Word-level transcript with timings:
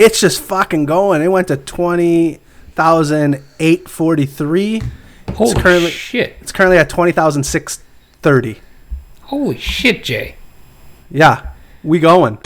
it's 0.00 0.18
just 0.20 0.40
fucking 0.40 0.86
going. 0.86 1.22
It 1.22 1.28
went 1.28 1.48
to 1.48 1.56
twenty 1.56 2.40
thousand 2.74 3.42
eight 3.58 3.88
forty 3.88 4.26
three. 4.26 4.82
Holy 5.34 5.54
currently- 5.60 5.90
shit! 5.90 6.36
It's 6.40 6.52
currently 6.52 6.78
at 6.78 6.88
twenty 6.88 7.12
thousand 7.12 7.44
six 7.44 7.82
thirty. 8.22 8.60
Holy 9.22 9.58
shit, 9.58 10.02
Jay! 10.02 10.34
Yeah, 11.10 11.50
we 11.84 11.98
going. 12.00 12.38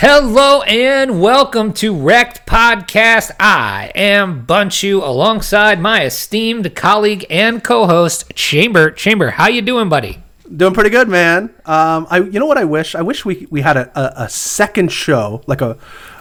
Hello 0.00 0.62
and 0.62 1.20
welcome 1.20 1.72
to 1.72 1.92
Wrecked 1.92 2.46
Podcast. 2.46 3.32
I 3.40 3.90
am 3.96 4.46
Bunchu 4.46 5.02
alongside 5.02 5.80
my 5.80 6.04
esteemed 6.04 6.76
colleague 6.76 7.26
and 7.28 7.64
co-host 7.64 8.32
Chamber. 8.36 8.92
Chamber, 8.92 9.30
how 9.30 9.48
you 9.48 9.60
doing, 9.60 9.88
buddy? 9.88 10.22
Doing 10.56 10.72
pretty 10.72 10.90
good, 10.90 11.08
man. 11.08 11.52
Um, 11.66 12.06
I 12.10 12.18
you 12.20 12.38
know 12.38 12.46
what 12.46 12.58
I 12.58 12.64
wish? 12.64 12.94
I 12.94 13.02
wish 13.02 13.24
we 13.24 13.48
we 13.50 13.60
had 13.62 13.76
a, 13.76 13.90
a, 13.98 14.26
a 14.26 14.28
second 14.28 14.92
show 14.92 15.42
like 15.48 15.62
a 15.62 15.76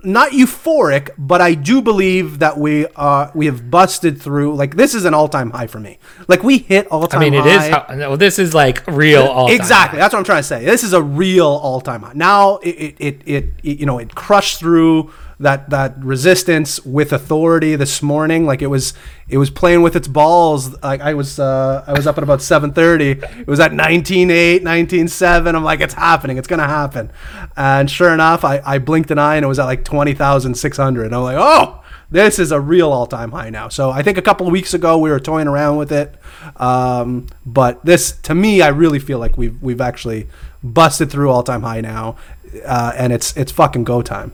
not 0.05 0.31
euphoric, 0.31 1.09
but 1.17 1.41
I 1.41 1.53
do 1.53 1.81
believe 1.81 2.39
that 2.39 2.57
we 2.57 2.87
uh 2.95 3.31
we 3.33 3.47
have 3.47 3.69
busted 3.69 4.21
through. 4.21 4.55
Like 4.55 4.75
this 4.75 4.93
is 4.93 5.05
an 5.05 5.13
all 5.13 5.27
time 5.27 5.51
high 5.51 5.67
for 5.67 5.79
me. 5.79 5.97
Like 6.27 6.43
we 6.43 6.59
hit 6.59 6.87
all 6.87 7.07
time. 7.07 7.21
High. 7.21 7.27
I 7.27 7.29
mean, 7.29 7.39
it 7.39 7.45
is. 7.45 7.69
How, 7.69 7.85
no, 7.95 8.15
this 8.15 8.39
is 8.39 8.53
like 8.53 8.85
real 8.87 9.23
all 9.23 9.47
time. 9.47 9.55
exactly. 9.55 9.99
That's 9.99 10.13
what 10.13 10.19
I'm 10.19 10.25
trying 10.25 10.39
to 10.39 10.47
say. 10.47 10.63
This 10.63 10.83
is 10.83 10.93
a 10.93 11.01
real 11.01 11.47
all 11.47 11.81
time 11.81 12.03
high. 12.03 12.13
Now 12.13 12.57
it, 12.57 12.69
it, 12.69 12.95
it, 12.99 13.21
it 13.25 13.79
you 13.79 13.85
know 13.85 13.97
it 13.97 14.15
crushed 14.15 14.59
through 14.59 15.11
that 15.39 15.69
that 15.69 15.97
resistance 16.03 16.83
with 16.85 17.11
authority 17.11 17.75
this 17.75 18.01
morning. 18.01 18.45
Like 18.45 18.61
it 18.61 18.67
was 18.67 18.93
it 19.27 19.37
was 19.37 19.49
playing 19.49 19.81
with 19.81 19.95
its 19.95 20.07
balls. 20.07 20.81
Like 20.81 21.01
I 21.01 21.13
was 21.13 21.39
uh, 21.39 21.83
I 21.85 21.93
was 21.93 22.07
up 22.07 22.17
at 22.17 22.23
about 22.23 22.39
7:30. 22.39 23.39
It 23.41 23.47
was 23.47 23.59
at 23.59 23.71
19.8, 23.71 24.61
19.7. 24.61 25.55
I'm 25.55 25.63
like 25.63 25.81
it's 25.81 25.93
happening. 25.93 26.37
It's 26.37 26.47
gonna 26.47 26.67
happen. 26.67 27.11
And 27.57 27.89
sure 27.89 28.13
enough, 28.13 28.43
I, 28.43 28.61
I 28.65 28.77
blinked 28.79 29.11
an 29.11 29.19
eye 29.19 29.35
and 29.35 29.45
it 29.45 29.47
was 29.47 29.59
at 29.59 29.65
like 29.65 29.83
20,600. 29.83 31.13
I'm 31.13 31.21
like 31.21 31.37
oh. 31.37 31.81
This 32.11 32.37
is 32.37 32.51
a 32.51 32.59
real 32.61 32.91
all-time 32.91 33.31
high 33.31 33.49
now. 33.49 33.67
So 33.67 33.89
I 33.89 34.03
think 34.03 34.19
a 34.19 34.21
couple 34.21 34.45
of 34.45 34.53
weeks 34.53 34.75
ago 34.75 34.99
we 34.99 35.09
were 35.09 35.19
toying 35.19 35.47
around 35.47 35.77
with 35.77 35.91
it, 35.91 36.13
um, 36.57 37.25
but 37.47 37.83
this, 37.83 38.11
to 38.21 38.35
me, 38.35 38.61
I 38.61 38.67
really 38.67 38.99
feel 38.99 39.17
like 39.17 39.39
we've 39.39 39.59
we've 39.61 39.81
actually 39.81 40.27
busted 40.63 41.09
through 41.09 41.31
all-time 41.31 41.63
high 41.63 41.81
now, 41.81 42.15
uh, 42.63 42.93
and 42.95 43.11
it's 43.11 43.35
it's 43.35 43.51
fucking 43.51 43.85
go 43.85 44.03
time. 44.03 44.33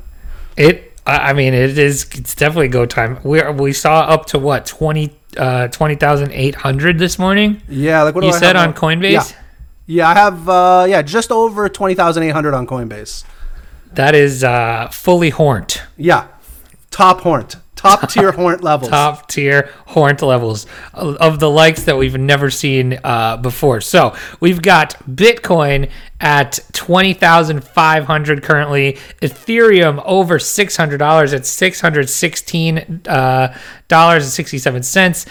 It. 0.58 0.91
I 1.06 1.34
mean, 1.34 1.54
it 1.54 1.78
is. 1.78 2.04
It's 2.14 2.36
definitely 2.36 2.68
go 2.68 2.86
time. 2.86 3.20
We 3.24 3.42
are, 3.42 3.52
we 3.52 3.74
saw 3.74 4.02
up 4.02 4.28
to 4.28 4.40
what 4.40 4.66
20 4.66 5.12
uh, 5.38 5.68
20,800 5.70 7.00
this 7.00 7.18
morning. 7.18 7.62
Yeah, 7.68 8.04
like 8.04 8.16
what 8.16 8.22
do 8.22 8.28
You 8.28 8.34
said 8.34 8.56
on 8.56 8.74
Coinbase. 8.74 9.12
Yeah, 9.12 9.24
yeah, 9.88 10.10
I 10.10 10.14
have 10.14 10.50
uh, 10.50 10.86
yeah 10.88 11.02
just 11.02 11.32
over 11.32 11.68
twenty 11.70 11.96
thousand 11.96 12.24
eight 12.24 12.30
hundred 12.32 12.54
on 12.54 12.68
Coinbase. 12.68 13.24
That 13.94 14.16
is 14.16 14.44
uh, 14.44 14.90
fully 14.90 15.32
horned. 15.32 15.82
Yeah, 15.98 16.28
top 16.92 17.22
horned, 17.22 17.56
top 17.82 18.10
tier 18.10 18.32
horned 18.32 18.64
levels. 18.64 18.90
top 18.90 19.28
tier 19.28 19.70
horned 19.88 20.22
levels 20.22 20.66
of 20.94 21.16
of 21.18 21.40
the 21.40 21.50
likes 21.50 21.84
that 21.84 21.98
we've 21.98 22.18
never 22.18 22.50
seen 22.50 23.00
uh, 23.04 23.38
before. 23.38 23.82
So 23.82 24.16
we've 24.40 24.62
got 24.62 24.96
Bitcoin 25.10 25.90
at 26.20 26.60
twenty 26.72 27.14
thousand 27.14 27.64
five 27.64 28.06
hundred 28.06 28.44
currently, 28.44 28.94
Ethereum 29.22 30.02
over 30.06 30.38
six 30.40 30.78
hundred 30.78 31.00
dollars 31.00 31.34
at 31.34 31.46
six 31.46 31.82
hundred 31.82 32.10
sixteen 32.10 33.02
uh, 33.08 33.58
dollars 33.88 34.24
and 34.24 34.32
sixty 34.32 34.58
seven 34.60 34.84
cents. 34.84 35.26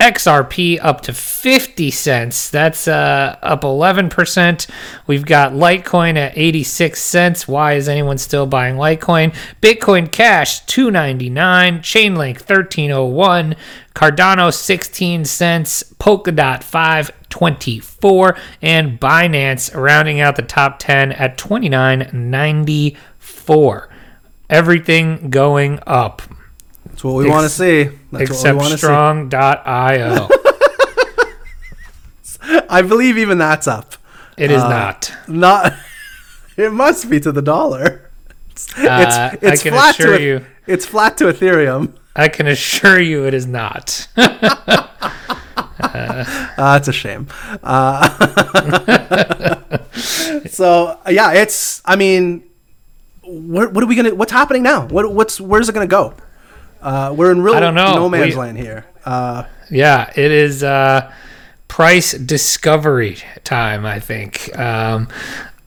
XRP 0.00 0.78
up 0.82 1.02
to 1.02 1.12
50 1.12 1.90
cents. 1.90 2.48
That's 2.50 2.86
uh, 2.86 3.36
up 3.42 3.62
11%. 3.62 4.68
We've 5.06 5.24
got 5.24 5.52
Litecoin 5.52 6.16
at 6.16 6.36
86 6.36 7.00
cents. 7.00 7.48
Why 7.48 7.72
is 7.74 7.88
anyone 7.88 8.18
still 8.18 8.46
buying 8.46 8.76
Litecoin? 8.76 9.34
Bitcoin 9.62 10.12
Cash 10.12 10.66
299, 10.66 11.78
Chainlink 11.78 12.40
1301, 12.40 13.56
Cardano 13.94 14.52
16 14.52 15.24
cents, 15.24 15.82
Polkadot 15.98 16.62
524, 16.62 18.36
and 18.60 19.00
Binance 19.00 19.74
rounding 19.74 20.20
out 20.20 20.36
the 20.36 20.42
top 20.42 20.78
10 20.78 21.12
at 21.12 21.38
29.94. 21.38 23.88
Everything 24.48 25.28
going 25.30 25.80
up 25.86 26.22
That's 26.96 27.04
what 27.04 27.14
we 27.16 27.28
want 27.28 27.42
to 27.42 27.50
see. 27.50 27.82
That's 27.84 27.94
what 28.10 28.18
we 28.20 28.24
except 28.24 28.56
want 28.56 28.70
to 28.70 28.78
strong.io. 28.78 30.28
I 32.70 32.80
believe 32.80 33.18
even 33.18 33.36
that's 33.36 33.68
up. 33.68 33.96
It 34.38 34.50
is 34.50 34.62
Uh, 34.62 34.68
not. 34.70 35.12
Not. 35.28 35.74
It 36.56 36.72
must 36.72 37.10
be 37.10 37.20
to 37.20 37.32
the 37.32 37.42
dollar. 37.42 38.10
It's, 38.52 38.72
Uh, 38.78 39.30
it's, 39.34 39.42
it's 39.44 39.60
I 39.60 39.62
can 39.62 39.72
flat 39.74 39.98
assure 40.00 40.16
to 40.16 40.24
you- 40.24 40.46
It's 40.66 40.86
flat 40.86 41.18
to 41.18 41.24
Ethereum. 41.24 41.92
I 42.16 42.28
can 42.28 42.46
assure 42.46 42.98
you 42.98 43.26
it 43.26 43.34
is 43.34 43.46
not. 43.46 44.08
Uh, 45.78 46.24
that's 46.56 46.88
a 46.88 46.92
shame. 46.92 47.28
Uh, 47.62 48.08
so 50.46 50.98
yeah, 51.08 51.32
it's. 51.34 51.82
I 51.84 51.96
mean, 51.96 52.42
what, 53.22 53.72
what 53.72 53.84
are 53.84 53.86
we 53.86 53.94
gonna? 53.94 54.14
What's 54.14 54.32
happening 54.32 54.62
now? 54.62 54.86
What, 54.86 55.12
what's 55.12 55.40
where's 55.40 55.68
it 55.68 55.74
gonna 55.74 55.86
go? 55.86 56.14
Uh, 56.86 57.12
we're 57.12 57.32
in 57.32 57.42
real 57.42 57.54
I 57.56 57.60
don't 57.60 57.74
know. 57.74 57.96
no 57.96 58.08
man's 58.08 58.34
We- 58.34 58.40
land 58.40 58.56
here. 58.58 58.84
Uh, 59.04 59.42
yeah, 59.70 60.08
it 60.14 60.30
is 60.30 60.62
uh, 60.62 61.12
price 61.66 62.12
discovery 62.12 63.18
time, 63.42 63.84
I 63.84 63.98
think. 63.98 64.56
Um, 64.56 65.08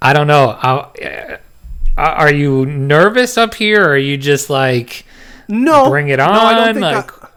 I 0.01 0.13
don't 0.13 0.27
know. 0.27 0.49
Uh, 0.51 1.37
are 1.97 2.31
you 2.33 2.65
nervous 2.65 3.37
up 3.37 3.55
here 3.55 3.83
or 3.83 3.89
are 3.89 3.97
you 3.97 4.15
just 4.17 4.49
like, 4.49 5.05
no, 5.49 5.89
Bring 5.89 6.07
it 6.07 6.17
No, 6.17 6.25
I 6.25 6.53
don't 6.53 6.67
on, 6.69 6.73
think 6.75 6.83
like- 6.85 7.23
I- 7.23 7.27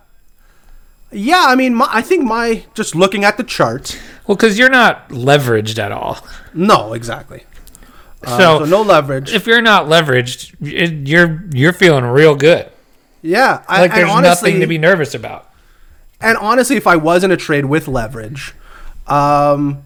Yeah, 1.11 1.45
I 1.49 1.57
mean, 1.57 1.75
my, 1.75 1.89
I 1.91 2.03
think 2.03 2.25
my 2.25 2.65
just 2.75 2.95
looking 2.95 3.25
at 3.25 3.37
the 3.37 3.43
chart. 3.45 4.01
Well, 4.27 4.37
because 4.37 4.59
you're 4.59 4.71
not 4.71 5.09
leveraged 5.09 5.79
at 5.81 5.91
all. 5.91 6.25
No, 6.55 6.93
exactly. 6.93 7.45
Um, 8.25 8.39
so, 8.39 8.59
so 8.61 8.65
no 8.67 8.83
leverage. 8.83 9.33
if 9.35 9.47
you're 9.49 9.61
not 9.63 9.87
leveraged, 9.87 10.55
it, 10.63 11.09
you're 11.09 11.43
you're 11.53 11.73
feeling 11.73 12.05
real 12.05 12.37
good. 12.37 12.71
Yeah, 13.23 13.65
I, 13.69 13.83
Like 13.83 13.95
there's 13.95 14.11
honestly, 14.11 14.51
nothing 14.51 14.61
to 14.61 14.67
be 14.67 14.79
nervous 14.79 15.15
about. 15.15 15.49
And 16.21 16.37
honestly, 16.39 16.77
if 16.77 16.87
I 16.87 16.97
was 16.97 17.25
in 17.25 17.31
a 17.31 17.37
trade 17.37 17.65
with 17.65 17.89
leverage, 17.89 18.55
um, 19.07 19.83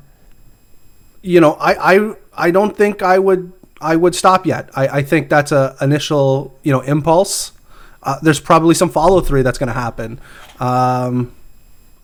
you 1.23 1.41
know, 1.41 1.53
I, 1.55 1.97
I 1.97 2.15
I 2.35 2.50
don't 2.50 2.77
think 2.77 3.03
I 3.03 3.19
would 3.19 3.53
I 3.81 3.97
would 3.97 4.15
stop 4.15 4.47
yet. 4.47 4.71
I, 4.75 4.88
I 4.88 5.03
think 5.03 5.29
that's 5.29 5.53
a 5.53 5.77
initial 5.81 6.59
you 6.62 6.73
know 6.73 6.81
impulse. 6.81 7.53
Uh, 8.03 8.19
there's 8.23 8.41
probably 8.41 8.75
some 8.75 8.88
follow 8.88 9.21
through 9.21 9.43
that's 9.43 9.59
going 9.59 9.67
to 9.69 9.73
happen. 9.73 10.21
Um, 10.61 11.35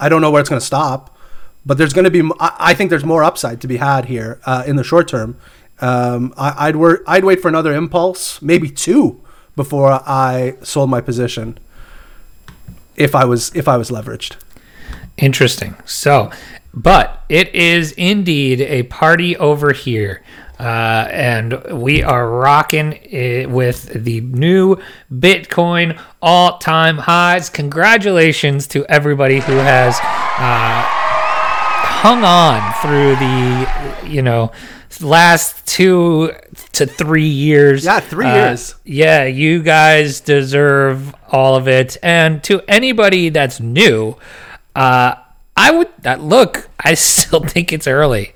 I 0.01 0.09
don't 0.09 0.21
know 0.21 0.31
where 0.33 0.41
it's 0.41 0.51
going 0.51 0.61
to 0.61 0.67
stop, 0.67 1.17
but 1.65 1.79
there's 1.79 1.93
going 1.93 2.05
to 2.05 2.11
be. 2.11 2.29
I 2.41 2.75
think 2.75 2.91
there's 2.91 3.05
more 3.05 3.23
upside 3.23 3.61
to 3.61 3.69
be 3.69 3.77
had 3.77 4.07
here 4.07 4.41
uh, 4.45 4.65
in 4.67 4.77
the 4.77 4.85
short 4.85 5.09
term. 5.09 5.37
Um, 5.81 6.35
I, 6.37 6.69
I'd 6.69 6.77
wor- 6.77 7.03
I'd 7.07 7.25
wait 7.25 7.41
for 7.41 7.49
another 7.49 7.73
impulse, 7.75 8.43
maybe 8.43 8.69
two, 8.69 9.21
before 9.57 10.03
I 10.07 10.57
sold 10.63 10.91
my 10.91 11.01
position. 11.01 11.59
If 12.97 13.15
I 13.15 13.25
was 13.25 13.55
if 13.55 13.69
I 13.69 13.77
was 13.77 13.91
leveraged. 13.91 14.37
Interesting. 15.17 15.77
So, 15.85 16.31
but 16.75 17.25
it 17.29 17.55
is 17.55 17.93
indeed 17.93 18.61
a 18.61 18.85
party 18.85 19.37
over 19.37 19.73
here. 19.73 20.23
Uh, 20.59 21.09
and 21.11 21.61
we 21.73 22.05
are 22.05 22.31
rocking 22.31 22.93
it 22.93 23.51
with 23.51 24.05
the 24.05 24.21
new 24.21 24.77
Bitcoin 25.13 26.01
all 26.21 26.59
time 26.59 26.99
highs. 26.99 27.51
Congratulations 27.51 28.69
to 28.69 28.87
everybody 28.87 29.41
who 29.41 29.55
has 29.55 29.99
uh, 29.99 30.85
hung 32.03 32.23
on 32.23 32.73
through 32.81 33.17
the, 33.17 34.09
you 34.09 34.23
know, 34.23 34.53
last 35.01 35.65
two 35.67 36.33
to 36.73 36.87
three 36.87 37.29
years. 37.29 37.85
Yeah, 37.85 38.01
three 38.01 38.27
Uh, 38.27 38.35
years. 38.49 38.75
yeah, 38.85 39.25
you 39.25 39.63
guys 39.63 40.21
deserve 40.21 41.15
all 41.31 41.57
of 41.57 41.69
it. 41.69 41.97
And 42.03 42.43
to 42.45 42.61
anybody 42.69 43.29
that's 43.31 43.61
new, 43.61 44.17
uh, 44.77 45.15
I 45.57 45.71
would 45.71 45.89
uh, 46.05 46.17
look. 46.17 46.69
I 46.81 46.95
still 46.95 47.41
think 47.45 47.73
it's 47.73 47.87
early. 47.87 48.35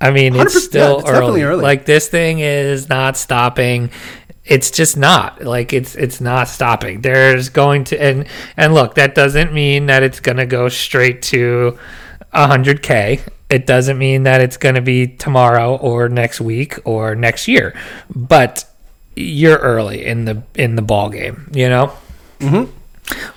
I 0.00 0.10
mean, 0.10 0.34
it's 0.36 0.62
still 0.62 0.98
it's 0.98 1.08
early. 1.08 1.14
definitely 1.14 1.42
early. 1.44 1.62
Like 1.62 1.86
this 1.86 2.08
thing 2.08 2.40
is 2.40 2.88
not 2.88 3.16
stopping. 3.16 3.90
It's 4.44 4.70
just 4.70 4.98
not 4.98 5.42
like 5.42 5.72
it's 5.72 5.94
it's 5.94 6.20
not 6.20 6.48
stopping. 6.48 7.00
There's 7.00 7.48
going 7.48 7.84
to 7.84 8.02
and 8.02 8.26
and 8.58 8.74
look, 8.74 8.96
that 8.96 9.14
doesn't 9.14 9.54
mean 9.54 9.86
that 9.86 10.02
it's 10.02 10.20
going 10.20 10.36
to 10.36 10.44
go 10.44 10.68
straight 10.68 11.22
to 11.22 11.78
100k. 12.34 13.20
It 13.50 13.66
doesn't 13.66 13.98
mean 13.98 14.24
that 14.24 14.40
it's 14.40 14.56
going 14.56 14.74
to 14.74 14.80
be 14.80 15.06
tomorrow 15.06 15.76
or 15.76 16.08
next 16.08 16.40
week 16.40 16.78
or 16.84 17.14
next 17.14 17.46
year. 17.48 17.74
But 18.14 18.64
you're 19.16 19.58
early 19.58 20.04
in 20.04 20.24
the 20.24 20.42
in 20.54 20.74
the 20.76 20.82
ball 20.82 21.08
game, 21.10 21.50
you 21.54 21.68
know? 21.68 21.92
Mhm. 22.40 22.68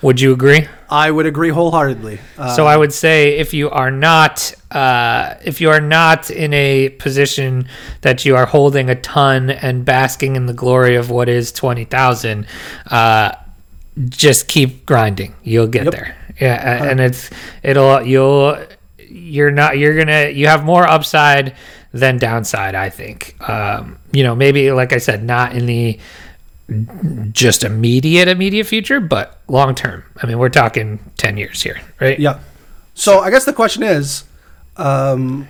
Would 0.00 0.20
you 0.20 0.32
agree? 0.32 0.66
I 0.90 1.10
would 1.10 1.26
agree 1.26 1.50
wholeheartedly. 1.50 2.18
Uh, 2.38 2.56
So 2.56 2.66
I 2.66 2.76
would 2.76 2.92
say 2.92 3.36
if 3.36 3.52
you 3.52 3.68
are 3.70 3.90
not 3.90 4.52
uh, 4.70 5.34
if 5.44 5.60
you 5.60 5.70
are 5.70 5.80
not 5.80 6.30
in 6.30 6.52
a 6.54 6.88
position 6.88 7.68
that 8.00 8.24
you 8.24 8.34
are 8.34 8.46
holding 8.46 8.88
a 8.90 8.94
ton 8.94 9.50
and 9.50 9.84
basking 9.84 10.36
in 10.36 10.46
the 10.46 10.52
glory 10.54 10.96
of 10.96 11.10
what 11.10 11.28
is 11.28 11.52
twenty 11.52 11.84
thousand, 11.84 12.46
uh, 12.90 13.32
just 14.08 14.48
keep 14.48 14.84
grinding. 14.86 15.34
You'll 15.42 15.66
get 15.68 15.84
Yep. 15.84 15.92
there. 15.94 16.16
Yeah, 16.40 16.84
and 16.90 16.98
it's 17.00 17.30
it'll 17.62 18.02
you'll 18.02 18.56
you're 19.10 19.50
not 19.50 19.78
you're 19.78 19.96
gonna 19.96 20.28
you 20.28 20.46
have 20.46 20.64
more 20.64 20.86
upside 20.86 21.56
than 21.92 22.18
downside. 22.18 22.74
I 22.74 22.90
think. 22.90 23.36
Um, 23.48 23.98
you 24.12 24.22
know, 24.22 24.34
maybe 24.34 24.72
like 24.72 24.92
I 24.92 24.98
said, 24.98 25.22
not 25.22 25.54
in 25.54 25.66
the 25.66 25.98
just 27.32 27.64
immediate 27.64 28.28
immediate 28.28 28.64
future, 28.66 29.00
but 29.00 29.40
long 29.48 29.74
term. 29.74 30.04
I 30.22 30.26
mean, 30.26 30.38
we're 30.38 30.48
talking 30.50 30.98
ten 31.16 31.36
years 31.36 31.62
here, 31.62 31.80
right? 32.00 32.18
yeah. 32.18 32.40
So 32.94 33.20
I 33.20 33.30
guess 33.30 33.44
the 33.44 33.52
question 33.52 33.82
is, 33.82 34.24
um, 34.76 35.48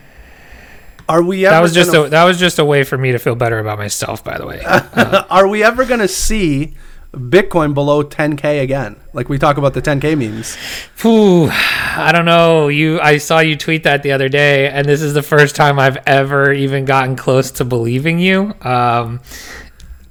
are 1.09 1.23
we 1.23 1.47
ever 1.47 1.55
That 1.55 1.61
was 1.63 1.75
just 1.75 1.93
gonna, 1.93 2.07
a 2.07 2.11
that 2.11 2.25
was 2.25 2.39
just 2.39 2.59
a 2.59 2.65
way 2.65 2.85
for 2.85 2.99
me 2.99 3.13
to 3.13 3.19
feel 3.19 3.35
better 3.35 3.59
about 3.59 3.79
myself. 3.79 4.23
By 4.23 4.39
the 4.39 4.47
way, 4.47 4.63
are 5.31 5.49
we 5.49 5.65
ever 5.65 5.85
going 5.85 6.01
to 6.01 6.09
see 6.09 6.75
Bitcoin 7.13 7.73
below 7.75 8.05
10k 8.05 8.63
again? 8.63 8.97
Like 9.13 9.29
we 9.29 9.39
talk 9.39 9.57
about 9.57 9.75
the 9.75 9.81
10k 9.83 10.17
memes. 10.19 10.57
Whew, 11.03 11.49
I 11.51 12.11
don't 12.13 12.27
know. 12.27 12.69
You, 12.69 13.01
I 13.01 13.17
saw 13.19 13.39
you 13.41 13.57
tweet 13.57 13.85
that 13.85 14.03
the 14.03 14.13
other 14.13 14.29
day, 14.29 14.69
and 14.69 14.87
this 14.87 15.01
is 15.03 15.15
the 15.15 15.23
first 15.23 15.57
time 15.57 15.79
I've 15.79 15.97
ever 16.07 16.53
even 16.53 16.85
gotten 16.85 17.17
close 17.17 17.51
to 17.53 17.65
believing 17.65 18.19
you. 18.19 18.55
Um, 18.61 19.21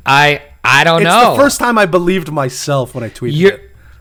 I 0.05 0.41
I 0.63 0.83
don't 0.83 1.01
It's 1.01 1.05
know. 1.09 1.31
the 1.31 1.37
first 1.41 1.59
time 1.59 1.77
I 1.77 1.85
believed 1.85 2.31
myself 2.31 2.93
when 2.95 3.03
I 3.03 3.09
tweeted. 3.09 3.37
you're 3.37 3.59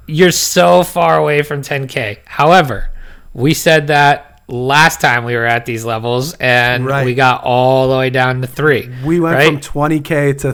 you're 0.09 0.33
so 0.33 0.83
far 0.83 1.19
away 1.19 1.43
from 1.43 1.63
10k. 1.63 2.19
However, 2.25 2.91
we 3.35 3.53
said 3.55 3.89
that 3.89 4.41
last 4.49 5.01
time 5.01 5.25
we 5.25 5.35
were 5.35 5.45
at 5.45 5.67
these 5.67 5.85
levels, 5.85 6.33
and 6.35 6.87
Right. 6.87 7.05
we 7.05 7.15
got 7.15 7.43
all 7.45 7.89
the 7.91 7.97
way 7.99 8.11
down 8.11 8.41
to 8.41 8.47
three. 8.47 8.89
We 9.05 9.21
went 9.21 9.35
right? 9.37 9.47
from 9.49 9.61
20k 9.61 10.39
to 10.41 10.53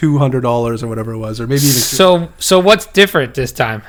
3200 0.00 0.40
dollars 0.40 0.82
or 0.82 0.88
whatever 0.88 1.12
it 1.12 1.18
was, 1.18 1.40
or 1.40 1.46
maybe 1.46 1.62
even. 1.62 1.72
So 1.72 2.32
so 2.38 2.58
what's 2.58 2.86
different 2.86 3.34
this 3.34 3.52
time? 3.52 3.82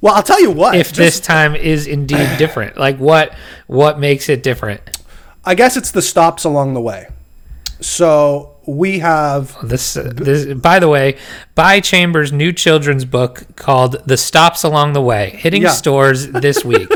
well, 0.00 0.14
I'll 0.14 0.22
tell 0.22 0.40
you 0.40 0.50
what. 0.50 0.74
If 0.76 0.88
just- 0.88 0.96
this 0.96 1.20
time 1.20 1.54
is 1.56 1.86
indeed 1.86 2.28
different, 2.38 2.76
like 2.76 2.98
what 2.98 3.34
what 3.66 3.98
makes 3.98 4.28
it 4.28 4.42
different? 4.42 4.80
I 5.44 5.54
guess 5.54 5.76
it's 5.76 5.90
the 5.90 6.02
stops 6.02 6.44
along 6.44 6.74
the 6.74 6.80
way. 6.80 7.08
So 7.80 8.56
we 8.66 8.98
have 8.98 9.56
oh, 9.62 9.66
This, 9.66 9.96
uh, 9.96 10.12
this, 10.14 10.52
by 10.58 10.78
the 10.78 10.88
way, 10.88 11.16
buy 11.54 11.80
Chambers' 11.80 12.30
new 12.30 12.52
children's 12.52 13.06
book 13.06 13.56
called 13.56 13.96
"The 14.06 14.18
Stops 14.18 14.62
Along 14.64 14.92
the 14.92 15.00
Way," 15.00 15.30
hitting 15.38 15.62
Yeah. 15.62 15.70
stores 15.70 16.28
this 16.28 16.62
week. 16.64 16.90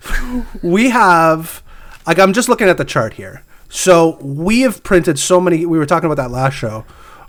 we 0.62 0.90
have 0.90 1.62
like 2.06 2.18
I'm 2.18 2.32
just 2.32 2.48
looking 2.48 2.68
at 2.68 2.76
the 2.76 2.84
chart 2.84 3.14
here. 3.14 3.42
So 3.68 4.18
we 4.20 4.60
have 4.62 4.82
printed 4.82 5.18
so 5.18 5.40
many. 5.40 5.66
We 5.66 5.78
were 5.78 5.86
talking 5.86 6.10
about 6.10 6.22
that 6.22 6.30
last 6.30 6.54
show. 6.54 6.84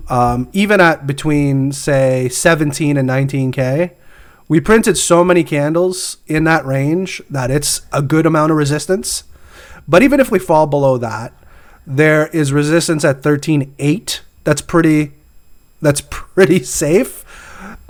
Um, 0.10 0.48
even 0.54 0.80
at 0.80 1.06
between 1.06 1.72
say 1.72 2.30
17 2.30 2.96
and 2.98 3.10
19k, 3.10 3.92
we 4.48 4.62
printed 4.62 4.98
so 4.98 5.24
many 5.26 5.44
candles 5.44 6.18
in 6.28 6.46
that 6.46 6.66
range 6.66 7.22
that 7.30 7.52
it's 7.52 7.82
a 7.92 8.02
good 8.02 8.26
amount 8.26 8.52
of 8.52 8.58
resistance. 8.58 9.26
But 9.88 10.04
even 10.04 10.20
if 10.20 10.32
we 10.32 10.40
fall 10.40 10.68
below 10.68 10.98
that, 10.98 11.34
there 11.86 12.28
is 12.28 12.54
resistance 12.54 13.04
at 13.04 13.22
13.8. 13.22 14.20
That's 14.44 14.62
pretty. 14.62 15.12
That's 15.82 16.02
pretty 16.02 16.64
safe. 16.64 17.24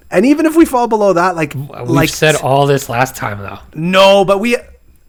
And 0.09 0.25
even 0.25 0.45
if 0.45 0.55
we 0.55 0.65
fall 0.65 0.87
below 0.87 1.13
that, 1.13 1.35
like 1.35 1.53
We've 1.53 1.89
like 1.89 2.09
said 2.09 2.35
all 2.35 2.65
this 2.65 2.87
last 2.89 3.15
time, 3.15 3.39
though. 3.39 3.59
no, 3.75 4.23
but 4.25 4.39
we 4.39 4.55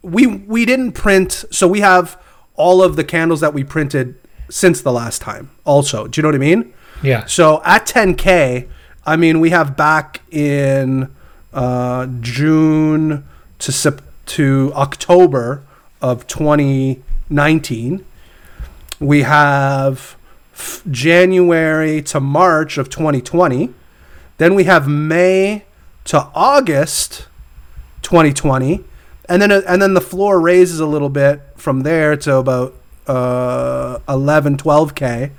we 0.03 0.27
we 0.27 0.65
didn't 0.65 0.93
print. 0.93 1.45
So 1.51 1.69
we 1.69 1.81
have 1.81 2.21
all 2.59 2.83
of 2.83 2.97
the 2.97 3.05
candles 3.05 3.41
that 3.41 3.55
we 3.55 3.65
printed 3.65 4.17
since 4.51 4.81
the 4.83 4.93
last 4.93 5.23
time. 5.23 5.51
Also, 5.65 6.07
do 6.07 6.19
you 6.19 6.23
know 6.23 6.29
what 6.29 6.35
I 6.35 6.39
mean? 6.39 6.75
Yeah. 7.03 7.25
So 7.27 7.63
at 7.65 7.87
10k, 7.87 8.69
I 9.07 9.17
mean 9.17 9.41
we 9.41 9.51
have 9.51 9.77
back 9.77 10.21
in 10.31 11.09
uh, 11.55 12.07
June 12.21 13.25
to 13.61 13.73
Sep- 13.73 14.03
to 14.27 14.73
October 14.75 15.63
of 16.03 16.27
2019. 16.27 18.05
We 19.01 19.23
have 19.23 20.17
f- 20.53 20.83
January 20.91 22.03
to 22.03 22.21
March 22.21 22.77
of 22.79 22.91
2020. 22.91 23.73
Then 24.39 24.55
we 24.55 24.65
have 24.65 24.89
May 24.89 25.65
to 26.05 26.29
August 26.35 27.27
2020 28.03 28.85
and 29.29 29.43
then 29.43 29.51
and 29.53 29.83
then 29.83 29.95
the 29.95 30.01
floor 30.01 30.41
raises 30.41 30.81
a 30.81 30.87
little 30.87 31.09
bit 31.09 31.41
from 31.57 31.83
there 31.83 32.17
to 32.17 32.37
about 32.37 32.75
uh 33.07 33.99
11 34.09 34.57
12k 34.57 35.31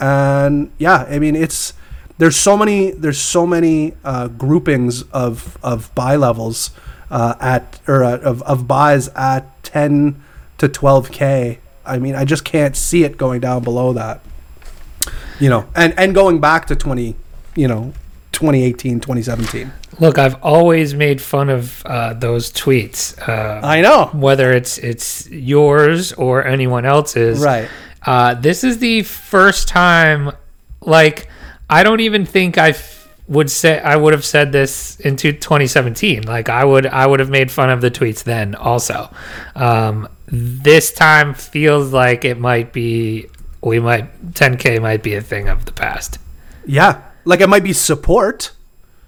and 0.00 0.70
yeah 0.78 1.06
i 1.08 1.18
mean 1.18 1.36
it's 1.36 1.74
there's 2.18 2.36
so 2.36 2.56
many 2.56 2.90
there's 2.90 3.20
so 3.20 3.46
many 3.46 3.94
uh, 4.04 4.28
groupings 4.28 5.02
of 5.10 5.58
of 5.62 5.92
buy 5.94 6.16
levels 6.16 6.70
uh, 7.10 7.34
at 7.40 7.80
or 7.88 8.04
uh, 8.04 8.18
of, 8.18 8.42
of 8.42 8.68
buys 8.68 9.08
at 9.08 9.62
10 9.64 10.22
to 10.58 10.68
12k 10.68 11.58
i 11.84 11.98
mean 11.98 12.14
i 12.14 12.24
just 12.24 12.44
can't 12.44 12.76
see 12.76 13.04
it 13.04 13.16
going 13.16 13.40
down 13.40 13.62
below 13.62 13.92
that. 13.92 14.20
You 15.40 15.48
know 15.48 15.66
and 15.74 15.94
and 15.98 16.14
going 16.14 16.40
back 16.40 16.66
to 16.66 16.76
20 16.76 17.16
you 17.56 17.66
know 17.66 17.92
2018 18.30 19.00
2017 19.00 19.72
Look, 20.00 20.18
I've 20.18 20.42
always 20.42 20.94
made 20.94 21.20
fun 21.20 21.50
of 21.50 21.84
uh, 21.84 22.14
those 22.14 22.50
tweets, 22.50 23.18
uh, 23.28 23.60
i 23.64 23.80
know 23.80 24.06
whether 24.12 24.52
it's 24.52 24.78
it's 24.78 25.28
yours 25.28 26.12
or 26.14 26.46
anyone 26.46 26.84
else's. 26.84 27.40
Right. 27.40 27.68
Uh, 28.04 28.34
this 28.34 28.64
is 28.64 28.78
the 28.78 29.02
first 29.02 29.68
time, 29.68 30.32
like, 30.80 31.28
I 31.70 31.82
don't 31.82 32.00
even 32.00 32.26
think 32.26 32.58
I've 32.58 32.92
would 33.28 33.50
say 33.50 33.80
I 33.80 33.96
would 33.96 34.12
have 34.12 34.24
said 34.24 34.52
this 34.52 34.98
in 35.00 35.16
2017. 35.16 36.24
Like 36.24 36.48
I 36.48 36.64
would 36.64 36.86
I 36.86 37.06
would 37.06 37.20
have 37.20 37.30
made 37.30 37.50
fun 37.50 37.70
of 37.70 37.80
the 37.80 37.90
tweets 37.90 38.24
then 38.24 38.54
also. 38.54 39.10
Um, 39.54 40.08
this 40.26 40.92
time 40.92 41.34
feels 41.34 41.92
like 41.92 42.24
it 42.24 42.38
might 42.38 42.72
be 42.72 43.28
we 43.62 43.78
might 43.80 44.32
10k 44.32 44.80
might 44.82 45.02
be 45.02 45.14
a 45.14 45.22
thing 45.22 45.48
of 45.48 45.64
the 45.64 45.72
past. 45.72 46.18
Yeah, 46.66 47.02
like 47.24 47.40
it 47.40 47.48
might 47.48 47.64
be 47.64 47.72
support. 47.72 48.52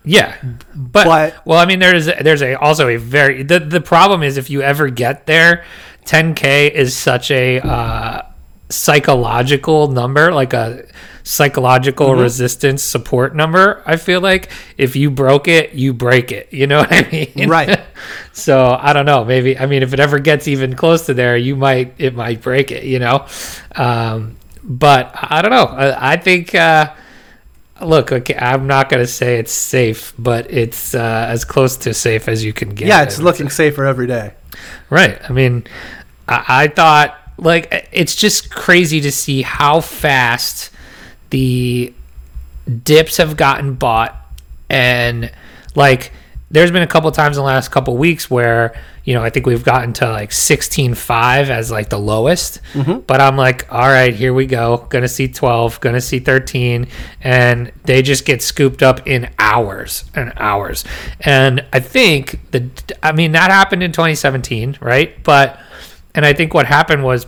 Yeah, 0.05 0.37
but, 0.75 1.05
But- 1.07 1.47
well, 1.47 1.59
I 1.59 1.65
mean, 1.67 1.79
there's 1.79 2.07
there's 2.07 2.43
a 2.43 2.55
also 2.61 2.89
a 2.89 2.97
very 2.97 3.43
the 3.43 3.59
the 3.59 3.81
problem 3.81 4.23
is 4.23 4.37
if 4.37 4.51
you 4.51 4.61
ever 4.63 4.89
get 4.91 5.27
there, 5.27 5.65
10k 6.05 6.71
is 6.71 6.95
such 6.95 7.31
a 7.31 7.61
uh, 7.61 8.23
psychological 8.69 9.89
number, 9.89 10.33
like 10.33 10.53
a 10.53 10.85
psychological 11.23 12.09
Mm-hmm. 12.11 12.21
resistance 12.21 12.83
support 12.83 13.35
number. 13.35 13.83
I 13.87 13.97
feel 13.97 14.21
like 14.21 14.51
if 14.77 14.95
you 14.95 15.11
broke 15.11 15.49
it, 15.49 15.73
you 15.73 15.95
break 15.95 16.33
it. 16.33 16.53
You 16.53 16.67
know 16.67 16.79
what 16.85 16.93
I 16.93 17.09
mean? 17.11 17.49
Right. 17.49 17.81
so 18.35 18.77
I 18.79 18.93
don't 18.93 19.07
know. 19.07 19.25
Maybe 19.25 19.59
I 19.59 19.65
mean, 19.65 19.83
if 19.83 19.95
it 19.95 20.01
ever 20.01 20.19
gets 20.19 20.49
even 20.49 20.77
close 20.77 21.07
to 21.07 21.15
there, 21.15 21.37
you 21.37 21.57
might 21.57 21.95
it 21.99 22.15
might 22.15 22.43
break 22.43 22.71
it. 22.71 22.85
You 22.85 22.99
know, 22.99 23.27
um, 23.75 24.37
but 24.63 25.11
I 25.15 25.41
don't 25.41 25.51
know. 25.51 25.65
I, 25.65 26.13
I 26.13 26.17
think. 26.19 26.55
Uh, 26.55 26.93
Look, 27.81 28.13
okay, 28.13 28.37
I'm 28.37 28.67
not 28.67 28.89
going 28.89 29.03
to 29.03 29.07
say 29.07 29.39
it's 29.39 29.53
safe, 29.53 30.13
but 30.19 30.51
it's 30.51 30.95
uh, 30.95 31.27
as 31.29 31.45
close 31.45 31.77
to 31.79 31.93
safe 31.93 32.29
as 32.29 32.45
you 32.45 32.53
can 32.53 32.71
get. 32.71 32.87
Yeah, 32.87 33.03
it's 33.03 33.19
looking 33.19 33.51
safer 33.51 33.85
every 33.85 34.07
day. 34.07 34.35
Right. 34.91 35.19
I 35.29 35.33
mean, 35.33 35.65
I, 36.29 36.45
I 36.49 36.69
thought 36.69 37.19
like 37.37 37.89
it's 37.93 38.15
just 38.15 38.51
crazy 38.51 39.01
to 39.01 39.11
see 39.11 39.43
how 39.43 39.81
fast 39.81 40.71
the 41.31 41.93
dips 42.85 43.17
have 43.17 43.37
gotten 43.37 43.75
bought, 43.75 44.15
and 44.71 45.33
like 45.75 46.13
there's 46.55 46.71
been 46.71 46.83
a 46.83 46.87
couple 46.87 47.11
times 47.11 47.37
in 47.37 47.43
the 47.43 47.47
last 47.47 47.73
couple 47.73 47.97
weeks 47.97 48.31
where 48.31 48.81
you 49.03 49.13
know 49.13 49.25
I 49.25 49.29
think 49.29 49.45
we've 49.45 49.65
gotten 49.65 49.93
to 49.95 50.09
like 50.09 50.31
16.5 50.31 51.49
as 51.49 51.71
like 51.71 51.89
the 51.89 51.99
lowest, 51.99 52.61
mm-hmm. 52.73 53.01
but 53.01 53.21
I'm 53.21 53.37
like, 53.37 53.71
all 53.73 53.89
right, 53.89 54.15
here 54.15 54.33
we 54.33 54.47
go, 54.47 54.87
gonna 54.89 55.09
see 55.09 55.27
12, 55.27 55.81
gonna 55.81 56.01
see 56.01 56.21
13, 56.21 56.87
and 57.23 57.73
they 57.83 58.03
just 58.03 58.25
get 58.25 58.41
scooped 58.41 58.85
up 58.85 59.07
in 59.07 59.31
hours 59.39 60.05
and 60.15 60.33
hours, 60.37 60.85
and 61.21 61.65
I 61.73 61.81
think 61.81 62.39
the 62.53 62.71
I 63.03 63.11
mean 63.11 63.33
that 63.33 63.51
happened 63.51 63.83
in 63.83 63.91
2017, 63.91 64.79
right? 64.81 65.21
But 65.25 65.59
and 66.15 66.25
I 66.25 66.35
think 66.35 66.55
what 66.55 66.67
happened 66.67 67.03
was 67.03 67.27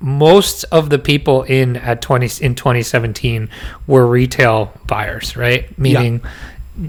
most 0.00 0.64
of 0.64 0.90
the 0.90 0.98
people 0.98 1.44
in 1.44 1.76
at 1.76 2.02
20 2.02 2.44
in 2.44 2.54
2017 2.54 3.48
were 3.86 4.06
retail 4.06 4.72
buyers, 4.86 5.34
right? 5.34 5.76
Meaning 5.78 6.20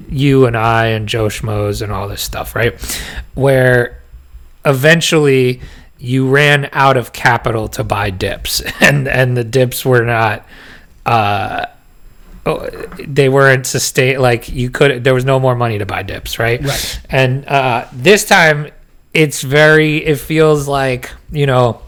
you 0.10 0.46
and 0.46 0.56
I 0.58 0.88
and 0.88 1.08
Joe 1.08 1.28
Schmoes 1.28 1.82
and 1.82 1.92
all 1.92 2.08
this 2.08 2.22
stuff, 2.22 2.56
right? 2.56 2.74
Where 3.34 4.02
eventually 4.66 5.62
you 5.98 6.28
ran 6.30 6.70
out 6.72 6.98
of 6.98 7.14
capital 7.14 7.68
to 7.70 7.84
buy 7.84 8.10
dips 8.10 8.62
and 8.82 9.08
and 9.08 9.36
the 9.38 9.44
dips 9.44 9.84
were 9.86 10.04
not 10.06 10.46
uh 11.06 11.66
oh, 12.46 12.68
they 13.08 13.28
weren't 13.30 13.66
sustain 13.68 14.20
like 14.20 14.50
you 14.50 14.70
could 14.70 15.04
there 15.04 15.14
was 15.14 15.26
no 15.26 15.40
more 15.40 15.56
money 15.56 15.78
to 15.78 15.86
buy 15.86 16.02
dips 16.04 16.38
right 16.40 16.64
Right. 16.64 17.02
and 17.10 17.46
uh 17.48 17.88
this 17.92 18.26
time 18.26 18.70
it's 19.14 19.42
very 19.42 19.98
it 19.98 20.18
feels 20.20 20.68
like 20.68 21.12
you 21.32 21.46
know 21.46 21.82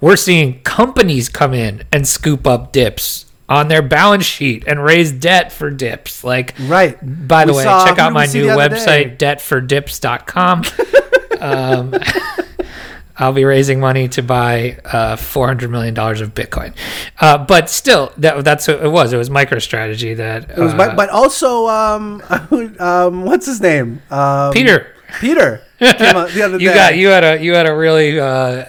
we're 0.00 0.16
seeing 0.16 0.60
companies 0.62 1.28
come 1.28 1.52
in 1.54 1.82
and 1.92 2.06
scoop 2.08 2.46
up 2.46 2.72
dips 2.72 3.26
on 3.48 3.68
their 3.68 3.82
balance 3.82 4.24
sheet 4.26 4.64
and 4.66 4.82
raise 4.82 5.10
debt 5.12 5.50
for 5.52 5.70
dips 5.70 6.22
like 6.22 6.54
Right. 6.60 6.96
by 7.26 7.44
the 7.44 7.52
We 7.52 7.58
way 7.58 7.64
saw- 7.64 7.86
check 7.86 7.98
out 7.98 8.12
my 8.12 8.26
new 8.26 8.46
website 8.48 9.16
debtfordips.com 9.18 10.64
um, 11.40 11.94
I'll 13.20 13.32
be 13.32 13.44
raising 13.44 13.80
money 13.80 14.06
to 14.10 14.22
buy 14.22 14.78
uh, 14.84 15.16
four 15.16 15.48
hundred 15.48 15.70
million 15.70 15.92
dollars 15.92 16.20
of 16.20 16.34
Bitcoin, 16.34 16.72
uh, 17.20 17.36
but 17.38 17.68
still, 17.68 18.12
that, 18.18 18.44
that's 18.44 18.68
what 18.68 18.80
it 18.84 18.88
was. 18.88 19.12
It 19.12 19.16
was 19.16 19.28
MicroStrategy 19.28 20.18
that 20.18 20.50
It 20.50 20.58
was, 20.58 20.72
uh, 20.72 20.76
but, 20.76 20.94
but 20.96 21.08
also, 21.10 21.66
um, 21.66 22.22
um, 22.78 23.24
what's 23.24 23.46
his 23.46 23.60
name? 23.60 24.00
Um, 24.10 24.52
Peter. 24.52 24.94
Peter 25.20 25.62
came 25.80 25.94
out 26.16 26.30
the 26.30 26.42
other 26.42 26.60
You 26.60 26.68
day. 26.68 26.74
got 26.74 26.96
you 26.96 27.08
had 27.08 27.24
a 27.24 27.42
you 27.42 27.54
had 27.54 27.66
a 27.66 27.74
really 27.74 28.20
uh, 28.20 28.66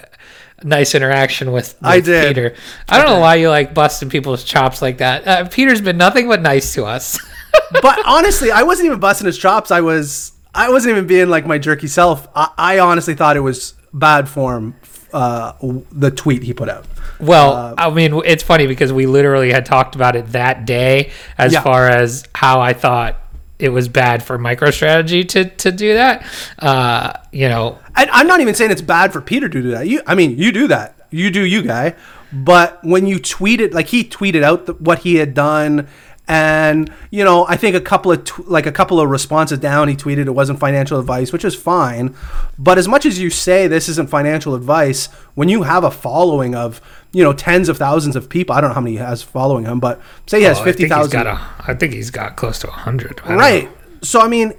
nice 0.64 0.96
interaction 0.96 1.52
with, 1.52 1.76
with 1.80 1.86
I 1.86 2.00
did. 2.02 2.28
Peter. 2.36 2.56
I 2.88 2.98
don't 2.98 3.08
know 3.08 3.20
why 3.20 3.36
you 3.36 3.50
like 3.50 3.74
busting 3.74 4.10
people's 4.10 4.44
chops 4.44 4.82
like 4.82 4.98
that. 5.00 5.28
Uh, 5.28 5.48
Peter's 5.48 5.82
been 5.82 5.98
nothing 5.98 6.28
but 6.28 6.42
nice 6.42 6.74
to 6.76 6.86
us. 6.86 7.18
but 7.82 8.00
honestly, 8.06 8.52
I 8.52 8.64
wasn't 8.64 8.88
even 8.88 9.00
busting 9.00 9.26
his 9.26 9.38
chops. 9.38 9.72
I 9.72 9.82
was, 9.82 10.32
I 10.54 10.70
wasn't 10.70 10.92
even 10.92 11.08
being 11.08 11.30
like 11.30 11.46
my 11.46 11.58
jerky 11.58 11.88
self. 11.88 12.28
I, 12.36 12.50
I 12.58 12.80
honestly 12.80 13.16
thought 13.16 13.38
it 13.38 13.42
was 13.42 13.74
bad 13.94 14.28
form. 14.30 14.76
Uh, 15.12 15.54
the 15.92 16.12
tweet 16.12 16.44
he 16.44 16.54
put 16.54 16.70
out. 16.70 16.86
Well, 17.20 17.54
Uh, 17.54 17.76
I 17.80 17.90
mean, 17.90 18.22
it's 18.26 18.44
funny 18.44 18.68
because 18.68 18.94
we 18.94 19.08
literally 19.08 19.52
had 19.52 19.66
talked 19.66 19.96
about 19.96 20.16
it 20.16 20.28
that 20.34 20.66
day 20.66 21.12
as 21.38 21.52
Yeah. 21.54 21.62
far 21.64 21.88
as 21.90 22.26
how 22.36 22.62
I 22.62 22.74
thought 22.74 23.18
it 23.60 23.70
was 23.70 23.90
bad 23.90 24.24
for 24.24 24.40
MicroStrategy 24.40 25.28
to 25.30 25.46
to 25.46 25.72
do 25.72 25.94
that. 25.94 26.26
Uh, 26.58 27.14
you 27.32 27.50
know, 27.50 27.78
And 27.96 28.10
I'm 28.12 28.28
not 28.28 28.40
even 28.40 28.56
saying 28.56 28.72
it's 28.72 28.82
bad 28.82 29.12
for 29.12 29.22
Peter 29.22 29.50
to 29.50 29.62
do 29.62 29.72
that. 29.72 29.88
You, 29.88 30.02
I 30.08 30.16
mean, 30.16 30.38
you 30.38 30.52
do 30.52 30.68
that. 30.70 30.96
You 31.12 31.30
do 31.30 31.46
you, 31.46 31.62
guy. 31.62 31.96
But 32.32 32.84
when 32.84 33.06
you 33.06 33.18
tweeted, 33.20 33.74
like 33.74 33.88
he 33.88 34.04
tweeted 34.04 34.44
out 34.44 34.68
the, 34.68 34.74
what 34.74 35.00
he 35.00 35.16
had 35.16 35.34
done, 35.34 35.88
and 36.28 36.94
you 37.10 37.24
know, 37.24 37.46
I 37.48 37.58
think 37.58 37.76
a 37.76 37.82
couple 37.82 38.12
of 38.12 38.24
tw- 38.24 38.48
like 38.48 38.68
a 38.68 38.72
couple 38.72 39.02
of 39.02 39.10
responses 39.10 39.58
down, 39.60 39.88
he 39.88 39.96
tweeted 39.96 40.28
it 40.28 40.32
wasn't 40.32 40.60
financial 40.60 41.00
advice, 41.00 41.34
which 41.34 41.44
is 41.44 41.56
fine. 41.56 42.16
But 42.58 42.78
as 42.78 42.88
much 42.88 43.06
as 43.06 43.20
you 43.20 43.32
say 43.32 43.68
this 43.68 43.90
isn't 43.90 44.10
financial 44.10 44.54
advice, 44.54 45.08
when 45.34 45.50
you 45.50 45.64
have 45.64 45.84
a 45.84 45.92
following 45.92 46.54
of 46.54 46.80
you 47.12 47.24
know 47.24 47.34
tens 47.34 47.70
of 47.70 47.78
thousands 47.78 48.16
of 48.16 48.30
people, 48.30 48.56
I 48.56 48.62
don't 48.62 48.70
know 48.70 48.76
how 48.76 48.82
many 48.82 48.94
he 48.94 48.98
has 48.98 49.22
following 49.24 49.66
him, 49.66 49.80
but 49.80 50.02
say 50.28 50.40
he 50.40 50.46
has 50.46 50.60
oh, 50.60 50.62
I 50.62 50.66
fifty 50.66 50.88
think 50.88 50.94
he's 50.94 51.12
thousand. 51.12 51.28
I 51.28 51.74
think 51.74 51.94
he's 51.94 52.12
got 52.12 52.36
close 52.36 52.60
to 52.60 52.68
a 52.68 52.72
hundred. 52.72 53.22
Right. 53.26 53.70
So 54.02 54.22
I 54.22 54.28
mean, 54.28 54.54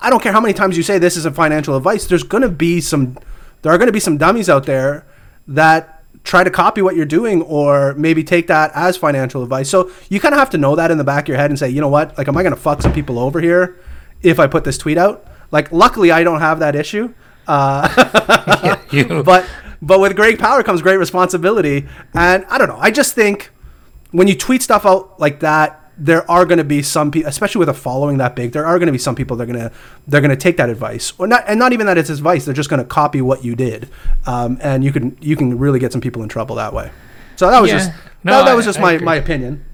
I 0.00 0.10
don't 0.10 0.22
care 0.22 0.32
how 0.32 0.40
many 0.40 0.54
times 0.54 0.76
you 0.76 0.82
say 0.82 0.98
this 0.98 1.16
is 1.16 1.24
a 1.24 1.30
financial 1.30 1.76
advice. 1.76 2.06
There's 2.06 2.24
going 2.24 2.42
to 2.42 2.48
be 2.48 2.80
some, 2.80 3.18
there 3.62 3.72
are 3.72 3.78
going 3.78 3.86
to 3.86 3.92
be 3.92 4.00
some 4.00 4.18
dummies 4.18 4.50
out 4.50 4.66
there 4.66 5.06
that 5.48 6.02
try 6.24 6.44
to 6.44 6.50
copy 6.50 6.82
what 6.82 6.94
you're 6.94 7.06
doing, 7.06 7.42
or 7.42 7.94
maybe 7.94 8.22
take 8.22 8.46
that 8.46 8.70
as 8.74 8.96
financial 8.96 9.42
advice. 9.42 9.68
So 9.68 9.90
you 10.08 10.20
kind 10.20 10.34
of 10.34 10.38
have 10.38 10.50
to 10.50 10.58
know 10.58 10.76
that 10.76 10.90
in 10.90 10.98
the 10.98 11.04
back 11.04 11.24
of 11.24 11.28
your 11.28 11.36
head 11.36 11.50
and 11.50 11.58
say, 11.58 11.68
you 11.68 11.80
know 11.80 11.88
what, 11.88 12.16
like, 12.16 12.28
am 12.28 12.36
I 12.36 12.42
going 12.42 12.54
to 12.54 12.60
fuck 12.60 12.82
some 12.82 12.92
people 12.92 13.18
over 13.18 13.40
here 13.40 13.78
if 14.22 14.38
I 14.38 14.46
put 14.46 14.64
this 14.64 14.78
tweet 14.78 14.98
out? 14.98 15.26
Like, 15.50 15.72
luckily, 15.72 16.10
I 16.10 16.22
don't 16.22 16.40
have 16.40 16.60
that 16.60 16.76
issue. 16.76 17.12
Uh, 17.46 18.76
you, 18.90 19.22
but 19.22 19.48
but 19.82 20.00
with 20.00 20.14
great 20.16 20.38
power 20.38 20.62
comes 20.62 20.80
great 20.80 20.96
responsibility 20.96 21.86
and 22.14 22.44
i 22.48 22.56
don't 22.56 22.68
know 22.68 22.78
i 22.80 22.90
just 22.90 23.14
think 23.14 23.50
when 24.12 24.26
you 24.28 24.34
tweet 24.36 24.62
stuff 24.62 24.86
out 24.86 25.18
like 25.20 25.40
that 25.40 25.78
there 25.98 26.28
are 26.30 26.46
going 26.46 26.56
to 26.58 26.64
be 26.64 26.80
some 26.82 27.10
people 27.10 27.28
especially 27.28 27.58
with 27.58 27.68
a 27.68 27.74
following 27.74 28.16
that 28.16 28.34
big 28.34 28.52
there 28.52 28.64
are 28.64 28.78
going 28.78 28.86
to 28.86 28.92
be 28.92 28.98
some 28.98 29.14
people 29.14 29.36
that 29.36 29.44
are 29.48 29.52
going 29.52 29.58
to 29.68 29.72
they're 30.06 30.22
going 30.22 30.30
to 30.30 30.36
take 30.36 30.56
that 30.56 30.70
advice 30.70 31.12
or 31.18 31.26
not 31.26 31.44
and 31.46 31.58
not 31.58 31.72
even 31.72 31.84
that 31.86 31.98
it's 31.98 32.08
advice 32.10 32.44
they're 32.46 32.54
just 32.54 32.70
going 32.70 32.80
to 32.82 32.88
copy 32.88 33.20
what 33.20 33.44
you 33.44 33.54
did 33.54 33.88
um, 34.26 34.56
and 34.62 34.82
you 34.84 34.90
can 34.92 35.16
you 35.20 35.36
can 35.36 35.58
really 35.58 35.78
get 35.78 35.92
some 35.92 36.00
people 36.00 36.22
in 36.22 36.28
trouble 36.28 36.56
that 36.56 36.72
way 36.72 36.90
so 37.36 37.50
that 37.50 37.60
was 37.60 37.70
Yeah. 37.70 37.78
just 37.78 37.90
No, 38.24 38.38
that, 38.38 38.44
that 38.46 38.54
was 38.54 38.64
just 38.64 38.78
I 38.78 38.82
my, 38.82 38.92
agree. 38.92 39.04
my 39.04 39.16
opinion 39.16 39.64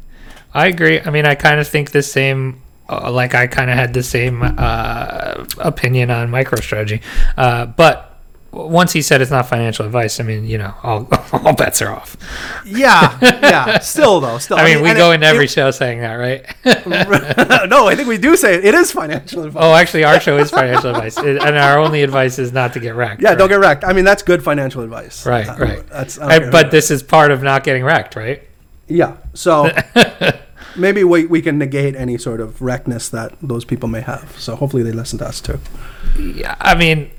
I 0.55 0.69
agree. 0.69 0.99
I 0.99 1.11
mean, 1.11 1.27
I 1.27 1.35
kind 1.35 1.61
of 1.61 1.69
think 1.69 1.91
the 1.91 2.03
same. 2.03 2.63
Uh, 2.89 3.13
like 3.13 3.35
I 3.35 3.47
kind 3.47 3.71
of 3.71 3.77
had 3.77 3.93
the 3.93 4.03
same 4.03 4.43
uh, 4.43 5.45
opinion 5.59 6.11
on 6.11 6.31
MicroStrategy, 6.31 7.03
uh, 7.37 7.67
but 7.67 8.08
once 8.51 8.93
he 8.93 9.03
said 9.03 9.21
it's 9.21 9.31
not 9.31 9.47
financial 9.47 9.85
advice, 9.85 10.21
I 10.21 10.23
mean, 10.23 10.45
you 10.47 10.57
know, 10.59 10.75
all 10.83 11.07
all 11.33 11.55
bets 11.55 11.83
are 11.83 11.91
off. 11.91 12.17
yeah 12.65 13.19
yeah 13.23 13.79
still 13.95 14.21
though 14.21 14.39
still 14.39 14.57
I 14.59 14.65
mean, 14.65 14.83
we 14.83 14.95
go 14.95 15.11
it- 15.11 15.17
into 15.17 15.27
every 15.27 15.45
it- 15.45 15.51
show 15.51 15.71
saying 15.71 16.01
that, 16.01 16.15
right? 16.15 16.45
no 17.69 17.87
i 17.89 17.95
think 17.95 18.09
we 18.09 18.19
do 18.19 18.37
say 18.37 18.55
it, 18.55 18.65
it 18.65 18.75
is 18.75 18.91
financial 18.91 19.45
advice 19.45 19.63
oh, 19.63 19.75
actually, 19.75 20.05
our 20.05 20.19
show 20.21 20.39
is 20.39 20.51
financial 20.51 20.91
advice, 20.91 21.17
and 21.19 21.39
our 21.57 21.79
only 21.79 22.03
advice 22.03 22.39
is 22.39 22.53
not 22.53 22.73
to 22.73 22.81
get 22.81 22.95
wrecked. 22.95 23.21
yeah 23.21 23.31
right? 23.31 23.39
don't 23.39 23.49
get 23.49 23.61
wrecked 23.61 23.85
i 23.85 23.93
mean 23.93 24.05
that's 24.05 24.23
good 24.23 24.43
financial 24.43 24.83
advice 24.83 25.27
Right, 25.27 25.49
Uh, 25.49 25.57
right. 25.59 25.87
that's 25.89 26.19
I 26.19 26.37
I- 26.37 26.51
but 26.51 26.71
this 26.71 26.91
is 26.91 27.03
part 27.03 27.31
of 27.31 27.43
not 27.43 27.65
getting 27.65 27.85
wrecked, 27.85 28.17
right? 28.17 28.43
Yeah. 28.91 29.19
So 29.35 29.71
maybe 30.77 31.05
we, 31.05 31.27
we 31.27 31.43
can 31.43 31.59
negate 31.59 31.95
any 31.95 32.17
sort 32.17 32.41
of 32.41 32.63
wreckness 32.63 33.11
that 33.11 33.35
those 33.43 33.65
people 33.67 33.87
may 33.89 34.01
have. 34.01 34.35
So 34.39 34.57
hopefully 34.57 34.83
they 34.83 34.93
listen 34.93 35.19
to 35.19 35.27
us 35.27 35.41
too. 35.43 35.61
Yeah, 36.19 36.55
I 36.61 36.75
mean, 36.75 37.11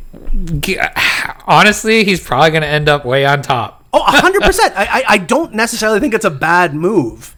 honestly, 1.47 2.03
he's 2.03 2.19
probably 2.19 2.51
going 2.51 2.61
to 2.61 2.67
end 2.67 2.89
up 2.89 3.05
way 3.05 3.25
on 3.25 3.41
top. 3.41 3.85
Oh, 3.91 4.03
100%. 4.07 4.73
I, 4.75 4.85
I, 4.85 5.03
I 5.07 5.17
don't 5.17 5.53
necessarily 5.53 5.99
think 5.99 6.13
it's 6.13 6.25
a 6.25 6.31
bad 6.31 6.73
move. 6.73 7.35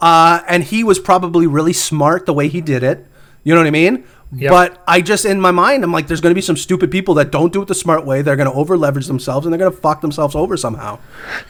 Uh, 0.00 0.40
and 0.48 0.64
he 0.64 0.84
was 0.84 0.98
probably 0.98 1.46
really 1.46 1.72
smart 1.72 2.26
the 2.26 2.32
way 2.32 2.48
he 2.48 2.60
did 2.60 2.82
it. 2.82 3.06
You 3.42 3.54
know 3.54 3.60
what 3.60 3.66
I 3.66 3.70
mean? 3.70 4.04
Yep. 4.36 4.50
But 4.50 4.82
I 4.88 5.00
just, 5.00 5.24
in 5.24 5.40
my 5.40 5.52
mind, 5.52 5.84
I'm 5.84 5.92
like, 5.92 6.08
there's 6.08 6.20
going 6.20 6.32
to 6.32 6.34
be 6.34 6.40
some 6.40 6.56
stupid 6.56 6.90
people 6.90 7.14
that 7.14 7.30
don't 7.30 7.52
do 7.52 7.62
it 7.62 7.68
the 7.68 7.74
smart 7.74 8.04
way. 8.04 8.20
They're 8.22 8.36
going 8.36 8.50
to 8.50 8.54
over 8.54 8.76
leverage 8.76 9.06
themselves 9.06 9.46
and 9.46 9.52
they're 9.52 9.58
going 9.58 9.72
to 9.72 9.80
fuck 9.80 10.00
themselves 10.00 10.34
over 10.34 10.56
somehow. 10.56 10.98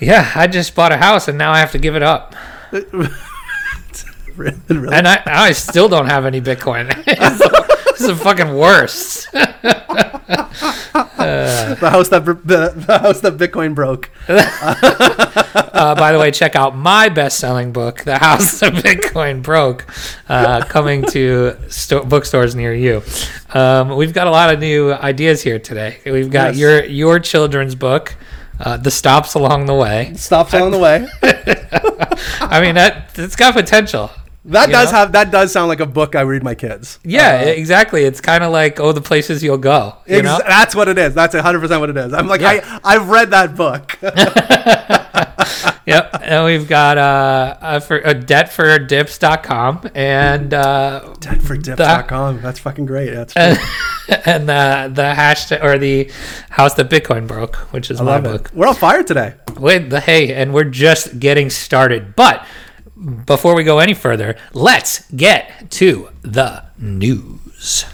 Yeah, 0.00 0.30
I 0.34 0.46
just 0.46 0.74
bought 0.74 0.92
a 0.92 0.98
house 0.98 1.28
and 1.28 1.38
now 1.38 1.52
I 1.52 1.58
have 1.58 1.72
to 1.72 1.78
give 1.78 1.96
it 1.96 2.02
up. 2.02 2.34
really, 4.68 4.96
and 4.96 5.06
I, 5.08 5.22
I 5.26 5.52
still 5.52 5.88
don't 5.88 6.06
have 6.06 6.24
any 6.26 6.40
Bitcoin. 6.40 6.88
this 7.04 8.00
is 8.00 8.06
the 8.08 8.16
fucking 8.16 8.54
worst. 8.54 9.28
the 9.32 9.46
house 11.90 12.08
that 12.10 12.24
the, 12.24 12.72
the 12.86 12.98
house 12.98 13.20
that 13.20 13.36
Bitcoin 13.36 13.74
broke. 13.74 14.10
Uh, 14.28 15.94
by 15.94 16.12
the 16.12 16.18
way, 16.18 16.30
check 16.30 16.56
out 16.56 16.76
my 16.76 17.08
best-selling 17.08 17.72
book, 17.72 18.04
"The 18.04 18.18
House 18.18 18.60
that 18.60 18.72
Bitcoin 18.74 19.42
Broke," 19.42 19.86
uh, 20.28 20.64
coming 20.66 21.04
to 21.06 21.56
sto- 21.68 22.04
bookstores 22.04 22.54
near 22.54 22.74
you. 22.74 23.02
Um, 23.52 23.96
we've 23.96 24.12
got 24.14 24.26
a 24.26 24.30
lot 24.30 24.52
of 24.52 24.60
new 24.60 24.92
ideas 24.92 25.42
here 25.42 25.58
today. 25.58 25.98
We've 26.04 26.30
got 26.30 26.54
Yes. 26.54 26.58
your 26.58 26.84
your 26.84 27.18
children's 27.20 27.74
book, 27.74 28.14
uh, 28.60 28.76
"The 28.76 28.90
Stops 28.90 29.34
Along 29.34 29.66
the 29.66 29.74
Way." 29.74 30.12
Stops 30.16 30.52
along 30.54 30.70
the 30.72 30.78
way. 30.78 31.06
I 32.40 32.60
mean 32.60 32.74
that 32.76 33.10
it's 33.16 33.36
got 33.36 33.54
potential. 33.54 34.10
That 34.46 34.68
does 34.70 34.92
know? 34.92 34.98
have 34.98 35.12
that 35.12 35.30
does 35.30 35.52
sound 35.52 35.68
like 35.68 35.80
a 35.80 35.86
book 35.86 36.14
I 36.14 36.20
read 36.20 36.42
my 36.42 36.54
kids. 36.54 36.98
Yeah, 37.02 37.40
exactly. 37.40 38.04
It's 38.04 38.20
kind 38.20 38.44
of 38.44 38.52
like 38.52 38.78
oh, 38.78 38.92
the 38.92 39.00
places 39.00 39.42
you'll 39.42 39.56
go. 39.56 39.96
You 40.06 40.18
Ex- 40.18 40.42
that's 40.46 40.74
what 40.74 40.88
it 40.88 40.98
is. 40.98 41.14
That's 41.14 41.34
100% 41.34 41.80
what 41.80 41.88
it 41.88 41.96
is. 41.96 42.12
I'm 42.12 42.28
like, 42.28 42.42
Yeah. 42.42 42.80
I, 42.84 42.96
I've 42.96 43.08
read 43.08 43.30
that 43.30 43.56
book. 43.56 43.98
yep. 45.86 46.14
And 46.20 46.44
we've 46.44 46.68
got 46.68 46.98
uh, 46.98 47.56
a, 47.60 47.80
for, 47.80 47.96
a 47.98 48.12
debt 48.12 48.52
for 48.52 48.78
dips.com 48.78 49.88
and 49.94 50.52
uh, 50.52 51.14
Debtfordips.com. 51.20 52.42
That's 52.42 52.58
fucking 52.58 52.84
great. 52.84 53.10
That's 53.10 53.34
and, 53.36 53.58
and 54.26 54.48
the 54.48 54.90
the 54.94 55.14
hashtag 55.14 55.62
or 55.62 55.78
the 55.78 56.10
house 56.50 56.74
that 56.74 56.90
Bitcoin 56.90 57.26
broke, 57.26 57.56
which 57.72 57.90
is 57.90 57.98
I 58.00 58.04
my 58.04 58.20
book. 58.20 58.48
it. 58.48 58.54
We're 58.54 58.68
on 58.68 58.74
fire 58.74 59.02
today. 59.02 59.34
With 59.58 59.88
the 59.88 60.00
hey, 60.00 60.34
and 60.34 60.52
we're 60.52 60.64
just 60.64 61.18
getting 61.18 61.48
started. 61.48 62.14
But 62.16 62.46
before 63.04 63.54
we 63.54 63.64
go 63.64 63.78
any 63.78 63.94
further, 63.94 64.36
let's 64.52 65.10
get 65.12 65.70
to 65.72 66.08
the 66.22 66.64
news. 66.78 67.84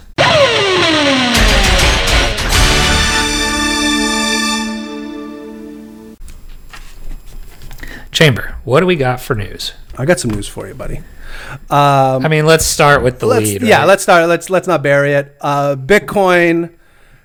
Chamber, 8.11 8.55
what 8.63 8.81
do 8.81 8.85
we 8.85 8.95
got 8.95 9.19
for 9.19 9.35
news? 9.35 9.73
I 9.97 10.05
got 10.05 10.19
some 10.19 10.31
news 10.31 10.47
for 10.47 10.67
you, 10.67 10.73
buddy. 10.73 10.97
Um, 11.69 12.25
I 12.25 12.27
mean, 12.27 12.45
let's 12.45 12.65
start 12.65 13.03
with 13.03 13.19
the 13.19 13.25
lead. 13.25 13.61
yeah, 13.61 13.79
right? 13.79 13.85
let's 13.85 14.03
start. 14.03 14.27
Let's 14.27 14.49
let's 14.49 14.67
not 14.67 14.83
bury 14.83 15.13
it. 15.13 15.37
Uh, 15.41 15.75
Bitcoin. 15.75 16.73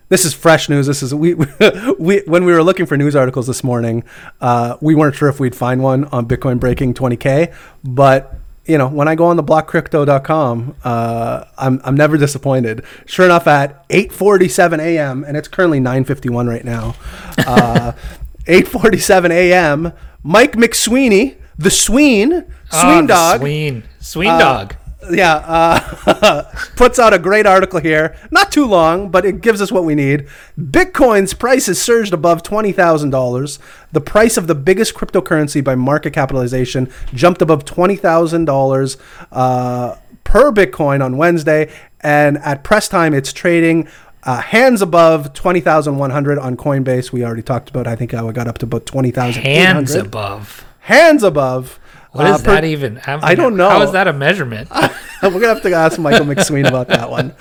This 0.09 0.25
is 0.25 0.33
fresh 0.35 0.69
news. 0.69 0.87
This 0.87 1.03
is 1.03 1.15
we 1.25 1.35
we 1.35 2.23
when 2.27 2.45
we 2.45 2.53
were 2.53 2.63
looking 2.63 2.87
for 2.87 2.97
news 2.97 3.17
articles 3.17 3.47
this 3.47 3.65
morning, 3.65 4.05
uh, 4.41 4.77
we 4.81 4.95
weren't 4.95 5.15
sure 5.17 5.29
if 5.29 5.41
we'd 5.41 5.55
find 5.57 5.83
one 5.83 6.05
on 6.07 6.27
Bitcoin 6.27 6.61
breaking 6.61 6.95
20k, 6.95 7.53
but 7.83 8.35
you 8.67 8.79
know 8.79 8.89
when 8.89 9.09
I 9.09 9.15
go 9.17 9.25
on 9.27 9.37
the 9.37 9.43
blockcrypto.com, 9.45 10.77
uh, 10.85 11.45
I'm 11.59 11.81
I'm 11.85 11.97
never 11.97 12.17
disappointed. 12.17 12.85
Sure 13.07 13.25
enough, 13.25 13.47
at 13.49 13.89
8:47 13.89 14.79
a.m. 14.81 15.25
and 15.25 15.37
it's 15.37 15.49
currently 15.49 15.81
9:51 15.81 16.49
right 16.49 16.65
now. 16.65 16.95
Uh, 17.39 17.93
8:47 18.47 19.31
a.m. 19.33 19.93
Mike 20.23 20.53
McSweeney, 20.53 21.37
the 21.59 21.71
Sween, 21.71 22.45
Ah, 22.73 22.83
Sween 22.83 23.07
the 23.07 23.13
dog, 23.13 23.41
Sween, 23.41 23.83
Sween 24.01 24.31
Uh, 24.31 24.39
dog. 24.39 24.77
Yeah, 25.11 25.35
uh, 25.37 26.43
puts 26.77 26.99
out 26.99 27.13
a 27.13 27.19
great 27.19 27.47
article 27.47 27.81
here. 27.81 28.17
Not 28.31 28.53
too 28.53 28.67
long, 28.67 29.11
but 29.11 29.25
it 29.25 29.41
gives 29.41 29.61
us 29.61 29.71
what 29.71 29.85
we 29.85 29.95
need. 29.95 30.27
Bitcoin's 30.59 31.35
price 31.35 31.67
has 31.67 31.81
surged 31.81 32.13
above 32.13 32.43
$20,000. 32.43 33.59
The 33.93 34.01
price 34.01 34.37
of 34.37 34.47
the 34.47 34.55
biggest 34.55 34.95
cryptocurrency 34.95 35.63
by 35.63 35.75
market 35.75 36.13
capitalization 36.13 36.91
jumped 37.15 37.43
above 37.43 37.65
$20,000 37.65 38.97
uh, 39.33 39.97
per 40.25 40.53
Bitcoin 40.53 41.05
on 41.05 41.17
Wednesday. 41.17 41.73
And 42.01 42.39
at 42.39 42.65
press 42.65 42.89
time, 42.89 43.15
it's 43.15 43.33
trading. 43.33 43.89
Uh, 44.23 44.41
hands 44.41 44.83
above 44.83 45.33
20,100 45.35 46.39
on 46.39 46.57
Coinbase. 46.57 47.13
We 47.13 47.25
already 47.25 47.43
talked 47.43 47.71
about. 47.71 47.87
I 47.87 47.95
think 47.95 48.13
I 48.13 48.33
got 48.33 48.49
up 48.49 48.59
to 48.59 48.67
about 48.67 48.85
20,800. 48.85 49.45
Hands 49.45 49.95
above. 49.95 50.65
Hands 50.81 51.23
above. 51.23 51.79
What 52.17 52.27
Uh, 52.27 52.39
per- 52.39 52.55
that 52.55 52.65
even? 52.65 52.97
How- 52.97 53.21
I 53.23 53.35
don't 53.35 53.57
know. 53.57 53.69
How 53.69 53.83
is 53.83 53.93
that 53.93 54.09
a 54.09 54.13
measurement? 54.13 54.69
We're 55.23 55.31
gonna 55.31 55.49
have 55.49 55.63
to 55.63 55.73
ask 55.73 55.99
Michael 55.99 56.27
McSween 56.27 56.69
about 56.69 56.89
that 56.89 57.11
one. 57.11 57.35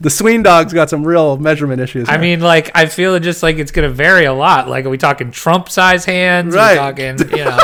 The 0.00 0.10
Sween 0.10 0.42
dog's 0.42 0.72
got 0.72 0.88
some 0.90 1.04
real 1.06 1.36
measurement 1.38 1.80
issues. 1.80 2.08
I 2.08 2.18
mean, 2.18 2.40
like, 2.40 2.70
I 2.74 2.86
feel 2.86 3.14
it 3.14 3.20
just 3.20 3.42
like 3.42 3.58
it's 3.58 3.72
going 3.72 3.88
to 3.88 3.92
vary 3.92 4.26
a 4.26 4.32
lot. 4.32 4.68
Like, 4.68 4.84
are 4.84 4.90
we 4.90 4.98
talking 4.98 5.32
Trump 5.32 5.68
size 5.68 6.04
hands? 6.04 6.54
Right. 6.54 6.76
talking, 6.76 7.18
you 7.36 7.44
know, 7.44 7.58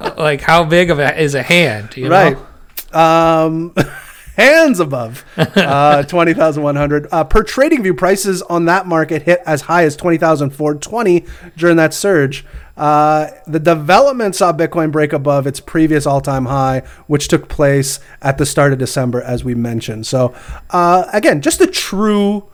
like 0.16 0.40
how 0.40 0.64
big 0.64 0.90
of 0.90 0.98
a 0.98 1.20
is 1.20 1.34
a 1.34 1.42
hand? 1.42 1.96
You 1.96 2.08
right. 2.08 2.36
Know? 2.92 3.00
Um, 3.00 3.74
hands 4.36 4.78
above 4.80 5.24
uh, 5.36 6.04
twenty 6.04 6.32
thousand 6.34 6.62
one 6.62 6.76
hundred 6.76 7.08
uh, 7.10 7.24
per 7.24 7.42
trading 7.42 7.82
view. 7.82 7.94
Prices 7.94 8.40
on 8.42 8.66
that 8.66 8.86
market 8.86 9.22
hit 9.22 9.40
as 9.44 9.62
high 9.62 9.84
as 9.84 9.96
twenty 9.96 10.16
thousand 10.18 10.50
four 10.50 10.74
twenty 10.76 11.26
during 11.56 11.76
that 11.76 11.92
surge. 11.92 12.44
Uh, 12.78 13.28
the 13.46 13.58
development 13.58 14.36
saw 14.36 14.52
Bitcoin 14.52 14.92
break 14.92 15.12
above 15.12 15.46
its 15.46 15.58
previous 15.60 16.06
all-time 16.06 16.46
high, 16.46 16.80
which 17.08 17.26
took 17.28 17.48
place 17.48 17.98
at 18.22 18.38
the 18.38 18.46
start 18.46 18.72
of 18.72 18.78
December, 18.78 19.20
as 19.20 19.42
we 19.44 19.54
mentioned. 19.54 20.06
So, 20.06 20.34
uh, 20.70 21.04
again, 21.12 21.42
just 21.42 21.60
a 21.60 21.66
true 21.66 22.48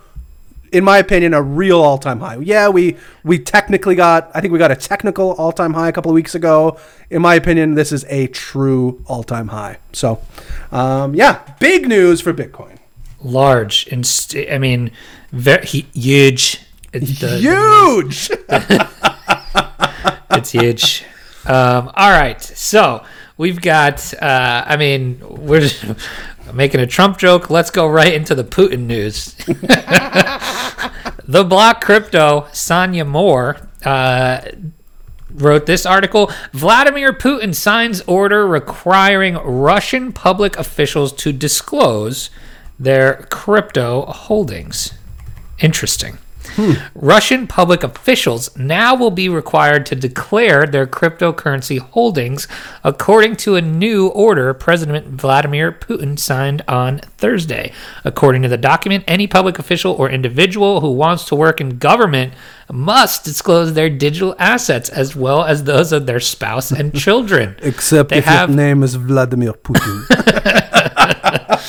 in 0.73 0.83
my 0.83 0.99
opinion, 0.99 1.33
a 1.35 1.41
real 1.41 1.81
all-time 1.81 2.19
high. 2.19 2.37
Yeah, 2.39 2.69
we 2.69 2.97
we 3.23 3.39
technically 3.39 3.95
got. 3.95 4.31
I 4.35 4.41
think 4.41 4.53
we 4.53 4.59
got 4.59 4.73
a 4.73 4.77
technical 4.77 5.33
all-time 5.35 5.73
high 5.73 5.89
a 5.89 5.93
couple 5.93 6.11
of 6.11 6.15
weeks 6.17 6.35
ago. 6.35 6.79
In 7.11 7.23
my 7.23 7.37
opinion, 7.37 7.75
this 7.75 7.93
is 7.93 8.05
a 8.09 8.27
true 8.27 9.01
all-time 9.07 9.49
high. 9.49 9.79
So, 9.93 10.21
um, 10.73 11.15
yeah, 11.15 11.43
big 11.61 11.87
news 11.87 12.21
for 12.21 12.33
Bitcoin. 12.35 12.79
Large 13.23 13.87
and 13.93 14.05
st- 14.05 14.51
I 14.51 14.59
mean, 14.59 14.91
very 15.31 15.65
huge. 15.65 16.61
The- 16.91 17.39
Huge. 17.39 18.31
it's 20.31 20.53
huge. 20.53 21.05
Um, 21.47 21.91
all 21.95 22.11
right, 22.11 22.41
so 22.41 23.05
we've 23.37 23.61
got. 23.61 24.15
Uh, 24.15 24.65
I 24.67 24.77
mean, 24.77 25.21
we're 25.21 25.69
making 26.53 26.81
a 26.81 26.87
Trump 26.87 27.19
joke. 27.19 27.51
Let's 27.51 27.71
go 27.71 27.87
right 27.87 28.13
into 28.13 28.35
the 28.35 28.45
Putin 28.45 28.87
news. 28.87 29.35
the 31.27 31.45
block 31.45 31.83
crypto 31.83 32.49
Sonia 32.53 33.05
Moore. 33.05 33.69
Uh, 33.85 34.41
wrote 35.35 35.67
this 35.67 35.85
article 35.85 36.31
Vladimir 36.53 37.13
Putin 37.13 37.55
signs 37.55 38.01
order 38.03 38.47
requiring 38.47 39.35
Russian 39.35 40.13
public 40.13 40.57
officials 40.57 41.13
to 41.15 41.33
disclose 41.33 42.31
their 42.79 43.27
crypto 43.31 44.07
holdings. 44.07 44.95
Interesting. 45.59 46.19
Russian 46.95 47.47
public 47.47 47.83
officials 47.83 48.57
now 48.57 48.95
will 48.95 49.11
be 49.11 49.29
required 49.29 49.87
to 49.87 49.95
declare 49.95 50.67
their 50.67 50.87
cryptocurrency 50.87 51.79
holdings 51.79 52.47
according 52.83 53.37
to 53.37 53.57
a 53.57 53.61
new 53.61 54.09
order 54.09 54.53
President 54.55 55.07
Vladimir 55.09 55.73
Putin 55.73 56.19
signed 56.19 56.63
on 56.69 56.99
Thursday. 57.19 57.73
According 58.05 58.43
to 58.43 58.49
the 58.49 58.57
document, 58.59 59.05
any 59.07 59.27
public 59.27 59.59
official 59.59 59.93
or 59.93 60.09
individual 60.11 60.81
who 60.81 60.93
wants 60.93 61.25
to 61.27 61.35
work 61.35 61.61
in 61.61 61.79
government 61.79 62.33
must 62.73 63.25
disclose 63.25 63.75
their 63.75 63.91
digital 63.91 64.35
assets 64.39 64.89
as 64.89 65.15
well 65.15 65.45
as 65.45 65.65
those 65.65 65.93
of 65.93 66.07
their 66.07 66.21
spouse 66.21 66.71
and 66.71 66.95
children. 66.95 67.57
Except 67.63 68.11
They 68.11 68.19
if 68.19 68.25
have- 68.25 68.51
name 68.51 68.83
is 68.83 68.95
Vladimir 68.95 69.53
Putin. 69.53 70.61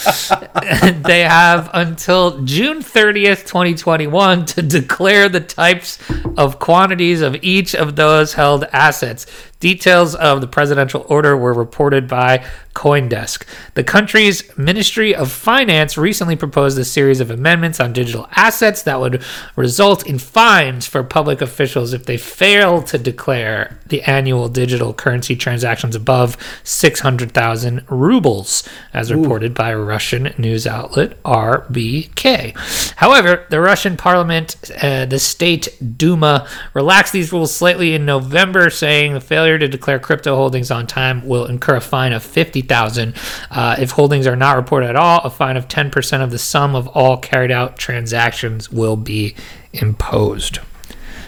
they 1.04 1.22
have 1.22 1.70
until 1.74 2.42
June 2.42 2.80
30th, 2.80 3.46
2021 3.46 4.46
to 4.46 4.62
declare 4.62 5.30
the 5.30 5.40
types 5.40 6.00
of 6.38 6.60
quantities 6.60 7.22
of 7.22 7.36
each 7.42 7.76
of 7.76 7.96
those 7.96 8.34
held 8.34 8.66
assets. 8.72 9.26
Details 9.66 10.14
of 10.14 10.42
the 10.42 10.48
presidential 10.48 11.08
order 11.10 11.36
were 11.36 11.52
reported 11.52 12.08
by 12.08 12.46
Coindesk. 12.76 13.46
The 13.74 13.84
country's 13.84 14.56
Ministry 14.58 15.16
of 15.16 15.32
Finance 15.32 15.98
recently 15.98 16.36
proposed 16.36 16.78
a 16.78 16.86
series 16.86 17.20
of 17.20 17.32
amendments 17.32 17.80
on 17.80 17.94
digital 17.94 18.28
assets 18.34 18.84
that 18.84 19.00
would 19.00 19.24
result 19.56 20.06
in 20.06 20.20
fines 20.20 20.86
for 20.86 21.04
public 21.04 21.42
officials 21.42 21.94
if 21.94 22.06
they 22.06 22.18
fail 22.18 22.84
to 22.84 22.98
declare 23.00 23.80
the 23.88 24.04
annual 24.04 24.50
digital 24.50 24.94
currency 24.94 25.36
transactions 25.36 25.96
above 25.96 26.38
600,000 26.64 27.86
rubles, 27.90 28.68
as 28.94 29.12
reported 29.12 29.56
by 29.56 29.74
Russian 29.74 30.34
news 30.38 30.68
outlet 30.68 31.22
RBK. 31.24 32.56
However, 32.98 33.46
the 33.50 33.62
Russian 33.62 33.98
parliament, 33.98 34.58
uh, 34.84 35.06
the 35.06 35.20
state 35.20 35.70
Duma, 35.98 36.48
relaxed 36.74 37.14
these 37.14 37.32
rules 37.32 37.56
slightly 37.56 37.96
in 37.96 38.06
November, 38.06 38.70
saying 38.70 39.14
the 39.14 39.22
failure 39.22 39.55
to 39.58 39.68
declare 39.68 40.00
crypto 40.00 40.36
holdings 40.36 40.72
on 40.72 40.88
time 40.88 41.26
will 41.28 41.46
incur 41.46 41.76
a 41.76 41.82
fine 41.82 42.14
of 42.14 42.24
50,000. 42.24 43.14
Uh, 43.52 43.76
if 43.80 43.92
holdings 43.92 44.28
are 44.28 44.36
not 44.36 44.56
reported 44.58 44.90
at 44.90 44.96
all, 44.96 45.20
a 45.24 45.30
fine 45.30 45.58
of 45.58 45.68
10% 45.68 46.24
of 46.24 46.32
the 46.32 46.38
sum 46.40 46.76
of 46.76 46.88
all 46.90 47.18
carried 47.18 47.52
out 47.52 47.78
transactions 47.78 48.72
will 48.72 48.96
be 48.96 49.36
imposed. 49.74 50.60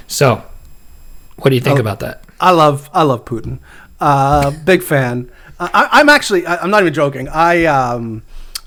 So, 0.07 0.43
what 1.37 1.49
do 1.49 1.55
you 1.55 1.61
think 1.61 1.77
Oh. 1.77 1.81
about 1.81 1.99
that? 1.99 2.23
I 2.39 2.51
love 2.51 2.89
I 2.93 3.03
love 3.03 3.25
Putin. 3.25 3.59
Uh, 3.99 4.51
big 4.51 4.83
fan. 4.83 5.29
I, 5.59 5.89
I'm 5.91 6.07
actually. 6.09 6.45
I, 6.45 6.57
I'm 6.57 6.69
not 6.69 6.81
even 6.81 6.93
joking. 6.93 7.27
I 7.29 7.65
um, 7.65 8.21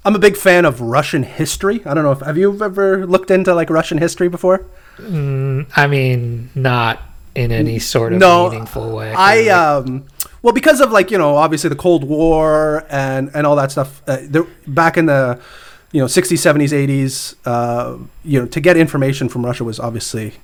I'm 0.05 0.17
a 0.17 0.19
big 0.19 0.37
fan 0.37 0.65
of 0.65 0.81
Russian 0.81 1.23
history. 1.23 1.81
I 1.87 1.95
don't 1.95 2.03
know 2.03 2.11
if 2.13 2.21
have 2.21 2.37
you 2.37 2.61
ever 2.63 3.07
looked 3.07 3.31
into 3.31 3.55
like 3.55 3.71
Russian 3.71 3.99
history 3.99 4.29
before? 4.29 4.67
I 4.99 5.87
mean, 5.89 6.51
not 6.55 7.01
in 7.35 7.53
any 7.53 7.79
sort 7.79 8.13
of 8.13 8.19
No, 8.19 8.51
meaningful 8.51 8.95
way. 8.95 9.15
I 9.15 9.49
um, 9.49 10.05
well 10.43 10.53
because 10.53 10.81
of 10.81 10.91
like 10.93 11.11
you 11.11 11.19
know 11.19 11.37
obviously 11.37 11.71
the 11.71 11.77
Cold 11.77 12.05
War 12.05 12.85
and 12.91 13.31
and 13.35 13.47
all 13.47 13.57
that 13.57 13.71
stuff. 13.71 14.03
Uh, 14.07 14.19
there, 14.23 14.45
back 14.67 14.97
in 14.97 15.07
the 15.07 15.41
you 15.93 16.01
know 16.01 16.07
60s, 16.07 16.39
70s, 16.39 16.73
80s, 16.89 17.35
uh, 17.45 17.99
you 18.25 18.41
know 18.41 18.47
to 18.47 18.61
get 18.61 18.77
information 18.77 19.29
from 19.29 19.45
Russia 19.45 19.65
was 19.65 19.81
obviously 19.81 20.35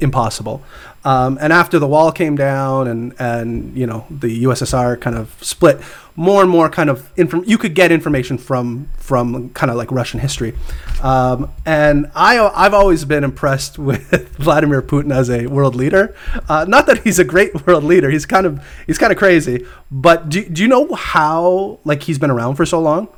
impossible. 0.00 0.62
Um, 1.04 1.38
and 1.40 1.52
after 1.52 1.78
the 1.78 1.86
wall 1.86 2.12
came 2.12 2.36
down 2.36 2.88
and 2.88 3.14
and 3.18 3.76
you 3.76 3.86
know 3.86 4.06
the 4.10 4.44
USSR 4.44 5.00
kind 5.00 5.16
of 5.16 5.36
split, 5.40 5.80
more 6.14 6.42
and 6.42 6.50
more 6.50 6.68
kind 6.68 6.90
of 6.90 7.10
inform 7.16 7.44
you 7.46 7.56
could 7.56 7.74
get 7.74 7.90
information 7.90 8.36
from 8.38 8.88
from 8.96 9.50
kind 9.50 9.70
of 9.70 9.76
like 9.76 9.90
Russian 9.90 10.20
history. 10.20 10.54
Um, 11.02 11.50
and 11.64 12.10
I 12.14 12.38
I've 12.54 12.74
always 12.74 13.04
been 13.04 13.24
impressed 13.24 13.78
with 13.88 14.36
Vladimir 14.36 14.82
Putin 14.82 15.14
as 15.14 15.30
a 15.30 15.46
world 15.46 15.74
leader. 15.74 16.14
Uh, 16.48 16.64
not 16.68 16.86
that 16.86 17.02
he's 17.04 17.18
a 17.18 17.24
great 17.24 17.66
world 17.66 17.84
leader. 17.84 18.10
He's 18.10 18.26
kind 18.26 18.46
of 18.46 18.64
he's 18.86 18.98
kind 18.98 19.12
of 19.12 19.18
crazy. 19.18 19.66
But 19.90 20.28
do, 20.28 20.44
do 20.44 20.62
you 20.62 20.68
know 20.68 20.94
how 20.94 21.78
like 21.84 22.02
he's 22.02 22.18
been 22.18 22.30
around 22.30 22.56
for 22.56 22.66
so 22.66 22.80
long? 22.80 23.08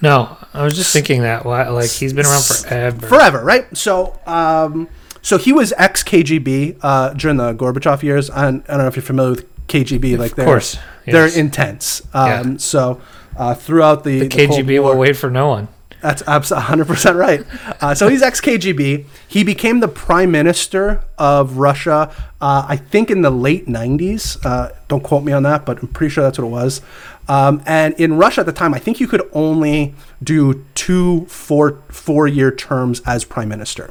no, 0.00 0.36
I 0.54 0.62
was 0.62 0.76
just 0.76 0.92
thinking 0.92 1.22
that. 1.22 1.44
Like 1.44 1.90
he's 1.90 2.12
been 2.12 2.26
around 2.26 2.44
forever. 2.44 3.06
forever, 3.06 3.44
right? 3.44 3.76
So, 3.76 4.18
um, 4.26 4.88
so 5.22 5.38
he 5.38 5.52
was 5.52 5.72
ex 5.76 6.02
KGB 6.04 6.78
uh, 6.82 7.14
during 7.14 7.36
the 7.36 7.52
Gorbachev 7.54 8.02
years. 8.02 8.30
I 8.30 8.42
don't, 8.42 8.64
I 8.68 8.74
don't 8.74 8.82
know 8.82 8.86
if 8.86 8.96
you're 8.96 9.02
familiar 9.02 9.32
with 9.32 9.66
KGB. 9.66 10.18
Like, 10.18 10.36
they're, 10.36 10.46
course, 10.46 10.78
they're 11.12 11.38
intense. 11.38 12.02
Um, 12.14 12.26
Yeah. 12.28 12.56
So, 12.58 13.00
uh, 13.36 13.54
throughout 13.54 14.04
the, 14.04 14.20
the 14.20 14.28
the 14.28 14.36
KGB 14.36 14.80
War- 14.82 14.92
will 14.92 15.00
wait 15.00 15.16
for 15.16 15.30
no 15.30 15.48
one. 15.48 15.68
that's 16.00 16.22
abs- 16.28 16.50
100% 16.52 17.16
right. 17.16 17.44
Uh, 17.80 17.94
so 17.94 18.08
he's 18.08 18.22
ex 18.22 18.40
KGB. 18.40 19.04
He 19.26 19.42
became 19.44 19.80
the 19.80 19.88
prime 19.88 20.30
minister 20.30 21.02
of 21.18 21.56
Russia, 21.58 22.10
uh, 22.40 22.64
I 22.68 22.76
think 22.76 23.10
in 23.10 23.22
the 23.22 23.30
late 23.30 23.66
90s. 23.66 24.38
Uh, 24.44 24.70
don't 24.88 25.02
quote 25.02 25.24
me 25.24 25.32
on 25.32 25.42
that, 25.42 25.66
but 25.66 25.80
I'm 25.82 25.88
pretty 25.88 26.12
sure 26.12 26.22
that's 26.24 26.38
what 26.38 26.46
it 26.46 26.50
was. 26.50 26.82
Um, 27.28 27.62
and 27.66 27.94
in 27.94 28.16
Russia 28.16 28.40
at 28.40 28.46
the 28.46 28.52
time, 28.52 28.72
I 28.74 28.78
think 28.78 29.00
you 29.00 29.06
could 29.08 29.22
only 29.32 29.94
do 30.22 30.64
two 30.74 31.26
four 31.26 31.78
four 31.88 32.26
year 32.26 32.50
terms 32.50 33.02
as 33.04 33.24
prime 33.24 33.48
minister. 33.48 33.90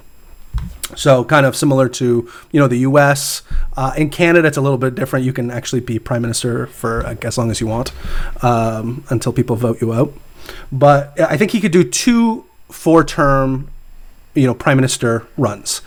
So 0.96 1.24
kind 1.24 1.46
of 1.46 1.56
similar 1.56 1.90
to 1.90 2.30
you 2.52 2.60
know 2.60 2.68
the 2.68 2.80
U.S. 2.80 3.42
Uh, 3.76 3.94
in 3.98 4.10
Canada, 4.10 4.48
it's 4.48 4.58
a 4.58 4.62
little 4.62 4.78
bit 4.78 4.96
different. 4.96 5.26
You 5.26 5.34
can 5.34 5.52
actually 5.52 5.82
be 5.82 6.00
prime 6.00 6.22
minister 6.22 6.68
for 6.68 7.06
as 7.06 7.38
long 7.38 7.52
as 7.52 7.60
you 7.60 7.68
want 7.68 7.92
um, 8.44 9.04
until 9.10 9.34
people 9.34 9.56
vote 9.56 9.82
you 9.82 9.94
out. 9.94 10.14
But 10.72 11.20
I 11.20 11.38
think 11.38 11.52
he 11.52 11.60
could 11.60 11.74
do 11.74 11.84
two 11.84 12.46
four-term, 12.70 13.70
you 14.34 14.46
know, 14.46 14.54
prime 14.54 14.78
minister 14.78 15.28
runs. 15.38 15.82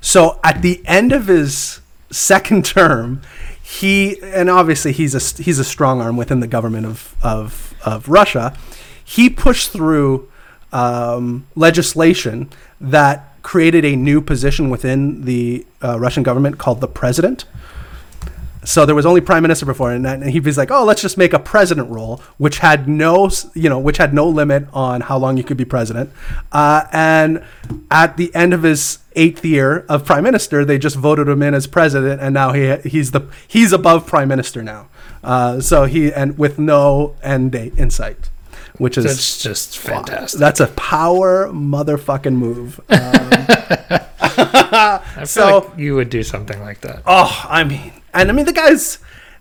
So 0.00 0.38
at 0.44 0.62
the 0.62 0.82
end 0.86 1.12
of 1.12 1.26
his 1.26 1.80
second 2.10 2.64
term, 2.64 3.22
he 3.62 4.20
and 4.22 4.50
obviously 4.50 4.92
he's 4.92 5.14
a 5.14 5.42
he's 5.42 5.58
a 5.58 5.64
strong 5.64 6.00
arm 6.00 6.16
within 6.16 6.40
the 6.40 6.46
government 6.46 6.86
of 6.86 7.16
of, 7.22 7.74
of 7.84 8.08
Russia. 8.08 8.56
He 9.04 9.28
pushed 9.28 9.70
through 9.70 10.30
um, 10.72 11.46
legislation 11.54 12.50
that 12.80 13.33
created 13.44 13.84
a 13.84 13.94
new 13.94 14.20
position 14.20 14.70
within 14.70 15.24
the 15.24 15.64
uh, 15.84 16.00
Russian 16.00 16.24
government 16.24 16.58
called 16.58 16.80
the 16.80 16.88
president. 16.88 17.44
So 18.64 18.86
there 18.86 18.94
was 18.94 19.04
only 19.04 19.20
prime 19.20 19.42
minister 19.42 19.66
before, 19.66 19.92
and, 19.92 20.06
and 20.06 20.24
he 20.24 20.40
was 20.40 20.56
like, 20.56 20.70
"Oh, 20.70 20.84
let's 20.84 21.02
just 21.02 21.18
make 21.18 21.34
a 21.34 21.38
president 21.38 21.90
role, 21.90 22.22
which 22.38 22.58
had 22.58 22.88
no, 22.88 23.30
you 23.54 23.68
know, 23.68 23.78
which 23.78 23.98
had 23.98 24.14
no 24.14 24.26
limit 24.26 24.66
on 24.72 25.02
how 25.02 25.18
long 25.18 25.36
you 25.36 25.44
could 25.44 25.58
be 25.58 25.66
president." 25.66 26.10
Uh, 26.50 26.86
and 26.90 27.44
at 27.90 28.16
the 28.16 28.34
end 28.34 28.54
of 28.54 28.62
his 28.62 29.00
eighth 29.14 29.44
year 29.44 29.84
of 29.90 30.06
prime 30.06 30.24
minister, 30.24 30.64
they 30.64 30.78
just 30.78 30.96
voted 30.96 31.28
him 31.28 31.42
in 31.42 31.52
as 31.52 31.66
president, 31.66 32.22
and 32.22 32.32
now 32.32 32.54
he 32.54 32.74
he's 32.88 33.10
the 33.10 33.28
he's 33.46 33.74
above 33.74 34.06
prime 34.06 34.28
minister 34.28 34.62
now. 34.62 34.88
Uh, 35.22 35.60
so 35.60 35.84
he 35.84 36.10
and 36.10 36.38
with 36.38 36.58
no 36.58 37.14
end 37.22 37.52
date 37.52 37.74
in 37.76 37.90
sight, 37.90 38.30
which 38.78 38.98
is 38.98 39.04
That's 39.04 39.42
just 39.42 39.78
fantastic. 39.78 40.40
that's 40.40 40.60
a 40.60 40.66
power 40.68 41.48
motherfucking 41.48 42.34
move. 42.34 42.80
Um, 42.90 44.00
I 44.76 45.00
feel 45.18 45.26
so- 45.26 45.58
like 45.58 45.78
you 45.78 45.94
would 45.94 46.10
do 46.10 46.22
something 46.22 46.60
like 46.60 46.80
that. 46.82 47.02
oh, 47.06 47.46
I 47.48 47.64
mean, 47.64 47.92
and 48.12 48.28
I 48.28 48.32
mean 48.32 48.46
the 48.46 48.52
guys, 48.52 48.98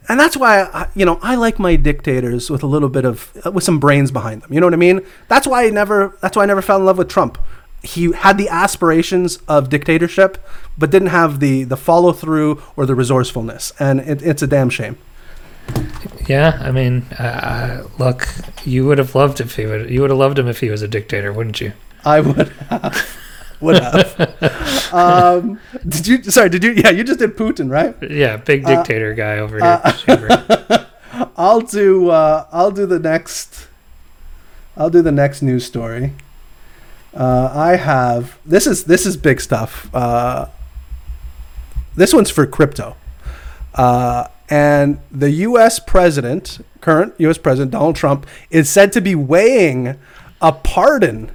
and 0.08 0.20
that's 0.20 0.38
why 0.38 0.62
I, 0.62 0.88
you 0.96 1.06
know 1.06 1.20
I 1.22 1.36
like 1.36 1.58
my 1.60 1.76
dictators 1.76 2.50
with 2.50 2.62
a 2.64 2.68
little 2.68 2.90
bit 2.90 3.06
of 3.06 3.32
with 3.52 3.64
some 3.64 3.80
brains 3.80 4.12
behind 4.12 4.42
them. 4.44 4.54
You 4.54 4.60
know 4.60 4.68
what 4.68 4.74
I 4.74 4.78
mean? 4.78 5.02
That's 5.28 5.48
why 5.48 5.66
I 5.66 5.70
never. 5.70 6.18
That's 6.22 6.38
why 6.38 6.44
I 6.44 6.46
never 6.46 6.62
fell 6.62 6.78
in 6.78 6.86
love 6.86 6.98
with 6.98 7.10
Trump. 7.10 7.38
He 7.82 8.12
had 8.12 8.38
the 8.38 8.48
aspirations 8.50 9.38
of 9.48 9.70
dictatorship, 9.70 10.38
but 10.78 10.92
didn't 10.92 11.10
have 11.10 11.40
the 11.40 11.64
the 11.64 11.78
follow 11.78 12.14
through 12.14 12.62
or 12.76 12.86
the 12.86 12.96
resourcefulness, 12.96 13.74
and 13.80 14.00
it, 14.02 14.22
it's 14.22 14.42
a 14.44 14.48
damn 14.48 14.70
shame. 14.70 14.98
Yeah, 16.28 16.58
I 16.62 16.72
mean, 16.72 17.04
uh, 17.20 17.88
look, 18.00 18.28
you 18.64 18.86
would 18.86 18.98
have 18.98 19.14
loved 19.14 19.42
if 19.42 19.56
he 19.56 19.66
would. 19.66 19.90
You 19.90 20.02
would 20.02 20.10
have 20.10 20.20
loved 20.20 20.40
him 20.40 20.48
if 20.48 20.60
he 20.62 20.70
was 20.70 20.82
a 20.82 20.88
dictator, 20.88 21.34
wouldn't 21.34 21.60
you? 21.60 21.74
I 22.06 22.22
would 22.22 22.50
have. 22.70 23.18
would 23.60 23.76
have. 23.82 24.94
um, 24.94 25.60
did 25.88 26.08
you? 26.08 26.24
Sorry, 26.24 26.50
did 26.50 26.64
you? 26.64 26.72
Yeah, 26.72 26.92
you 26.92 27.04
just 27.04 27.20
did 27.20 27.36
Putin, 27.36 27.70
right? 27.70 27.96
Yeah, 28.10 28.38
big 28.38 28.66
Uh, 28.66 28.76
dictator 28.76 29.14
guy 29.14 29.38
over 29.40 29.60
here. 29.60 29.82
Chamber. 29.98 30.88
I'll 31.38 31.62
do 31.62 32.10
uh, 32.10 32.46
I'll 32.52 32.72
do 32.72 32.86
the 32.86 33.00
next 33.00 33.68
I'll 34.76 34.90
do 34.90 35.02
the 35.02 35.12
next 35.12 35.42
news 35.42 35.66
story. 35.66 36.14
Uh, 37.14 37.52
I 37.54 37.76
have 37.76 38.40
this 38.46 38.66
is 38.66 38.86
this 38.86 39.06
is 39.06 39.18
big 39.18 39.40
stuff. 39.40 39.94
Uh, 39.94 40.48
this 41.96 42.14
one's 42.14 42.32
for 42.32 42.48
crypto. 42.48 42.96
And 44.54 45.00
the 45.10 45.32
U.S. 45.32 45.80
president, 45.80 46.64
current 46.80 47.16
U.S. 47.18 47.40
president 47.40 47.72
Donald 47.72 47.96
Trump, 47.96 48.28
is 48.52 48.70
said 48.70 48.92
to 48.92 49.02
be 49.02 49.16
weighing 49.16 49.98
a 50.44 50.52
pardon 50.52 51.32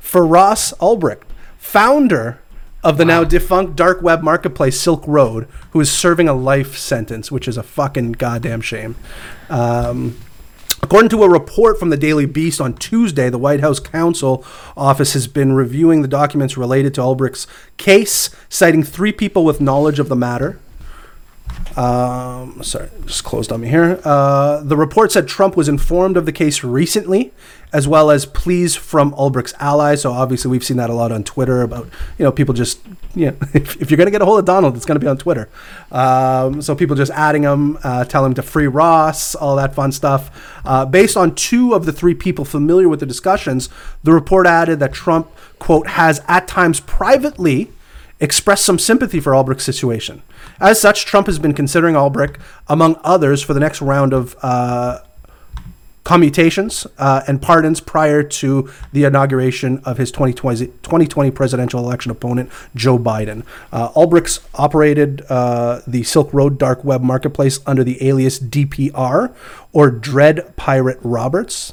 for 0.00 0.26
Ross 0.26 0.72
Ulbricht, 0.80 1.24
founder 1.58 2.40
of 2.82 2.96
the 2.96 3.04
now 3.04 3.24
defunct 3.24 3.76
dark 3.76 4.00
web 4.00 4.22
marketplace 4.22 4.80
Silk 4.80 5.04
Road, 5.06 5.46
who 5.72 5.80
is 5.80 5.92
serving 5.92 6.30
a 6.30 6.32
life 6.32 6.78
sentence, 6.78 7.30
which 7.30 7.46
is 7.46 7.58
a 7.58 7.62
fucking 7.62 8.12
goddamn 8.12 8.62
shame. 8.62 8.96
Um, 9.50 10.16
According 10.82 11.08
to 11.10 11.24
a 11.24 11.28
report 11.28 11.78
from 11.78 11.90
the 11.90 11.96
Daily 11.96 12.26
Beast 12.26 12.60
on 12.60 12.74
Tuesday, 12.74 13.28
the 13.28 13.38
White 13.38 13.60
House 13.60 13.80
counsel 13.80 14.44
office 14.76 15.14
has 15.14 15.26
been 15.26 15.52
reviewing 15.52 16.00
the 16.00 16.08
documents 16.08 16.56
related 16.56 16.94
to 16.94 17.00
Ulbricht's 17.00 17.46
case, 17.76 18.30
citing 18.48 18.82
three 18.82 19.12
people 19.12 19.44
with 19.44 19.60
knowledge 19.60 19.98
of 19.98 20.08
the 20.08 20.16
matter. 20.16 20.60
Um, 21.76 22.62
sorry, 22.62 22.88
just 23.04 23.24
closed 23.24 23.52
on 23.52 23.60
me 23.60 23.68
here. 23.68 24.00
Uh, 24.02 24.62
the 24.62 24.76
report 24.76 25.12
said 25.12 25.28
Trump 25.28 25.56
was 25.56 25.68
informed 25.68 26.16
of 26.16 26.24
the 26.24 26.32
case 26.32 26.64
recently, 26.64 27.32
as 27.70 27.86
well 27.86 28.10
as 28.10 28.24
pleas 28.24 28.74
from 28.74 29.12
Ulbricht's 29.12 29.52
allies. 29.60 30.00
So 30.00 30.12
obviously, 30.12 30.50
we've 30.50 30.64
seen 30.64 30.78
that 30.78 30.88
a 30.88 30.94
lot 30.94 31.12
on 31.12 31.22
Twitter 31.22 31.60
about 31.60 31.86
you 32.18 32.24
know 32.24 32.32
people 32.32 32.54
just 32.54 32.80
you 33.14 33.26
know 33.26 33.36
if, 33.54 33.80
if 33.80 33.90
you're 33.90 33.98
going 33.98 34.06
to 34.06 34.10
get 34.10 34.22
a 34.22 34.24
hold 34.24 34.38
of 34.38 34.46
Donald, 34.46 34.74
it's 34.74 34.86
going 34.86 34.98
to 34.98 35.04
be 35.04 35.08
on 35.08 35.18
Twitter. 35.18 35.50
Um, 35.92 36.62
so 36.62 36.74
people 36.74 36.96
just 36.96 37.12
adding 37.12 37.42
him, 37.42 37.78
uh, 37.84 38.04
telling 38.04 38.30
him 38.30 38.34
to 38.36 38.42
free 38.42 38.68
Ross, 38.68 39.34
all 39.34 39.56
that 39.56 39.74
fun 39.74 39.92
stuff. 39.92 40.60
Uh, 40.64 40.86
based 40.86 41.16
on 41.16 41.34
two 41.34 41.74
of 41.74 41.84
the 41.84 41.92
three 41.92 42.14
people 42.14 42.46
familiar 42.46 42.88
with 42.88 43.00
the 43.00 43.06
discussions, 43.06 43.68
the 44.02 44.12
report 44.12 44.46
added 44.46 44.80
that 44.80 44.94
Trump 44.94 45.30
quote 45.58 45.88
has 45.88 46.22
at 46.26 46.48
times 46.48 46.80
privately 46.80 47.70
expressed 48.18 48.64
some 48.64 48.78
sympathy 48.78 49.20
for 49.20 49.34
Ulbricht's 49.34 49.64
situation. 49.64 50.22
As 50.60 50.80
such, 50.80 51.04
Trump 51.04 51.26
has 51.26 51.38
been 51.38 51.54
considering 51.54 51.94
Ulbricht, 51.94 52.36
among 52.68 52.98
others, 53.04 53.42
for 53.42 53.54
the 53.54 53.60
next 53.60 53.82
round 53.82 54.12
of 54.12 54.36
uh, 54.42 55.00
commutations 56.06 56.86
uh, 56.98 57.22
and 57.26 57.42
pardons 57.42 57.80
prior 57.80 58.22
to 58.22 58.70
the 58.92 59.02
inauguration 59.02 59.82
of 59.84 59.98
his 59.98 60.12
2020, 60.12 60.66
2020 60.66 61.32
presidential 61.32 61.80
election 61.80 62.12
opponent, 62.12 62.48
Joe 62.76 62.96
Biden. 62.96 63.44
Uh, 63.72 63.90
operated 64.54 65.22
uh, 65.28 65.80
the 65.84 66.04
Silk 66.04 66.32
Road 66.32 66.58
dark 66.58 66.84
web 66.84 67.02
marketplace 67.02 67.58
under 67.66 67.82
the 67.82 68.06
alias 68.06 68.38
DPR 68.38 69.34
or 69.72 69.90
Dread 69.90 70.56
Pirate 70.56 71.00
Roberts. 71.02 71.72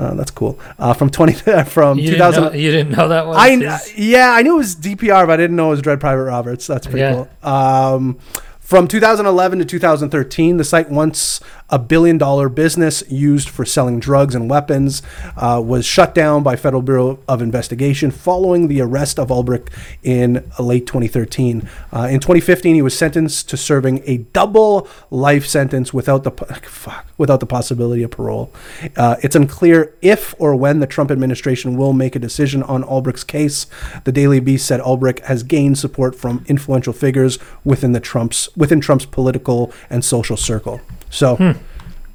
Uh, 0.00 0.14
that's 0.14 0.30
cool. 0.30 0.58
Uh, 0.78 0.94
from 0.94 1.10
20 1.10 1.32
from 1.64 1.98
You, 1.98 2.12
2000 2.12 2.42
didn't 2.42 2.52
know, 2.54 2.58
you 2.58 2.70
didn't 2.70 2.96
know 2.96 3.08
that 3.08 3.26
was. 3.26 3.36
I 3.36 3.50
his- 3.56 3.98
yeah, 3.98 4.30
I 4.32 4.42
knew 4.42 4.54
it 4.54 4.58
was 4.58 4.74
DPR, 4.74 5.26
but 5.26 5.34
I 5.34 5.36
didn't 5.36 5.56
know 5.56 5.66
it 5.66 5.70
was 5.70 5.82
Dread 5.82 6.00
Private 6.00 6.24
Roberts. 6.24 6.66
That's 6.66 6.86
pretty 6.86 7.00
Yeah. 7.00 7.26
cool. 7.42 7.48
Um, 7.52 8.18
from 8.60 8.88
2011 8.88 9.58
to 9.58 9.64
2013, 9.64 10.56
the 10.56 10.64
site 10.64 10.88
once 10.90 11.40
a 11.70 11.78
billion 11.78 12.18
dollar 12.18 12.48
business 12.48 13.02
used 13.08 13.48
for 13.48 13.64
selling 13.64 14.00
drugs 14.00 14.34
and 14.34 14.50
weapons, 14.50 15.02
uh, 15.36 15.62
was 15.64 15.86
shut 15.86 16.14
down 16.14 16.42
by 16.42 16.56
Federal 16.56 16.82
Bureau 16.82 17.18
of 17.28 17.40
Investigation 17.40 18.10
following 18.10 18.68
the 18.68 18.80
arrest 18.80 19.18
of 19.18 19.28
Ulbricht 19.28 19.68
in 20.02 20.50
late 20.58 20.86
2013. 20.86 21.68
Uh, 21.92 22.08
in 22.10 22.20
2015, 22.20 22.74
he 22.74 22.82
was 22.82 22.96
sentenced 22.96 23.48
to 23.48 23.56
serving 23.56 24.02
a 24.04 24.18
double 24.18 24.88
life 25.10 25.46
sentence 25.46 25.94
without 25.94 26.24
the 26.24 26.30
fuck, 26.64 27.06
without 27.18 27.40
the 27.40 27.46
possibility 27.46 28.02
of 28.02 28.10
parole. 28.10 28.52
Uh, 28.96 29.16
it's 29.22 29.36
unclear 29.36 29.94
if 30.02 30.34
or 30.38 30.56
when 30.56 30.80
the 30.80 30.86
Trump 30.86 31.10
administration 31.10 31.76
will 31.76 31.92
make 31.92 32.16
a 32.16 32.18
decision 32.18 32.62
on 32.64 32.82
Ulbricht's 32.82 33.24
case. 33.24 33.66
The 34.04 34.12
Daily 34.12 34.40
Beast 34.40 34.66
said 34.66 34.80
Ulbricht 34.80 35.20
has 35.20 35.42
gained 35.42 35.78
support 35.78 36.14
from 36.14 36.44
influential 36.48 36.92
figures 36.92 37.38
within 37.64 37.92
the 37.92 38.00
Trump's 38.00 38.48
within 38.56 38.80
Trump's 38.80 39.06
political 39.06 39.72
and 39.88 40.04
social 40.04 40.36
circle. 40.36 40.80
So, 41.10 41.54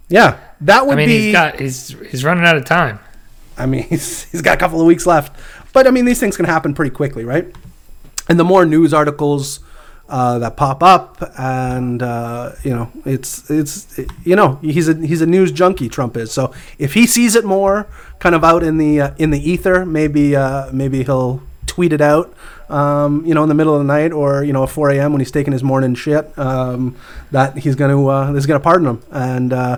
yeah, 0.10 0.40
that 0.62 0.86
would 0.86 0.94
I 0.94 0.96
mean, 0.98 1.10
be. 1.10 1.20
he's 1.26 1.32
got 1.32 1.60
he's 1.60 1.90
he's 2.10 2.24
running 2.24 2.46
out 2.46 2.58
of 2.58 2.66
time. 2.66 3.00
I 3.58 3.66
mean, 3.66 3.84
he's, 3.90 4.24
he's 4.26 4.42
got 4.42 4.56
a 4.56 4.60
couple 4.60 4.80
of 4.80 4.88
weeks 4.88 5.06
left. 5.06 5.38
But 5.74 5.88
I 5.88 5.92
mean, 5.92 6.06
these 6.06 6.20
things 6.20 6.38
can 6.38 6.46
happen 6.46 6.74
pretty 6.74 6.96
quickly, 6.96 7.26
right? 7.26 7.54
And 8.30 8.40
the 8.40 8.44
more 8.44 8.66
news 8.66 8.94
articles 8.94 9.60
uh, 10.08 10.40
that 10.40 10.56
pop 10.56 10.84
up, 10.84 11.18
and 11.38 12.02
uh, 12.02 12.54
you 12.64 12.72
know, 12.72 12.92
it's 13.06 13.50
it's 13.50 14.00
you 14.24 14.36
know, 14.36 14.56
he's 14.62 14.88
a 14.88 14.96
he's 15.06 15.22
a 15.22 15.26
news 15.26 15.52
junkie. 15.52 15.90
Trump 15.90 16.16
is. 16.16 16.32
So 16.32 16.54
if 16.80 16.94
he 16.94 17.08
sees 17.08 17.36
it 17.36 17.44
more, 17.44 17.88
kind 18.20 18.36
of 18.36 18.44
out 18.44 18.64
in 18.64 18.78
the 18.78 19.02
uh, 19.02 19.16
in 19.18 19.32
the 19.32 19.50
ether, 19.52 19.86
maybe 19.86 20.36
uh, 20.36 20.72
maybe 20.72 21.04
he'll 21.04 21.44
tweet 21.66 21.92
it 21.92 22.02
out. 22.02 22.34
Um, 22.70 23.26
you 23.26 23.34
know, 23.36 23.44
in 23.44 23.50
the 23.50 23.56
middle 23.56 23.74
of 23.74 23.80
the 23.80 23.86
night, 23.94 24.12
or 24.12 24.44
you 24.44 24.52
know, 24.54 24.64
at 24.64 24.70
4 24.70 24.90
a.m. 24.92 25.12
when 25.14 25.22
he's 25.22 25.32
taking 25.32 25.54
his 25.54 25.64
morning 25.64 25.94
shit, 25.96 26.38
um, 26.38 26.96
that 27.32 27.58
he's 27.58 27.76
gonna 27.76 28.04
uh, 28.08 28.34
he's 28.34 28.46
gonna 28.46 28.60
pardon 28.60 28.88
him, 28.88 29.02
and 29.12 29.54
uh, 29.54 29.78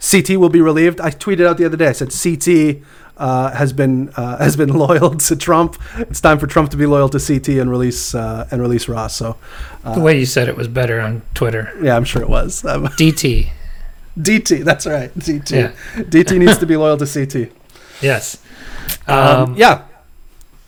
CT 0.00 0.30
will 0.36 0.48
be 0.48 0.60
relieved. 0.60 1.00
I 1.00 1.10
tweeted 1.10 1.46
out 1.46 1.56
the 1.58 1.64
other 1.64 1.76
day. 1.76 1.88
I 1.88 1.92
said 1.92 2.10
CT 2.12 2.82
uh, 3.16 3.50
has 3.56 3.72
been 3.72 4.10
uh, 4.16 4.36
has 4.44 4.56
been 4.56 4.68
loyal 4.72 5.16
to 5.16 5.34
Trump. 5.36 5.76
It's 5.96 6.20
time 6.20 6.38
for 6.38 6.46
Trump 6.46 6.70
to 6.70 6.76
be 6.76 6.86
loyal 6.86 7.08
to 7.08 7.18
CT 7.18 7.48
and 7.60 7.70
release 7.70 8.14
uh, 8.14 8.46
and 8.52 8.62
release 8.62 8.88
Ross. 8.88 9.16
So 9.16 9.36
the 9.82 10.00
way 10.00 10.18
you 10.18 10.26
said 10.26 10.48
it 10.48 10.56
was 10.56 10.68
better 10.68 11.00
on 11.00 11.22
Twitter. 11.34 11.72
yeah, 11.82 11.96
I'm 11.96 12.04
sure 12.04 12.22
it 12.22 12.28
was 12.28 12.64
um, 12.64 12.86
DT. 12.98 13.50
DT. 14.18 14.64
That's 14.64 14.86
right, 14.86 15.12
DT. 15.18 15.50
Yeah. 15.50 15.72
DT 16.02 16.38
needs 16.38 16.58
to 16.58 16.66
be 16.66 16.76
loyal 16.76 16.96
to 16.96 17.06
CT. 17.06 17.52
Yes. 18.00 18.38
Um, 19.06 19.18
Um, 19.50 19.54
yeah, 19.56 19.82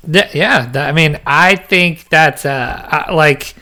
Th- 0.04 0.34
yeah, 0.34 0.66
that, 0.66 0.88
I 0.88 0.92
mean, 0.92 1.20
I 1.26 1.56
think 1.56 2.08
that's 2.08 2.46
uh, 2.46 3.04
uh, 3.08 3.14
like 3.14 3.54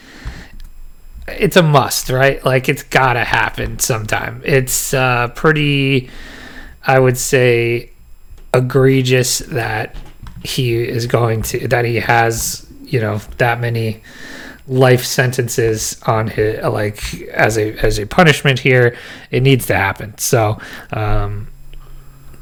it's 1.26 1.56
a 1.56 1.62
must, 1.62 2.10
right? 2.10 2.44
Like 2.44 2.68
it's 2.68 2.82
gotta 2.82 3.24
happen 3.24 3.78
sometime. 3.78 4.42
It's 4.44 4.94
uh, 4.94 5.28
pretty, 5.28 6.10
I 6.86 6.98
would 6.98 7.18
say, 7.18 7.90
egregious 8.54 9.38
that 9.38 9.96
he 10.44 10.76
is 10.76 11.06
going 11.06 11.42
to 11.42 11.66
that 11.68 11.84
he 11.84 11.96
has 11.96 12.66
you 12.84 13.00
know 13.00 13.18
that 13.38 13.60
many 13.60 14.02
life 14.68 15.04
sentences 15.04 16.00
on 16.06 16.28
his 16.28 16.62
like 16.62 17.14
as 17.32 17.58
a 17.58 17.72
as 17.84 17.98
a 17.98 18.06
punishment 18.06 18.60
here. 18.60 18.96
It 19.30 19.42
needs 19.42 19.66
to 19.66 19.74
happen. 19.74 20.16
So 20.18 20.58
um, 20.92 21.48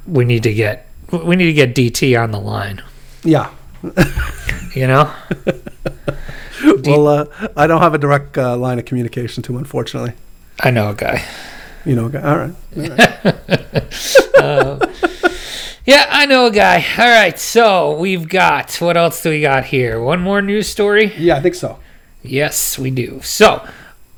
we 0.07 0.25
need 0.25 0.43
to 0.43 0.53
get 0.53 0.87
we 1.11 1.37
need 1.37 1.47
to 1.47 1.53
get 1.53 1.75
DT 1.75 2.21
on 2.23 2.31
the 2.31 2.41
line. 2.41 2.83
yeah. 3.25 3.51
You 4.75 4.87
know. 4.87 5.12
Well, 6.85 7.07
uh, 7.07 7.27
I 7.55 7.67
don't 7.67 7.83
have 7.83 7.95
a 7.95 7.99
direct 7.99 8.39
uh, 8.39 8.57
line 8.57 8.79
of 8.79 8.87
communication 8.87 9.43
to 9.45 9.53
him, 9.53 9.59
unfortunately. 9.59 10.15
I 10.61 10.71
know 10.71 10.89
a 10.91 10.95
guy. 10.95 11.23
You 11.85 11.95
know, 11.95 12.07
okay. 12.07 12.19
all 12.19 12.39
right. 12.39 12.55
All 14.43 14.79
right. 14.79 14.91
Yeah, 15.85 16.07
I 16.11 16.27
know 16.27 16.47
a 16.47 16.51
guy. 16.51 16.85
All 16.99 17.09
right, 17.09 17.39
so 17.39 17.97
we've 17.97 18.29
got 18.29 18.75
what 18.81 18.97
else 18.97 19.23
do 19.23 19.31
we 19.31 19.41
got 19.41 19.67
here? 19.67 20.01
One 20.03 20.21
more 20.21 20.43
news 20.43 20.69
story? 20.69 21.12
yeah, 21.17 21.37
I 21.37 21.41
think 21.41 21.55
so. 21.55 21.79
Yes, 22.23 22.77
we 22.77 22.91
do. 22.91 23.21
So, 23.23 23.65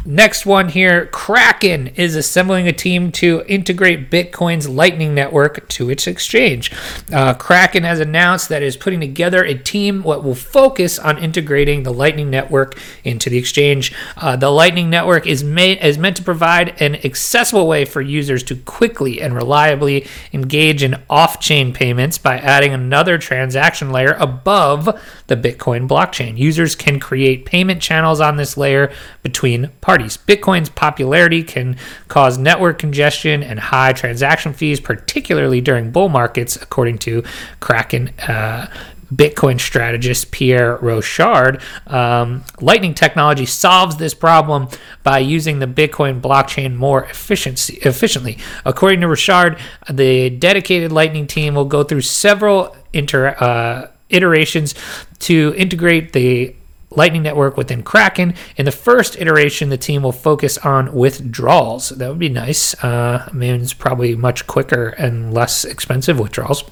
next 0.09 0.47
one 0.47 0.71
here 0.71 1.07
Kraken 1.07 1.89
is 1.89 2.17
assembling 2.17 2.67
a 2.67 2.73
team 2.73 3.13
to 3.13 3.45
integrate 3.47 4.11
Bitcoin's 4.11 4.67
Lightning 4.67 5.15
Network 5.15 5.69
to 5.69 5.91
its 5.91 6.07
exchange. 6.07 6.73
Uh, 7.13 7.35
Kraken 7.35 7.83
has 7.85 8.01
announced 8.01 8.49
that 8.49 8.63
it 8.63 8.67
is 8.67 8.77
putting 8.77 9.01
together 9.01 9.45
a 9.45 9.55
team 9.55 10.03
what 10.03 10.25
will 10.25 10.35
focus 10.35 10.99
on 10.99 11.19
integrating 11.19 11.83
the 11.83 11.93
Lightning 11.93 12.31
Network 12.31 12.79
into 13.05 13.29
the 13.29 13.37
exchange. 13.37 13.95
Uh, 14.17 14.35
the 14.35 14.51
Lightning 14.51 14.89
Network 14.89 15.27
is 15.27 15.45
made 15.45 15.79
is 15.79 15.99
meant 15.99 16.17
to 16.17 16.23
provide 16.23 16.81
an 16.81 16.95
accessible 17.05 17.69
way 17.69 17.85
for 17.85 18.01
users 18.01 18.43
to 18.45 18.57
quickly 18.57 19.21
and 19.21 19.35
reliably 19.35 20.07
engage 20.33 20.83
in 20.83 20.97
off-chain 21.11 21.75
payments 21.75 22.17
by 22.17 22.39
adding 22.39 22.73
another 22.73 23.19
transaction 23.19 23.93
layer 23.93 24.17
above 24.19 24.87
the 25.27 25.37
Bitcoin 25.37 25.87
blockchain. 25.87 26.39
Users 26.39 26.75
can 26.75 26.99
create 26.99 27.45
payment 27.45 27.83
channels 27.83 28.21
on 28.21 28.37
this 28.37 28.57
layer 28.57 28.91
between 29.23 29.69
parties. 29.83 29.98
Bitcoin's 30.07 30.69
popularity 30.69 31.43
can 31.43 31.77
cause 32.09 32.39
network 32.39 32.79
congestion 32.79 33.43
and 33.43 33.59
high 33.59 33.93
transaction 33.93 34.53
fees, 34.53 34.81
particularly 34.81 35.61
during 35.61 35.91
bull 35.91 36.09
markets, 36.09 36.57
according 36.57 36.99
to 36.99 37.23
Kraken. 37.61 38.09
Uh, 38.21 38.69
Bitcoin 39.13 39.59
strategist 39.59 40.31
Pierre 40.31 40.77
Rochard. 40.79 41.63
Um, 41.87 42.45
Lightning 42.61 42.95
technology 42.95 43.47
solves 43.47 43.97
this 43.97 44.15
problem 44.15 44.69
by 45.03 45.21
using 45.21 45.61
the 45.61 45.67
Bitcoin 45.67 46.21
blockchain 46.21 46.75
more 46.77 47.05
efficiency, 47.05 47.79
efficiently. 47.83 48.39
According 48.65 49.01
to 49.01 49.09
Rochard, 49.09 49.59
the 49.91 50.31
dedicated 50.31 50.93
Lightning 50.93 51.27
team 51.27 51.55
will 51.55 51.65
go 51.65 51.83
through 51.83 52.03
several 52.03 52.77
inter, 52.93 53.29
uh, 53.41 53.91
iterations 54.11 54.75
to 55.21 55.55
integrate 55.57 56.13
the 56.13 56.55
Lightning 56.99 57.23
Network 57.23 57.57
within 57.57 57.83
Kraken. 57.83 58.35
In 58.57 58.67
the 58.67 58.73
first 58.73 59.17
iteration, 59.19 59.71
the 59.71 59.79
team 59.79 60.03
will 60.03 60.13
focus 60.13 60.59
on 60.59 60.93
withdrawals. 60.93 61.89
That 61.91 62.11
would 62.11 62.19
be 62.19 62.29
nice. 62.29 62.75
Uh, 62.85 63.27
I 63.27 63.33
mean, 63.33 63.63
it's 63.63 63.73
probably 63.73 64.15
much 64.15 64.47
quicker 64.47 64.89
and 64.89 65.33
less 65.33 65.65
expensive 65.65 66.19
withdrawals. 66.19 66.65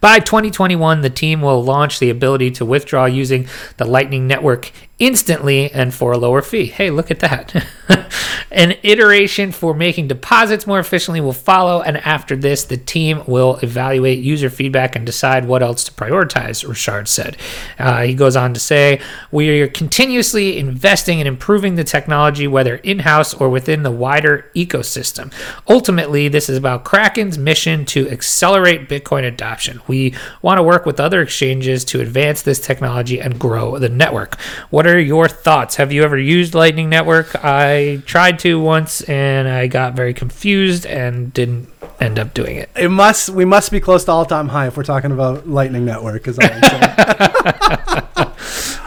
By 0.00 0.18
2021, 0.18 1.00
the 1.00 1.10
team 1.10 1.40
will 1.40 1.62
launch 1.62 1.98
the 1.98 2.10
ability 2.10 2.50
to 2.52 2.64
withdraw 2.64 3.06
using 3.06 3.48
the 3.78 3.84
Lightning 3.86 4.26
Network 4.26 4.70
instantly 4.98 5.70
and 5.72 5.92
for 5.92 6.12
a 6.12 6.18
lower 6.18 6.40
fee. 6.40 6.66
Hey, 6.66 6.90
look 6.90 7.10
at 7.10 7.20
that. 7.20 7.66
An 8.50 8.74
iteration 8.82 9.52
for 9.52 9.74
making 9.74 10.08
deposits 10.08 10.66
more 10.66 10.78
efficiently 10.78 11.20
will 11.20 11.32
follow, 11.32 11.82
and 11.82 11.98
after 11.98 12.36
this, 12.36 12.64
the 12.64 12.76
team 12.76 13.22
will 13.26 13.56
evaluate 13.56 14.20
user 14.20 14.48
feedback 14.48 14.96
and 14.96 15.04
decide 15.04 15.46
what 15.46 15.62
else 15.62 15.84
to 15.84 15.92
prioritize, 15.92 16.66
Rochard 16.66 17.08
said. 17.08 17.36
Uh, 17.78 18.02
he 18.02 18.14
goes 18.14 18.36
on 18.36 18.54
to 18.54 18.60
say, 18.60 19.00
We 19.30 19.60
are 19.60 19.68
continuously 19.68 20.58
investing 20.58 21.18
in 21.18 21.26
improving 21.26 21.74
the 21.74 21.84
technology, 21.84 22.46
whether 22.46 22.76
in 22.76 23.00
house 23.00 23.34
or 23.34 23.50
within 23.50 23.82
the 23.82 23.90
wider 23.90 24.50
ecosystem. 24.54 25.32
Ultimately, 25.68 26.28
this 26.28 26.48
is 26.48 26.56
about 26.56 26.84
Kraken's 26.84 27.36
mission 27.36 27.84
to 27.86 28.08
accelerate 28.08 28.88
Bitcoin 28.88 29.26
adoption. 29.26 29.82
We 29.86 30.14
want 30.40 30.58
to 30.58 30.62
work 30.62 30.86
with 30.86 31.00
other 31.00 31.20
exchanges 31.20 31.84
to 31.86 32.00
advance 32.00 32.42
this 32.42 32.60
technology 32.60 33.20
and 33.20 33.38
grow 33.38 33.78
the 33.78 33.88
network. 33.88 34.38
What 34.86 34.94
are 34.94 35.00
your 35.00 35.26
thoughts? 35.26 35.74
Have 35.74 35.92
you 35.92 36.04
ever 36.04 36.16
used 36.16 36.54
Lightning 36.54 36.88
Network? 36.88 37.34
I 37.44 38.04
tried 38.06 38.38
to 38.38 38.60
once 38.60 39.00
and 39.00 39.48
I 39.48 39.66
got 39.66 39.94
very 39.94 40.14
confused 40.14 40.86
and 40.86 41.32
didn't 41.32 41.68
end 41.98 42.20
up 42.20 42.34
doing 42.34 42.54
it. 42.54 42.70
It 42.76 42.88
must. 42.88 43.30
We 43.30 43.44
must 43.44 43.72
be 43.72 43.80
close 43.80 44.04
to 44.04 44.12
all-time 44.12 44.46
high 44.46 44.68
if 44.68 44.76
we're 44.76 44.84
talking 44.84 45.10
about 45.10 45.48
Lightning 45.48 45.84
Network. 45.86 46.28
Is 46.28 46.38
all 46.38 46.46
I'm 46.48 46.62
saying. 46.62 48.32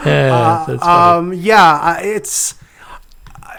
Uh, 0.10 0.78
um, 0.80 1.34
yeah, 1.34 2.00
it's 2.00 2.54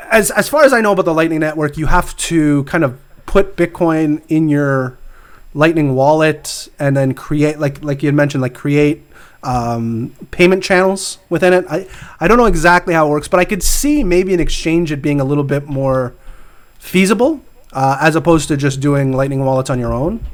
as 0.10 0.32
as 0.32 0.49
far 0.49 0.63
as 0.63 0.73
I 0.73 0.82
know 0.82 0.93
about 0.93 1.06
the 1.06 1.13
Lightning 1.13 1.41
Network, 1.41 1.77
you 1.77 1.86
have 1.86 2.17
to 2.17 2.63
kind 2.63 2.84
of 2.84 2.99
put 3.27 3.56
Bitcoin 3.56 4.23
in 4.30 4.49
your 4.49 4.97
Lightning 5.54 5.93
wallet 5.93 6.69
and 6.80 6.97
then 6.97 7.13
create, 7.13 7.60
like 7.60 7.84
like 7.84 8.01
you 8.01 8.08
had 8.08 8.15
mentioned, 8.15 8.41
like 8.41 8.56
create 8.56 9.04
um, 9.43 10.13
payment 10.32 10.63
channels 10.63 11.17
within 11.30 11.54
it. 11.54 11.65
I 11.69 11.88
I 12.19 12.27
don't 12.27 12.38
know 12.38 12.45
exactly 12.45 12.93
how 12.93 13.08
it 13.08 13.10
works, 13.10 13.27
but 13.27 13.39
I 13.39 13.45
could 13.45 13.63
see 13.63 14.04
maybe 14.04 14.34
an 14.34 14.39
exchange 14.39 14.91
it 14.91 15.01
being 15.01 15.19
a 15.19 15.23
little 15.23 15.43
bit 15.43 15.67
more 15.67 16.13
feasible 16.80 17.41
uh, 17.73 17.97
as 18.01 18.15
opposed 18.15 18.47
to 18.49 18.58
just 18.58 18.80
doing 18.80 19.13
Lightning 19.13 19.43
wallets 19.45 19.69
on 19.69 19.80
your 19.80 19.93
own, 19.93 20.25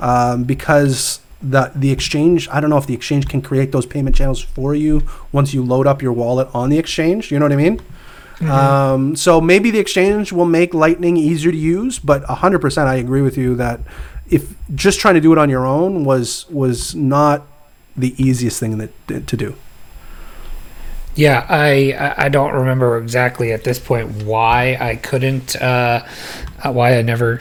um, 0.00 0.44
because 0.44 1.20
the 1.42 1.72
the 1.74 1.90
exchange. 1.90 2.48
I 2.50 2.60
don't 2.60 2.70
know 2.70 2.78
if 2.78 2.86
the 2.86 2.94
exchange 2.94 3.28
can 3.28 3.40
create 3.42 3.72
those 3.72 3.86
payment 3.86 4.16
channels 4.16 4.40
for 4.40 4.74
you 4.74 5.02
once 5.32 5.54
you 5.54 5.64
load 5.64 5.86
up 5.86 6.02
your 6.02 6.12
wallet 6.12 6.48
on 6.54 6.68
the 6.70 6.78
exchange. 6.78 7.30
You 7.30 7.38
know 7.38 7.46
what 7.46 7.52
I 7.52 7.56
mean? 7.56 7.80
Um, 8.40 9.16
so 9.16 9.40
maybe 9.40 9.70
the 9.70 9.78
exchange 9.78 10.32
will 10.32 10.46
make 10.46 10.72
Lightning 10.72 11.16
easier 11.18 11.52
to 11.52 11.56
use, 11.58 11.98
but 11.98 12.22
100% 12.24 12.86
I 12.86 12.94
agree 12.94 13.20
with 13.20 13.36
you 13.36 13.54
that 13.56 13.80
if 14.30 14.54
just 14.74 14.98
trying 14.98 15.14
to 15.14 15.20
do 15.20 15.32
it 15.32 15.38
on 15.38 15.50
your 15.50 15.66
own 15.66 16.04
was 16.04 16.48
was 16.48 16.94
not 16.94 17.46
the 17.96 18.14
easiest 18.22 18.58
thing 18.60 18.78
that 18.78 18.92
to 19.26 19.36
do. 19.36 19.54
Yeah, 21.14 21.44
I 21.48 21.92
I- 21.98 22.26
I 22.26 22.28
don't 22.28 22.52
remember 22.52 22.96
exactly 22.98 23.52
at 23.52 23.64
this 23.64 23.78
point 23.78 24.24
why 24.24 24.76
I 24.80 24.96
couldn't, 24.96 25.56
uh, 25.60 26.04
uh, 26.62 26.72
why 26.72 26.96
I 26.96 27.02
never 27.02 27.40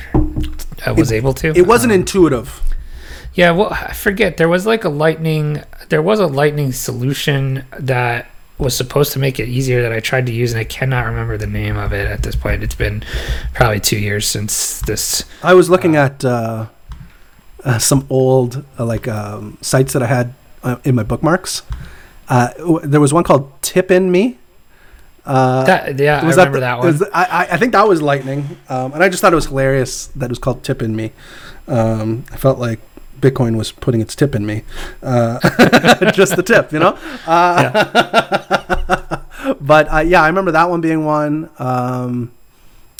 uh, 0.85 0.93
was 0.95 1.12
able 1.12 1.33
to. 1.35 1.49
It 1.55 1.67
wasn't 1.67 1.93
intuitive. 1.93 2.62
Yeah, 3.35 3.51
well, 3.51 3.69
I 3.71 3.93
forget. 3.93 4.38
There 4.38 4.49
was 4.49 4.65
like 4.65 4.83
a 4.83 4.89
lightning. 4.89 5.62
There 5.89 6.01
was 6.01 6.19
a 6.19 6.27
lightning 6.27 6.71
solution 6.71 7.63
that 7.79 8.25
was 8.57 8.75
supposed 8.75 9.13
to 9.13 9.19
make 9.19 9.39
it 9.39 9.47
easier 9.47 9.81
that 9.83 9.93
I 9.93 9.99
tried 10.01 10.25
to 10.25 10.33
use, 10.33 10.51
and 10.51 10.59
I 10.59 10.65
cannot 10.65 11.05
remember 11.05 11.38
the 11.38 11.47
name 11.47 11.77
of 11.77 11.93
it 11.93 12.07
at 12.07 12.23
this 12.23 12.35
point. 12.35 12.63
It's 12.63 12.75
been 12.75 13.03
probably 13.53 13.79
two 13.79 13.97
years 13.97 14.27
since 14.27 14.81
this. 14.81 15.23
I 15.43 15.53
was 15.53 15.69
looking 15.69 15.95
at 15.95 16.25
uh, 16.25 16.65
uh, 17.63 17.77
some 17.77 18.05
old 18.09 18.65
uh, 18.77 18.85
like 18.85 19.07
um, 19.07 19.57
sites 19.62 19.93
that 19.93 20.01
I 20.03 20.07
had 20.07 20.33
uh, 20.63 20.78
in 20.84 20.95
my 20.95 21.04
bookmarks. 21.04 21.63
Uh, 22.28 22.50
w- 22.58 22.80
there 22.88 23.00
was 23.02 23.13
one 23.13 23.24
called 23.24 23.52
Tip 23.62 23.89
in 23.91 24.12
Me. 24.12 24.38
Uh, 25.26 25.63
That, 25.65 26.00
yeah, 26.00 26.22
I 26.22 26.26
was 26.26 26.38
remember 26.38 26.58
the- 26.58 26.62
that, 26.62 26.80
one. 26.80 26.98
the- 26.98 27.10
I, 27.13 27.24
I- 27.43 27.48
I 27.54 27.58
think 27.58 27.72
that 27.74 27.88
was 27.88 28.02
Lightning, 28.02 28.58
um, 28.69 28.93
and 28.93 29.04
I 29.04 29.10
just 29.10 29.22
thought 29.22 29.32
it 29.34 29.36
was 29.36 29.48
hilarious 29.48 30.08
that 30.15 30.26
it 30.26 30.30
was 30.32 30.39
called 30.39 30.63
Tip 30.63 30.82
in 30.82 30.95
Me. 30.95 31.12
Um, 31.67 32.24
I 32.32 32.38
felt 32.38 32.58
like 32.60 32.80
Bitcoin 33.19 33.58
was 33.58 33.72
putting 33.72 34.00
its 34.02 34.15
tip 34.15 34.34
in 34.34 34.45
me, 34.45 34.63
uh, 35.04 35.39
just 36.13 36.36
the 36.36 36.41
tip, 36.43 36.72
you 36.72 36.80
know. 36.80 36.98
Uh, 37.28 39.17
but 39.62 39.93
uh, 39.93 40.00
yeah, 40.00 40.22
I 40.24 40.28
remember 40.28 40.52
that 40.52 40.69
one 40.69 40.82
being 40.82 41.06
one. 41.06 41.50
Um, 41.60 42.32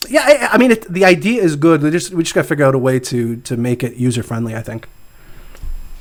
yeah, 0.10 0.22
I, 0.26 0.50
I 0.54 0.58
mean, 0.58 0.72
it, 0.72 0.91
the 0.91 1.06
idea 1.06 1.41
is 1.41 1.56
good. 1.56 1.82
We 1.82 1.89
just 1.91 2.13
we 2.13 2.24
just 2.24 2.36
got 2.36 2.41
to 2.43 2.48
figure 2.48 2.65
out 2.65 2.76
a 2.76 2.80
way 2.80 3.00
to 3.00 3.38
to 3.38 3.58
make 3.58 3.84
it 3.84 3.95
user 3.95 4.22
friendly. 4.24 4.56
I 4.56 4.62
think. 4.62 4.88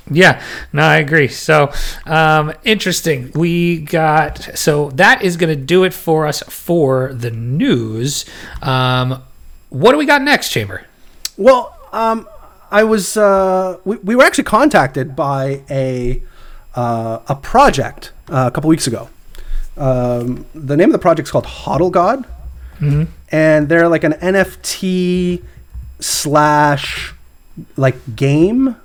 Yeah, 0.09 0.41
no, 0.73 0.83
I 0.83 0.97
agree. 0.97 1.27
So, 1.27 1.71
um, 2.05 2.53
interesting. 2.63 3.31
We 3.35 3.79
got 3.81 4.57
so 4.57 4.89
that 4.91 5.21
is 5.21 5.37
going 5.37 5.55
to 5.55 5.61
do 5.61 5.83
it 5.83 5.93
for 5.93 6.25
us 6.25 6.41
for 6.43 7.13
the 7.13 7.31
news. 7.31 8.25
Um, 8.61 9.21
what 9.69 9.91
do 9.91 9.97
we 9.97 10.05
got 10.05 10.21
next, 10.21 10.49
Chamber? 10.49 10.85
Well, 11.37 11.77
um, 11.93 12.27
I 12.71 12.83
was 12.83 13.17
uh, 13.17 13.77
we, 13.85 13.97
we 13.97 14.15
were 14.15 14.23
actually 14.23 14.45
contacted 14.45 15.15
by 15.15 15.61
a 15.69 16.21
uh, 16.75 17.19
a 17.27 17.35
project 17.35 18.11
uh, 18.29 18.45
a 18.47 18.51
couple 18.51 18.69
weeks 18.69 18.87
ago. 18.87 19.09
Um, 19.77 20.45
the 20.53 20.75
name 20.75 20.89
of 20.89 20.93
the 20.93 20.99
project 20.99 21.27
is 21.27 21.31
called 21.31 21.45
Hodl 21.45 21.91
God, 21.91 22.25
and 23.31 23.69
they're 23.69 23.87
like 23.87 24.03
an 24.03 24.13
NFT 24.13 25.43
slash 25.99 27.13
like 27.75 28.15
game, 28.15 28.75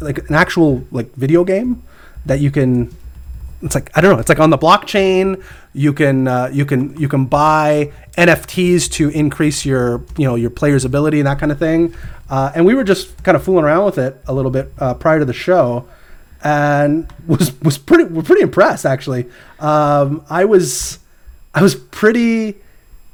like 0.00 0.28
an 0.28 0.34
actual 0.34 0.84
like 0.90 1.12
video 1.14 1.44
game 1.44 1.82
that 2.26 2.40
you 2.40 2.50
can. 2.50 2.94
It's 3.62 3.74
like 3.74 3.90
I 3.96 4.00
don't 4.00 4.14
know. 4.14 4.20
It's 4.20 4.28
like 4.28 4.40
on 4.40 4.50
the 4.50 4.58
blockchain. 4.58 5.42
You 5.74 5.92
can 5.92 6.26
uh, 6.26 6.50
you 6.52 6.64
can 6.64 6.96
you 6.96 7.08
can 7.08 7.26
buy 7.26 7.92
NFTs 8.16 8.90
to 8.92 9.10
increase 9.10 9.64
your 9.64 10.02
you 10.16 10.26
know 10.26 10.34
your 10.34 10.50
player's 10.50 10.84
ability 10.84 11.20
and 11.20 11.26
that 11.26 11.38
kind 11.38 11.52
of 11.52 11.58
thing. 11.58 11.94
Uh, 12.28 12.52
and 12.54 12.64
we 12.64 12.74
were 12.74 12.84
just 12.84 13.22
kind 13.22 13.36
of 13.36 13.42
fooling 13.42 13.64
around 13.64 13.84
with 13.84 13.98
it 13.98 14.20
a 14.26 14.32
little 14.32 14.50
bit 14.50 14.72
uh, 14.78 14.94
prior 14.94 15.18
to 15.18 15.24
the 15.24 15.32
show, 15.32 15.86
and 16.42 17.12
was 17.26 17.58
was 17.60 17.76
pretty 17.76 18.04
we're 18.04 18.22
pretty 18.22 18.42
impressed 18.42 18.86
actually. 18.86 19.26
Um, 19.58 20.24
I 20.30 20.44
was 20.44 20.98
I 21.54 21.62
was 21.62 21.74
pretty. 21.74 22.56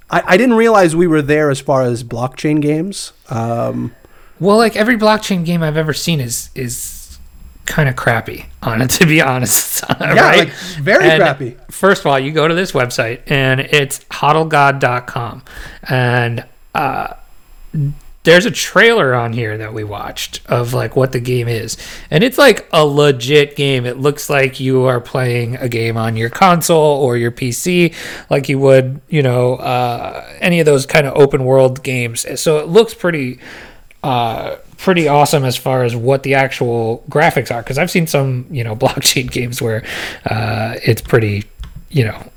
I, 0.08 0.22
I 0.24 0.36
didn't 0.36 0.54
realize 0.54 0.94
we 0.94 1.08
were 1.08 1.22
there 1.22 1.50
as 1.50 1.60
far 1.60 1.82
as 1.82 2.04
blockchain 2.04 2.62
games. 2.62 3.12
Um, 3.28 3.94
Well, 4.38 4.56
like 4.56 4.76
every 4.76 4.96
blockchain 4.96 5.44
game 5.44 5.62
I've 5.62 5.76
ever 5.76 5.94
seen 5.94 6.20
is 6.20 6.50
is 6.54 6.96
kind 7.66 7.88
of 7.88 7.96
crappy 7.96 8.46
on 8.62 8.80
it, 8.80 8.90
to 9.00 9.06
be 9.06 9.20
honest. 9.20 9.84
yeah, 10.00 10.14
right? 10.14 10.38
like 10.38 10.52
very 10.80 11.08
And 11.08 11.22
crappy. 11.22 11.56
First 11.70 12.02
of 12.02 12.06
all, 12.06 12.18
you 12.18 12.32
go 12.32 12.48
to 12.48 12.54
this 12.54 12.72
website 12.72 13.20
and 13.26 13.60
it's 13.60 14.00
hodlgod.com. 14.04 15.42
And 15.88 16.44
uh, 16.74 17.14
there's 18.22 18.46
a 18.46 18.50
trailer 18.50 19.14
on 19.14 19.32
here 19.32 19.56
that 19.58 19.72
we 19.72 19.84
watched 19.84 20.44
of 20.46 20.74
like 20.74 20.96
what 20.96 21.12
the 21.12 21.20
game 21.20 21.46
is. 21.46 21.76
And 22.10 22.24
it's 22.24 22.38
like 22.38 22.68
a 22.72 22.84
legit 22.84 23.54
game. 23.54 23.86
It 23.86 23.98
looks 23.98 24.28
like 24.28 24.58
you 24.58 24.84
are 24.84 25.00
playing 25.00 25.56
a 25.56 25.68
game 25.68 25.96
on 25.96 26.16
your 26.16 26.30
console 26.30 27.00
or 27.02 27.16
your 27.16 27.30
PC, 27.30 27.94
like 28.30 28.48
you 28.48 28.58
would, 28.58 29.00
you 29.08 29.22
know, 29.22 29.56
uh, 29.56 30.26
any 30.40 30.60
of 30.60 30.66
those 30.66 30.86
kind 30.86 31.06
of 31.06 31.16
open 31.16 31.44
world 31.44 31.82
games. 31.82 32.26
So 32.40 32.58
it 32.58 32.68
looks 32.68 32.94
pretty 32.94 33.38
uh, 34.06 34.58
pretty 34.78 35.08
awesome 35.08 35.44
as 35.44 35.56
far 35.56 35.82
as 35.82 35.96
what 35.96 36.22
the 36.22 36.34
actual 36.34 37.04
graphics 37.10 37.52
are. 37.52 37.60
Because 37.62 37.78
I've 37.78 37.90
seen 37.90 38.06
some, 38.06 38.46
you 38.50 38.62
know, 38.62 38.76
blockchain 38.84 39.30
games 39.30 39.60
where 39.60 39.84
uh, 40.24 40.76
it's 40.84 41.02
pretty, 41.02 41.44
you 41.90 42.04
know, 42.04 42.30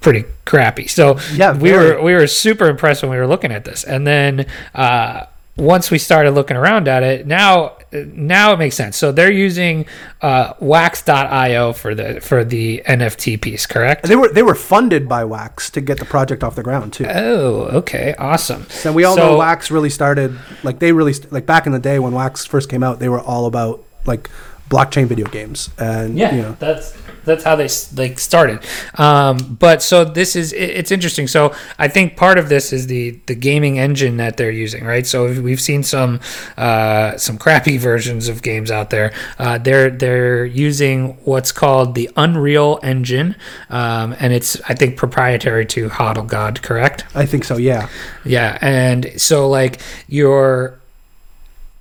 pretty 0.00 0.24
crappy. 0.44 0.86
So 0.86 1.18
Yeah, 1.34 1.56
we 1.56 1.72
were 1.72 2.02
we 2.02 2.12
were 2.12 2.26
super 2.26 2.68
impressed 2.68 3.02
when 3.02 3.10
we 3.10 3.16
were 3.16 3.26
looking 3.26 3.50
at 3.50 3.64
this, 3.64 3.84
and 3.84 4.06
then 4.06 4.46
uh, 4.74 5.24
once 5.56 5.90
we 5.90 5.98
started 5.98 6.32
looking 6.32 6.56
around 6.56 6.88
at 6.88 7.02
it, 7.02 7.26
now 7.26 7.76
now 7.92 8.52
it 8.52 8.58
makes 8.58 8.74
sense. 8.74 8.96
So 8.96 9.12
they're 9.12 9.30
using 9.30 9.86
uh, 10.20 10.54
Wax.io 10.58 11.72
for 11.72 11.94
the 11.94 12.20
for 12.20 12.44
the 12.44 12.82
NFT 12.86 13.40
piece, 13.40 13.66
correct? 13.66 14.06
They 14.06 14.16
were 14.16 14.28
they 14.32 14.42
were 14.42 14.56
funded 14.56 15.08
by 15.08 15.24
Wax 15.24 15.70
to 15.70 15.80
get 15.80 15.98
the 15.98 16.04
project 16.04 16.42
off 16.42 16.56
the 16.56 16.62
ground 16.64 16.92
too. 16.92 17.06
Oh, 17.08 17.68
okay, 17.78 18.14
awesome. 18.18 18.66
So 18.68 18.92
we 18.92 19.04
all 19.04 19.14
So- 19.14 19.32
know 19.32 19.38
Wax 19.38 19.70
really 19.70 19.90
started 19.90 20.36
like 20.64 20.80
they 20.80 20.92
really 20.92 21.12
st- 21.12 21.32
like 21.32 21.46
back 21.46 21.66
in 21.66 21.72
the 21.72 21.78
day 21.78 21.98
when 21.98 22.12
Wax 22.12 22.44
first 22.44 22.68
came 22.68 22.82
out, 22.82 22.98
they 22.98 23.08
were 23.08 23.20
all 23.20 23.46
about 23.46 23.82
like 24.06 24.28
blockchain 24.68 25.06
video 25.06 25.26
games 25.26 25.70
and 25.78 26.18
Yeah, 26.18 26.34
you 26.34 26.42
know 26.42 26.56
that's 26.58 26.96
that's 27.24 27.44
how 27.44 27.56
they 27.56 27.68
like 27.94 28.18
started. 28.18 28.60
Um, 28.96 29.56
but 29.58 29.82
so 29.82 30.04
this 30.04 30.36
is 30.36 30.52
it, 30.52 30.70
it's 30.70 30.90
interesting. 30.90 31.26
So 31.26 31.54
I 31.78 31.88
think 31.88 32.16
part 32.16 32.38
of 32.38 32.48
this 32.48 32.72
is 32.72 32.86
the 32.86 33.20
the 33.26 33.34
gaming 33.34 33.78
engine 33.78 34.16
that 34.18 34.36
they're 34.36 34.50
using, 34.50 34.84
right? 34.84 35.06
So 35.06 35.40
we've 35.40 35.60
seen 35.60 35.82
some 35.82 36.20
uh, 36.56 37.16
some 37.16 37.38
crappy 37.38 37.78
versions 37.90 38.28
of 38.28 38.42
games 38.42 38.70
out 38.70 38.90
there. 38.90 39.12
Uh, 39.38 39.58
they're 39.58 39.90
they're 39.90 40.44
using 40.44 41.18
what's 41.24 41.52
called 41.52 41.94
the 41.94 42.10
Unreal 42.16 42.78
Engine, 42.82 43.36
um, 43.70 44.14
and 44.18 44.32
it's 44.32 44.60
I 44.68 44.74
think 44.74 44.96
proprietary 44.96 45.66
to 45.66 45.88
Hodl 45.88 46.26
God, 46.26 46.62
correct? 46.62 47.04
I 47.14 47.26
think 47.26 47.44
so. 47.44 47.56
Yeah, 47.56 47.88
Yeah, 48.24 48.58
and 48.60 49.20
so 49.20 49.48
like 49.48 49.80
your 50.08 50.78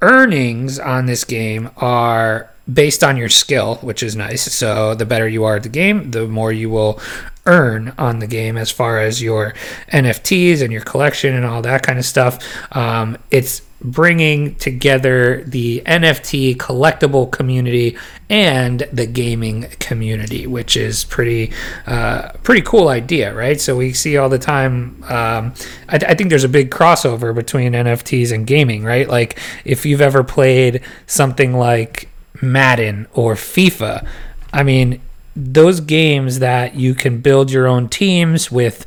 earnings 0.01 0.79
on 0.79 1.05
this 1.05 1.23
game 1.23 1.69
are 1.77 2.49
based 2.71 3.03
on 3.03 3.17
your 3.17 3.29
skill, 3.29 3.75
which 3.75 4.03
is 4.03 4.15
nice. 4.15 4.41
So 4.53 4.95
the 4.95 5.05
better 5.05 5.27
you 5.27 5.43
are 5.43 5.57
at 5.57 5.63
the 5.63 5.69
game, 5.69 6.11
the 6.11 6.27
more 6.27 6.51
you 6.51 6.69
will 6.69 6.99
earn 7.45 7.93
on 7.97 8.19
the 8.19 8.27
game 8.27 8.57
as 8.57 8.71
far 8.71 8.99
as 8.99 9.21
your 9.21 9.53
NFTs 9.91 10.61
and 10.61 10.71
your 10.71 10.81
collection 10.81 11.35
and 11.35 11.45
all 11.45 11.61
that 11.61 11.83
kind 11.83 11.99
of 11.99 12.05
stuff. 12.05 12.39
Um, 12.75 13.17
it's 13.31 13.61
bringing 13.83 14.55
together 14.55 15.43
the 15.43 15.83
NFT 15.85 16.55
collectible 16.55 17.29
community 17.29 17.97
and 18.29 18.87
the 18.93 19.05
gaming 19.05 19.63
community, 19.79 20.47
which 20.47 20.77
is 20.77 21.03
pretty 21.03 21.51
uh, 21.85 22.29
pretty 22.43 22.61
cool 22.61 22.87
idea, 22.87 23.33
right? 23.33 23.59
So 23.59 23.75
we 23.75 23.91
see 23.91 24.17
all 24.17 24.29
the 24.29 24.39
time. 24.39 25.03
Um, 25.03 25.53
I, 25.89 25.97
I 25.97 26.15
think 26.15 26.29
there's 26.29 26.45
a 26.45 26.49
big 26.49 26.71
crossover 26.71 27.35
between 27.35 27.73
NFTs 27.73 28.31
and 28.31 28.47
gaming, 28.47 28.85
right? 28.85 29.07
Like 29.07 29.37
if 29.65 29.85
you've 29.85 30.01
ever 30.01 30.23
played 30.23 30.81
something 31.05 31.53
like 31.53 32.07
Madden 32.41 33.07
or 33.13 33.35
FIFA, 33.35 34.05
I 34.51 34.63
mean, 34.63 35.01
those 35.35 35.79
games 35.79 36.39
that 36.39 36.75
you 36.75 36.93
can 36.93 37.21
build 37.21 37.51
your 37.51 37.67
own 37.67 37.89
teams 37.89 38.51
with 38.51 38.85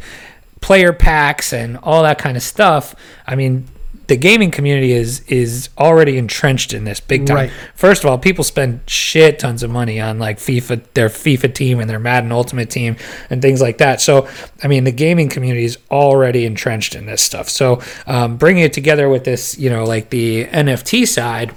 player 0.60 0.92
packs 0.92 1.52
and 1.52 1.76
all 1.78 2.02
that 2.02 2.18
kind 2.18 2.36
of 2.36 2.42
stuff. 2.42 2.94
I 3.26 3.34
mean, 3.34 3.66
the 4.06 4.16
gaming 4.16 4.50
community 4.50 4.92
is 4.92 5.20
is 5.26 5.68
already 5.78 6.16
entrenched 6.16 6.72
in 6.72 6.84
this 6.84 7.00
big 7.00 7.26
time. 7.26 7.36
Right. 7.36 7.52
First 7.74 8.04
of 8.04 8.10
all, 8.10 8.18
people 8.18 8.44
spend 8.44 8.80
shit 8.86 9.38
tons 9.38 9.62
of 9.62 9.70
money 9.70 10.00
on 10.00 10.18
like 10.18 10.38
FIFA, 10.38 10.84
their 10.94 11.08
FIFA 11.08 11.54
team 11.54 11.80
and 11.80 11.90
their 11.90 11.98
Madden 11.98 12.30
Ultimate 12.30 12.70
team 12.70 12.96
and 13.30 13.42
things 13.42 13.60
like 13.60 13.78
that. 13.78 14.00
So, 14.00 14.28
I 14.62 14.68
mean, 14.68 14.84
the 14.84 14.92
gaming 14.92 15.28
community 15.28 15.64
is 15.64 15.78
already 15.90 16.46
entrenched 16.46 16.94
in 16.94 17.06
this 17.06 17.22
stuff. 17.22 17.48
So, 17.48 17.82
um, 18.06 18.36
bringing 18.36 18.62
it 18.62 18.72
together 18.72 19.08
with 19.08 19.24
this, 19.24 19.58
you 19.58 19.70
know, 19.70 19.84
like 19.84 20.10
the 20.10 20.44
NFT 20.46 21.06
side, 21.08 21.52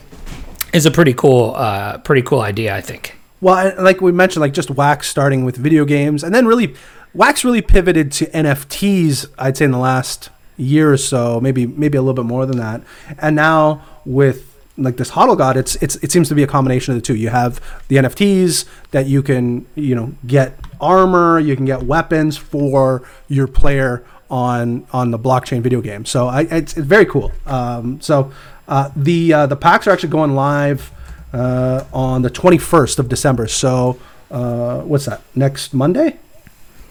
is 0.73 0.85
a 0.85 0.91
pretty 0.91 1.13
cool, 1.13 1.53
uh, 1.55 1.97
pretty 1.99 2.21
cool 2.21 2.41
idea, 2.41 2.75
I 2.75 2.81
think. 2.81 3.15
Well, 3.41 3.73
like 3.81 4.01
we 4.01 4.11
mentioned, 4.11 4.41
like 4.41 4.53
just 4.53 4.69
Wax 4.69 5.07
starting 5.07 5.45
with 5.45 5.55
video 5.57 5.85
games, 5.85 6.23
and 6.23 6.35
then 6.35 6.45
really, 6.45 6.75
Wax 7.13 7.43
really 7.43 7.61
pivoted 7.61 8.11
to 8.13 8.25
NFTs. 8.27 9.27
I'd 9.37 9.57
say 9.57 9.65
in 9.65 9.71
the 9.71 9.77
last 9.77 10.29
year 10.57 10.91
or 10.91 10.97
so, 10.97 11.39
maybe 11.39 11.65
maybe 11.65 11.97
a 11.97 12.01
little 12.01 12.21
bit 12.21 12.27
more 12.27 12.45
than 12.45 12.57
that. 12.57 12.81
And 13.17 13.35
now 13.35 13.81
with 14.05 14.45
like 14.77 14.97
this 14.97 15.11
Hodl 15.11 15.37
God, 15.37 15.57
it's 15.57 15.75
it's 15.77 15.95
it 15.97 16.11
seems 16.11 16.27
to 16.29 16.35
be 16.35 16.43
a 16.43 16.47
combination 16.47 16.93
of 16.93 17.01
the 17.01 17.05
two. 17.05 17.15
You 17.15 17.29
have 17.29 17.61
the 17.87 17.97
NFTs 17.97 18.65
that 18.91 19.07
you 19.07 19.23
can 19.23 19.65
you 19.75 19.95
know 19.95 20.13
get 20.27 20.53
armor, 20.81 21.39
you 21.39 21.55
can 21.55 21.65
get 21.65 21.83
weapons 21.83 22.37
for 22.37 23.03
your 23.27 23.47
player 23.47 24.03
on 24.29 24.85
on 24.91 25.11
the 25.11 25.19
blockchain 25.19 25.61
video 25.61 25.81
game. 25.81 26.05
So 26.05 26.27
I, 26.27 26.41
it's, 26.41 26.77
it's 26.77 26.87
very 26.87 27.05
cool. 27.05 27.31
Um, 27.45 27.99
so 28.01 28.31
uh, 28.69 28.89
the 28.95 29.33
uh, 29.33 29.45
the 29.47 29.55
packs 29.57 29.87
are 29.87 29.91
actually 29.91 30.09
going 30.09 30.33
live 30.35 30.91
uh, 31.33 31.83
on 31.93 32.21
the 32.21 32.29
21st 32.29 32.99
of 32.99 33.09
December. 33.09 33.47
So 33.47 33.99
uh, 34.31 34.81
what's 34.81 35.05
that? 35.05 35.21
Next 35.35 35.73
Monday? 35.73 36.17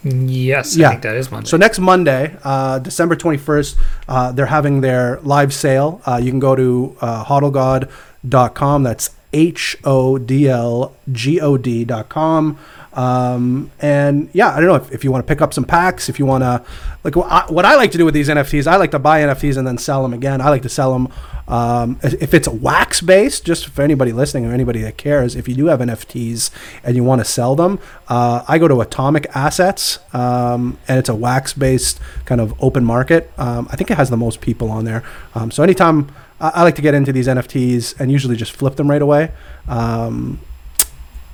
Yes, 0.04 0.76
I 0.76 0.80
Yeah. 0.80 0.90
think 0.90 1.02
that 1.02 1.16
is 1.16 1.30
Monday. 1.30 1.48
So 1.48 1.56
next 1.56 1.78
Monday, 1.80 2.36
uh, 2.44 2.78
December 2.78 3.16
21st, 3.16 3.76
uh, 4.08 4.30
they're 4.32 4.46
having 4.46 4.80
their 4.80 5.18
live 5.22 5.52
sale. 5.52 6.00
Uh, 6.06 6.20
you 6.22 6.30
can 6.30 6.38
go 6.40 6.54
to 6.54 6.96
uh, 7.00 7.24
hodlgod.com. 7.24 8.82
That's 8.84 9.10
H 9.32 9.76
O 9.84 10.16
D 10.18 10.48
L 10.48 10.94
G 11.12 11.40
O 11.40 11.56
D.com. 11.56 12.58
Um, 12.98 13.70
and 13.78 14.28
yeah, 14.32 14.48
I 14.48 14.56
don't 14.56 14.66
know 14.66 14.74
if, 14.74 14.90
if 14.90 15.04
you 15.04 15.12
want 15.12 15.24
to 15.24 15.28
pick 15.32 15.40
up 15.40 15.54
some 15.54 15.62
packs, 15.62 16.08
if 16.08 16.18
you 16.18 16.26
want 16.26 16.42
to, 16.42 16.64
like 17.04 17.14
what 17.14 17.30
I, 17.30 17.46
what 17.46 17.64
I 17.64 17.76
like 17.76 17.92
to 17.92 17.98
do 17.98 18.04
with 18.04 18.12
these 18.12 18.28
NFTs, 18.28 18.66
I 18.66 18.74
like 18.74 18.90
to 18.90 18.98
buy 18.98 19.20
NFTs 19.20 19.56
and 19.56 19.64
then 19.64 19.78
sell 19.78 20.02
them 20.02 20.12
again. 20.12 20.40
I 20.40 20.48
like 20.48 20.62
to 20.62 20.68
sell 20.68 20.92
them. 20.92 21.12
Um, 21.46 22.00
if 22.02 22.34
it's 22.34 22.48
wax 22.48 23.00
based, 23.00 23.44
just 23.44 23.68
for 23.68 23.82
anybody 23.82 24.10
listening 24.10 24.46
or 24.46 24.52
anybody 24.52 24.82
that 24.82 24.98
cares, 24.98 25.36
if 25.36 25.46
you 25.46 25.54
do 25.54 25.66
have 25.66 25.78
NFTs 25.78 26.50
and 26.82 26.96
you 26.96 27.04
want 27.04 27.20
to 27.20 27.24
sell 27.24 27.54
them, 27.54 27.78
uh, 28.08 28.44
I 28.48 28.58
go 28.58 28.66
to 28.66 28.80
Atomic 28.80 29.28
Assets, 29.32 30.00
um, 30.12 30.76
and 30.88 30.98
it's 30.98 31.08
a 31.08 31.14
wax 31.14 31.52
based 31.52 32.00
kind 32.24 32.40
of 32.40 32.52
open 32.60 32.84
market. 32.84 33.30
Um, 33.38 33.68
I 33.70 33.76
think 33.76 33.92
it 33.92 33.96
has 33.96 34.10
the 34.10 34.16
most 34.16 34.40
people 34.40 34.72
on 34.72 34.84
there. 34.84 35.04
Um, 35.36 35.52
so 35.52 35.62
anytime 35.62 36.10
I, 36.40 36.48
I 36.48 36.62
like 36.64 36.74
to 36.74 36.82
get 36.82 36.94
into 36.94 37.12
these 37.12 37.28
NFTs 37.28 38.00
and 38.00 38.10
usually 38.10 38.34
just 38.34 38.50
flip 38.50 38.74
them 38.74 38.90
right 38.90 39.00
away. 39.00 39.30
Um, 39.68 40.40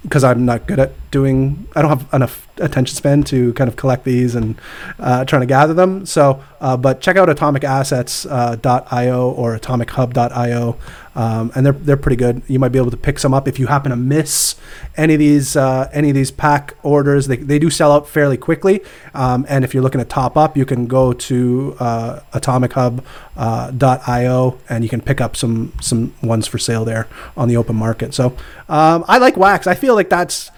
because 0.05 0.23
I'm 0.23 0.45
not 0.45 0.67
good 0.67 0.79
at 0.79 0.93
doing. 1.11 1.67
I 1.75 1.83
don't 1.83 1.99
have 1.99 2.15
enough 2.15 2.47
attention 2.59 2.95
span 2.95 3.25
to 3.25 3.53
kind 3.55 3.69
of 3.69 3.77
collect 3.77 4.05
these 4.05 4.35
and 4.35 4.57
uh, 4.99 5.25
trying 5.25 5.41
to 5.41 5.47
gather 5.47 5.75
them. 5.75 6.07
So, 6.07 6.43
uh, 6.61 6.77
but 6.77 7.01
check 7.01 7.17
out 7.17 7.29
atomicassets.io 7.29 9.31
or 9.31 9.59
atomichub.io, 9.59 10.77
um, 11.15 11.53
and 11.55 11.65
they're 11.65 11.73
they're 11.73 11.97
pretty 11.97 12.17
good. 12.17 12.43
You 12.49 12.59
might 12.59 12.71
be 12.71 12.79
able 12.79 12.91
to 12.91 12.97
pick 12.97 13.19
some 13.19 13.33
up 13.33 13.47
if 13.47 13.59
you 13.59 13.69
happen 13.69 13.91
to 13.91 13.97
miss 13.97 14.57
any 14.97 15.15
of 15.15 15.21
these 15.21 15.57
uh, 15.57 15.89
any 15.93 16.11
of 16.11 16.15
these 16.15 16.31
pack 16.31 16.75
orders. 16.83 17.29
They, 17.29 17.37
they 17.37 17.59
do 17.59 17.71
sell 17.71 17.93
out 17.93 18.09
fairly 18.09 18.37
quickly, 18.37 18.83
um, 19.15 19.47
and 19.49 19.65
if 19.65 19.75
you're 19.75 19.83
looking 19.83 20.01
to 20.01 20.05
top 20.05 20.37
up, 20.37 20.57
you 20.57 20.67
can 20.67 20.87
go 20.87 21.13
to 21.13 21.77
uh, 21.79 22.21
atomichub.io 22.33 24.59
and 24.69 24.85
you 24.85 24.91
can 24.91 25.01
pick 25.01 25.21
up 25.21 25.37
some 25.37 25.73
some 25.81 26.15
ones 26.23 26.47
for 26.47 26.59
sale 26.59 26.85
there 26.85 27.09
on 27.37 27.49
the 27.49 27.57
open 27.57 27.77
market. 27.77 28.15
So 28.15 28.37
um, 28.69 29.05
I 29.07 29.19
like 29.19 29.37
Wax. 29.37 29.67
I 29.67 29.75
feel 29.75 29.95
like 29.95 30.09
that's. 30.09 30.51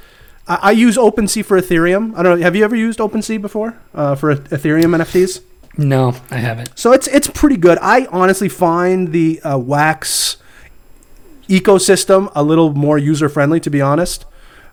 I, 0.48 0.59
I 0.62 0.70
use 0.70 0.96
OpenSea 0.96 1.44
for 1.44 1.61
Ethereum. 1.61 2.16
I 2.16 2.22
don't 2.22 2.38
know. 2.38 2.44
Have 2.44 2.57
you 2.57 2.64
ever 2.64 2.76
used 2.76 2.98
OpenSea 2.98 3.42
before 3.42 3.76
uh, 3.94 4.14
for 4.14 4.34
Ethereum 4.34 4.96
NFTs? 4.96 5.42
no, 5.78 6.14
I 6.30 6.38
haven't. 6.38 6.78
So 6.78 6.92
it's 6.92 7.07
it's 7.09 7.28
pretty 7.28 7.57
good. 7.57 7.78
I 7.82 8.07
honestly 8.07 8.48
find 8.48 9.12
the 9.12 9.40
uh, 9.42 9.59
Wax 9.59 10.38
ecosystem 11.49 12.30
a 12.34 12.42
little 12.42 12.72
more 12.74 12.99
user 12.99 13.28
friendly, 13.28 13.61
to 13.61 13.70
be 13.70 13.80
honest. 13.80 14.24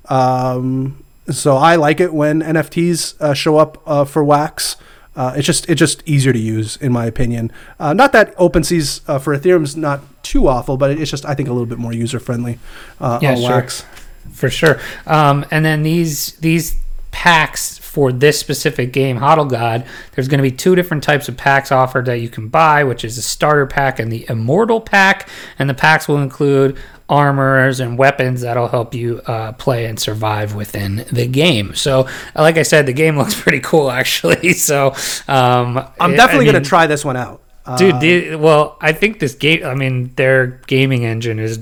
Um, 0.10 1.04
so 1.30 1.56
I 1.58 1.76
like 1.76 2.00
it 2.00 2.14
when 2.14 2.42
NFTs 2.42 3.20
uh, 3.22 3.34
show 3.34 3.58
up 3.58 3.82
uh, 3.86 4.06
for 4.06 4.24
Wax. 4.24 4.76
Uh, 5.16 5.34
it's 5.38 5.46
just 5.46 5.70
it's 5.70 5.78
just 5.80 6.02
easier 6.08 6.34
to 6.34 6.40
use, 6.40 6.76
in 6.78 6.92
my 6.92 7.06
opinion. 7.06 7.52
Uh, 7.80 7.94
not 7.94 8.12
that 8.14 8.36
OpenSea's 8.38 9.02
uh, 9.08 9.20
for 9.20 9.38
Ethereum 9.38 9.64
is 9.64 9.78
not 9.78 10.02
too 10.24 10.48
awful, 10.48 10.76
but 10.76 10.90
it's 10.92 11.12
just 11.12 11.24
I 11.26 11.36
think 11.36 11.48
a 11.50 11.52
little 11.52 11.68
bit 11.68 11.78
more 11.78 11.94
user 11.94 12.20
friendly 12.20 12.58
uh, 13.00 13.20
Yeah, 13.22 13.32
on 13.34 13.38
sure. 13.38 13.50
Wax. 13.52 13.86
for 14.32 14.50
sure. 14.50 14.80
Um, 15.06 15.46
and 15.52 15.64
then 15.64 15.84
these 15.84 16.34
these 16.38 16.76
packs 17.12 17.78
for 17.94 18.12
this 18.12 18.40
specific 18.40 18.92
game, 18.92 19.20
Hodl 19.20 19.48
God, 19.48 19.86
there's 20.14 20.28
going 20.28 20.40
to 20.40 20.42
be 20.42 20.50
two 20.50 20.74
different 20.74 21.04
types 21.04 21.30
of 21.30 21.38
packs 21.38 21.72
offered 21.72 22.08
that 22.08 22.22
you 22.22 22.28
can 22.28 22.48
buy, 22.48 22.84
which 22.84 23.06
is 23.06 23.18
the 23.18 23.22
starter 23.22 23.68
pack 23.68 24.00
and 24.00 24.12
the 24.12 24.26
immortal 24.28 24.82
pack. 24.82 25.30
And 25.60 25.70
the 25.70 25.76
packs 25.76 26.08
will 26.08 26.18
include 26.18 26.76
armors 27.08 27.80
and 27.80 27.96
weapons 27.96 28.42
that'll 28.42 28.70
help 28.70 28.96
you 28.96 29.22
uh, 29.28 29.52
play 29.52 29.86
and 29.86 30.00
survive 30.00 30.56
within 30.56 31.06
the 31.12 31.28
game. 31.28 31.76
So, 31.76 32.08
uh, 32.36 32.42
like 32.42 32.58
I 32.58 32.64
said, 32.64 32.88
the 32.88 32.94
game 32.94 33.16
looks 33.20 33.40
pretty 33.40 33.60
cool 33.60 33.92
actually. 33.92 34.54
So, 34.64 34.96
um, 35.28 35.88
I'm 36.00 36.16
definitely 36.16 36.50
I 36.50 36.52
going 36.52 36.64
to 36.64 36.68
try 36.68 36.88
this 36.88 37.06
one 37.06 37.16
out. 37.16 37.42
Uh, 37.64 37.78
Dude, 37.78 38.00
the, 38.00 38.36
well, 38.38 38.76
I 38.82 38.92
think 38.92 39.20
this 39.20 39.36
game. 39.36 39.64
I 39.64 39.76
mean, 39.76 40.12
their 40.16 40.48
gaming 40.66 41.06
engine 41.06 41.38
is 41.38 41.60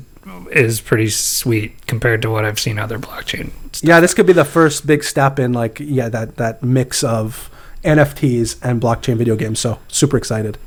is 0.52 0.80
pretty 0.80 1.10
sweet 1.10 1.88
compared 1.88 2.22
to 2.22 2.30
what 2.30 2.46
I've 2.46 2.60
seen 2.60 2.80
other 2.80 3.00
blockchain. 3.00 3.52
Stuff. 3.72 3.88
Yeah, 3.88 4.00
this 4.00 4.14
could 4.14 4.26
be 4.26 4.34
the 4.34 4.46
first 4.46 4.86
big 4.86 5.04
step 5.04 5.40
in 5.40 5.54
like 5.54 5.80
yeah 5.80 6.10
that 6.10 6.38
that 6.38 6.64
mix 6.64 7.04
of 7.04 7.50
NFTs 7.84 8.58
and 8.62 8.82
blockchain 8.82 9.18
video 9.18 9.36
games. 9.36 9.60
So 9.60 9.80
super 9.88 10.18
excited. 10.18 10.58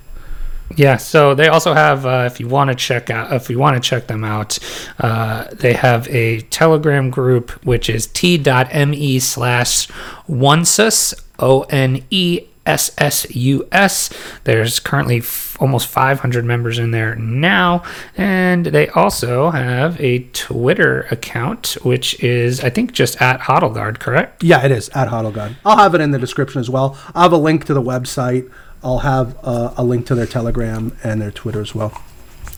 Yeah. 0.76 0.96
So 0.96 1.34
they 1.34 1.48
also 1.48 1.74
have, 1.74 2.07
uh, 2.07 2.24
if 2.26 2.40
you 2.40 2.48
want 2.48 2.70
to 2.70 2.74
check 2.74 3.11
out, 3.11 3.32
if 3.32 3.50
you 3.50 3.59
want 3.59 3.80
to 3.80 3.86
check 3.86 4.07
them 4.07 4.24
out, 4.24 4.59
uh, 4.98 5.46
they 5.52 5.74
have 5.74 6.09
a 6.09 6.40
Telegram 6.42 7.11
group 7.11 7.50
which 7.64 7.88
is 7.88 8.07
t.me 8.07 9.18
slash 9.18 9.88
onesus 10.28 11.14
o 11.38 11.62
n 11.70 12.02
e 12.11 12.40
s 12.66 12.90
s 12.98 13.26
u 13.34 13.66
s. 13.72 14.10
There's 14.44 14.78
currently 14.80 15.18
f- 15.18 15.56
almost 15.60 15.88
500 15.88 16.44
members 16.44 16.78
in 16.78 16.90
there 16.90 17.14
now, 17.16 17.82
and 18.16 18.66
they 18.66 18.88
also 18.88 19.50
have 19.50 20.00
a 20.00 20.20
Twitter 20.32 21.06
account 21.10 21.76
which 21.82 22.22
is, 22.22 22.60
I 22.60 22.70
think, 22.70 22.92
just 22.92 23.20
at 23.20 23.40
HODLGod, 23.40 23.98
correct? 23.98 24.42
Yeah, 24.42 24.64
it 24.64 24.70
is 24.70 24.88
at 24.90 25.08
HODLGod. 25.08 25.56
I'll 25.64 25.76
have 25.76 25.94
it 25.94 26.00
in 26.00 26.10
the 26.10 26.18
description 26.18 26.60
as 26.60 26.70
well. 26.70 26.98
I'll 27.14 27.22
have 27.24 27.32
a 27.32 27.36
link 27.36 27.64
to 27.66 27.74
the 27.74 27.82
website. 27.82 28.50
I'll 28.82 28.98
have 28.98 29.36
uh, 29.42 29.72
a 29.76 29.84
link 29.84 30.06
to 30.06 30.14
their 30.14 30.26
Telegram 30.26 30.96
and 31.02 31.20
their 31.20 31.30
Twitter 31.30 31.60
as 31.60 31.74
well. 31.74 32.02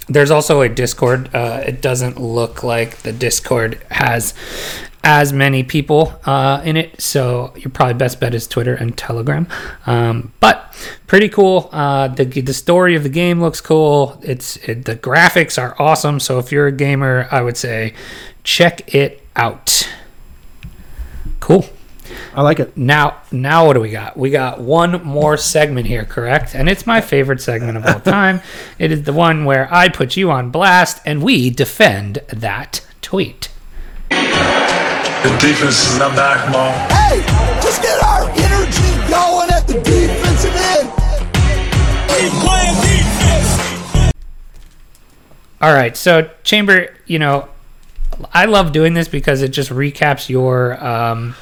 There's 0.09 0.31
also 0.31 0.61
a 0.61 0.69
Discord. 0.69 1.35
Uh, 1.35 1.63
it 1.67 1.81
doesn't 1.83 2.21
look 2.21 2.63
like 2.63 2.99
the 2.99 3.13
Discord 3.13 3.83
has 3.91 4.35
as 5.03 5.33
many 5.33 5.63
people 5.63 6.19
uh, 6.25 6.61
in 6.65 6.77
it, 6.77 7.01
so 7.01 7.53
your 7.57 7.71
probably 7.71 7.95
best 7.95 8.19
bet 8.19 8.35
is 8.35 8.47
Twitter 8.49 8.75
and 8.75 8.97
Telegram. 8.97 9.47
Um, 9.87 10.33
but 10.41 10.75
pretty 11.07 11.29
cool. 11.29 11.69
Uh, 11.73 12.09
the 12.09 12.25
the 12.25 12.55
story 12.55 12.97
of 12.97 13.03
the 13.03 13.09
game 13.09 13.41
looks 13.41 13.61
cool. 13.61 14.21
It's 14.23 14.57
it, 14.59 14.85
the 14.85 14.97
graphics 14.97 15.61
are 15.61 15.81
awesome. 15.81 16.19
So 16.21 16.39
if 16.39 16.51
you're 16.51 16.67
a 16.67 16.73
gamer, 16.73 17.29
I 17.31 17.41
would 17.43 17.57
say 17.57 17.95
check 18.43 18.95
it 18.95 19.23
out. 19.37 19.89
Cool. 21.41 21.67
I 22.35 22.43
like 22.43 22.61
it. 22.61 22.77
Now, 22.77 23.23
now 23.33 23.67
what 23.67 23.75
do 23.75 23.81
we 23.81 23.91
got? 23.91 24.17
We 24.17 24.31
got 24.31 24.61
one 24.61 25.03
more 25.05 25.37
segment 25.37 25.87
here, 25.87 26.05
correct? 26.05 26.55
And 26.55 26.69
it's 26.69 26.87
my 26.87 27.01
favorite 27.01 27.41
segment 27.41 27.77
of 27.77 27.87
all 27.87 28.01
time. 28.13 28.41
it 28.79 28.93
is 28.93 29.03
the 29.05 29.13
one 29.13 29.45
where 29.45 29.73
I 29.73 29.89
put 29.89 30.17
you 30.17 30.31
on 30.31 30.51
blast 30.51 31.01
and 31.07 31.23
we 31.23 31.51
defend 31.51 32.17
that 32.29 32.85
tweet. 33.03 33.49
The 34.11 35.37
defense 35.41 35.87
is 35.91 35.99
not 35.99 36.15
back, 36.15 36.51
Mom. 36.53 36.73
Hey, 36.91 37.21
just 37.61 37.83
get 37.83 38.01
our 38.05 38.29
energy 38.31 39.11
going 39.11 39.51
at 39.51 39.67
the 39.67 39.75
defensive 39.83 40.55
end. 40.55 40.89
Keep 42.09 42.33
playing 42.43 42.75
defense. 42.83 44.13
All 45.61 45.73
right, 45.73 45.97
so 45.97 46.31
Chamber, 46.45 46.95
you 47.07 47.19
know, 47.19 47.49
I 48.33 48.45
love 48.45 48.73
doing 48.73 48.95
this 48.95 49.09
because 49.09 49.43
it 49.43 49.49
just 49.49 49.71
recaps 49.71 50.29
your 50.29 50.83
um, 50.85 51.35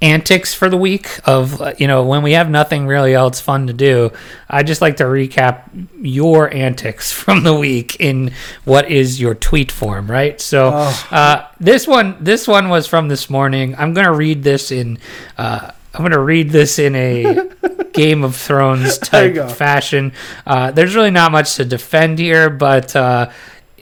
antics 0.00 0.54
for 0.54 0.68
the 0.68 0.76
week 0.76 1.18
of 1.24 1.60
you 1.80 1.88
know 1.88 2.04
when 2.04 2.22
we 2.22 2.32
have 2.32 2.48
nothing 2.48 2.86
really 2.86 3.14
else 3.14 3.40
fun 3.40 3.66
to 3.66 3.72
do. 3.72 4.12
I 4.48 4.62
just 4.62 4.80
like 4.80 4.96
to 4.98 5.04
recap 5.04 5.68
your 6.00 6.52
antics 6.52 7.10
from 7.18 7.42
the 7.42 7.54
week 7.54 7.96
in 8.00 8.32
what 8.64 8.90
is 8.90 9.20
your 9.20 9.34
tweet 9.34 9.72
form, 9.72 10.10
right? 10.10 10.40
So 10.40 10.68
uh, 10.68 11.46
this 11.60 11.86
one, 11.86 12.16
this 12.20 12.46
one 12.46 12.68
was 12.68 12.86
from 12.86 13.08
this 13.08 13.28
morning. 13.28 13.74
I'm 13.76 13.94
gonna 13.94 14.12
read 14.12 14.42
this 14.42 14.70
in. 14.70 14.98
Uh, 15.36 15.72
I'm 15.94 16.02
gonna 16.02 16.20
read 16.20 16.50
this 16.50 16.78
in 16.78 16.94
a 16.94 17.48
Game 17.92 18.22
of 18.22 18.36
Thrones 18.36 18.98
type 18.98 19.50
fashion. 19.50 20.12
Uh, 20.46 20.70
there's 20.70 20.94
really 20.94 21.10
not 21.10 21.32
much 21.32 21.56
to 21.56 21.64
defend 21.64 22.18
here, 22.18 22.50
but 22.50 22.94
uh, 22.94 23.30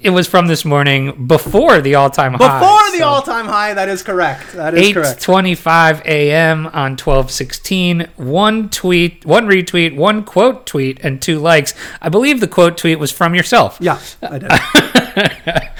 it 0.06 0.10
was 0.10 0.28
from 0.28 0.46
this 0.46 0.64
morning 0.64 1.26
before 1.26 1.80
the 1.80 1.96
all-time 1.96 2.34
high. 2.34 2.60
Before 2.60 2.92
the 2.92 2.98
so 2.98 3.08
all-time 3.08 3.46
high, 3.46 3.74
that 3.74 3.88
is 3.88 4.04
correct. 4.04 4.52
That 4.52 4.74
is 4.74 4.94
correct. 4.94 5.20
8:25 5.20 6.02
a.m. 6.04 6.68
on 6.68 6.96
12:16. 6.96 8.06
One 8.14 8.68
tweet, 8.68 9.26
one 9.26 9.48
retweet, 9.48 9.96
one 9.96 10.22
quote 10.22 10.64
tweet, 10.64 11.00
and 11.02 11.20
two 11.20 11.40
likes. 11.40 11.74
I 12.00 12.08
believe 12.08 12.38
the 12.38 12.46
quote 12.46 12.78
tweet 12.78 13.00
was 13.00 13.10
from 13.10 13.34
yourself. 13.34 13.78
Yeah, 13.80 13.98
I 14.22 14.38
did. 14.38 14.50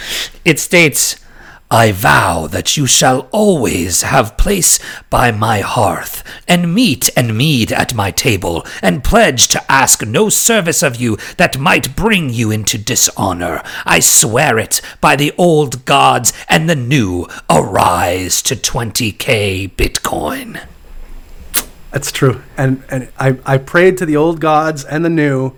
It 0.45 0.59
states. 0.59 1.17
I 1.71 1.91
vow 1.91 2.47
that 2.47 2.77
you 2.77 2.87
shall 2.87 3.29
always 3.33 4.03
have 4.03 4.37
place 4.37 4.79
by 5.11 5.33
my 5.33 5.61
hearth, 5.61 6.23
and 6.47 6.73
meat 6.73 7.11
and 7.17 7.37
mead 7.37 7.73
at 7.73 7.93
my 7.93 8.13
table, 8.13 8.65
and 8.81 9.03
pledge 9.03 9.49
to 9.49 9.73
ask 9.73 10.07
no 10.07 10.29
service 10.29 10.83
of 10.83 10.97
you 10.97 11.19
that 11.39 11.59
might 11.59 11.97
bring 11.97 12.31
you 12.31 12.53
into 12.53 12.79
dishonor. 12.79 13.63
I 13.85 13.99
swear 13.99 14.59
it 14.59 14.81
by 15.01 15.17
the 15.17 15.33
old 15.37 15.85
gods 15.85 16.33
and 16.49 16.71
the 16.71 16.77
new. 16.77 17.27
Arise 17.51 18.43
to 18.43 18.55
20k 18.55 19.71
Bitcoin. 19.73 20.65
That's 21.91 22.13
true. 22.13 22.43
And 22.57 22.85
and 22.91 23.09
I, 23.19 23.39
I 23.45 23.59
prayed 23.59 23.97
to 23.99 24.07
the 24.07 24.17
old 24.17 24.41
gods 24.41 24.85
and 24.85 25.05
the 25.05 25.11
new, 25.11 25.55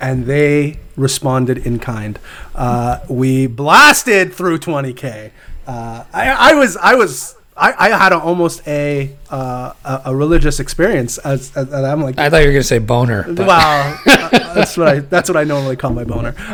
and 0.00 0.26
they 0.26 0.78
responded 0.96 1.58
in 1.66 1.78
kind. 1.78 2.18
Uh, 2.54 3.00
we 3.08 3.46
blasted 3.46 4.32
through 4.32 4.58
20k. 4.58 5.30
Uh, 5.66 6.04
I, 6.12 6.52
I 6.52 6.54
was 6.54 6.76
I 6.76 6.94
was 6.94 7.36
I, 7.56 7.74
I 7.78 7.88
had 7.90 8.12
a, 8.12 8.18
almost 8.18 8.66
a, 8.66 9.14
uh, 9.30 9.72
a 9.84 10.02
a 10.06 10.16
religious 10.16 10.60
experience 10.60 11.18
as, 11.18 11.54
as, 11.56 11.72
as 11.72 11.84
I'm 11.84 12.02
like 12.02 12.18
I 12.18 12.30
thought 12.30 12.38
you 12.38 12.46
were 12.46 12.52
gonna 12.52 12.62
say 12.62 12.78
boner. 12.78 13.24
But 13.24 13.46
wow 13.46 13.98
uh, 14.06 14.54
that's 14.54 14.76
what 14.76 14.88
I 14.88 14.98
that's 15.00 15.28
what 15.28 15.36
I 15.36 15.44
normally 15.44 15.76
call 15.76 15.92
my 15.92 16.04
boner 16.04 16.34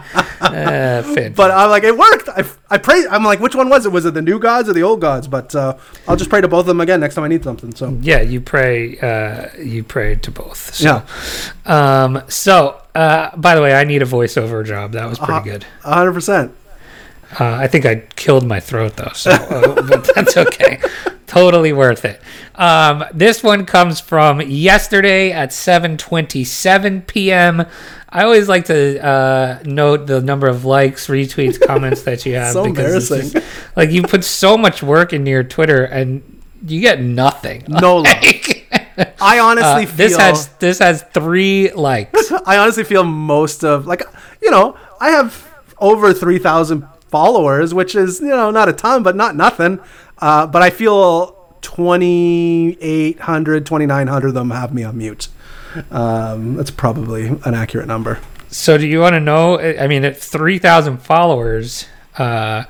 uh, 0.41 1.29
but 1.35 1.51
I'm 1.51 1.69
like 1.69 1.83
it 1.83 1.97
worked 1.97 2.27
I, 2.29 2.43
I 2.69 2.77
pray 2.77 3.03
I'm 3.09 3.23
like 3.23 3.39
which 3.39 3.55
one 3.55 3.69
was 3.69 3.85
it 3.85 3.91
was 3.91 4.05
it 4.05 4.13
the 4.13 4.21
new 4.21 4.39
gods 4.39 4.67
or 4.69 4.73
the 4.73 4.83
old 4.83 4.99
gods 5.01 5.27
but 5.27 5.53
uh, 5.55 5.77
I'll 6.07 6.15
just 6.15 6.29
pray 6.29 6.41
to 6.41 6.47
both 6.47 6.61
of 6.61 6.65
them 6.67 6.81
again 6.81 6.99
next 6.99 7.15
time 7.15 7.23
I 7.23 7.27
need 7.27 7.43
something 7.43 7.73
so 7.75 7.97
yeah, 8.01 8.21
you 8.21 8.41
pray. 8.41 8.97
Uh, 8.99 9.47
you 9.61 9.83
pray 9.83 10.15
to 10.15 10.31
both. 10.31 10.73
So. 10.75 10.83
yeah 10.85 11.05
Um. 11.65 12.23
So, 12.27 12.81
uh, 12.95 13.35
by 13.37 13.55
the 13.55 13.61
way, 13.61 13.73
I 13.73 13.83
need 13.83 14.01
a 14.01 14.05
voiceover 14.05 14.65
job. 14.65 14.93
That 14.93 15.07
was 15.07 15.17
pretty 15.19 15.33
Uh-huh. 15.33 15.41
good. 15.43 15.63
hundred 15.83 16.13
percent 16.13 16.51
Uh, 17.39 17.45
I 17.55 17.67
think 17.67 17.85
I 17.85 17.95
killed 18.15 18.45
my 18.45 18.59
throat 18.59 18.97
though, 18.97 19.13
so 19.13 19.31
uh, 19.31 19.81
but 19.89 20.09
that's 20.15 20.35
okay. 20.37 20.81
totally 21.27 21.71
worth 21.71 22.03
it. 22.03 22.19
Um, 22.55 23.05
this 23.13 23.41
one 23.41 23.65
comes 23.65 23.99
from 24.01 24.41
yesterday 24.41 25.31
at 25.31 25.49
7:27 25.51 27.07
p.m. 27.07 27.65
I 28.11 28.23
always 28.23 28.49
like 28.49 28.65
to 28.65 29.03
uh, 29.05 29.59
note 29.63 30.07
the 30.07 30.21
number 30.21 30.47
of 30.47 30.65
likes, 30.65 31.07
retweets, 31.07 31.59
comments 31.67 32.01
that 32.03 32.25
you 32.25 32.35
have. 32.35 32.51
So 32.53 32.65
embarrassing. 32.65 33.29
just- 33.31 33.45
like 33.75 33.91
you 33.91 34.01
put 34.03 34.23
so 34.25 34.57
much 34.57 34.83
work 34.83 35.13
into 35.13 35.31
your 35.31 35.43
Twitter 35.43 35.83
and 35.85 36.21
you 36.67 36.81
get 36.81 37.01
nothing. 37.01 37.63
No 37.69 37.97
love. 37.99 38.17
I 39.21 39.39
honestly 39.39 39.85
Uh, 39.85 39.87
feel 39.87 39.95
this 39.95 40.17
has 40.17 40.47
this 40.59 40.79
has 40.79 41.03
three 41.13 41.71
likes. 41.71 42.31
I 42.45 42.57
honestly 42.57 42.83
feel 42.83 43.03
most 43.03 43.63
of 43.63 43.87
like 43.87 44.03
you 44.41 44.51
know 44.51 44.75
I 44.99 45.11
have 45.11 45.47
over 45.79 46.13
three 46.13 46.37
thousand 46.37 46.85
followers, 47.07 47.73
which 47.73 47.95
is 47.95 48.19
you 48.19 48.27
know 48.27 48.51
not 48.51 48.67
a 48.69 48.73
ton, 48.73 49.01
but 49.03 49.15
not 49.15 49.35
nothing. 49.37 49.79
Uh, 50.19 50.45
but 50.45 50.61
I 50.61 50.69
feel 50.69 51.37
2,800, 51.61 53.65
2,900 53.65 54.27
of 54.27 54.33
them 54.33 54.49
have 54.51 54.73
me 54.73 54.83
on 54.83 54.97
mute. 54.97 55.27
Um, 55.89 56.55
that's 56.55 56.71
probably 56.71 57.27
an 57.27 57.53
accurate 57.53 57.87
number. 57.87 58.19
So 58.49 58.77
do 58.77 58.85
you 58.85 58.99
want 58.99 59.13
to 59.13 59.19
know? 59.19 59.59
I 59.59 59.87
mean, 59.87 60.03
at 60.03 60.17
three 60.17 60.59
thousand 60.59 60.97
followers, 60.97 61.85
uh, 62.17 62.63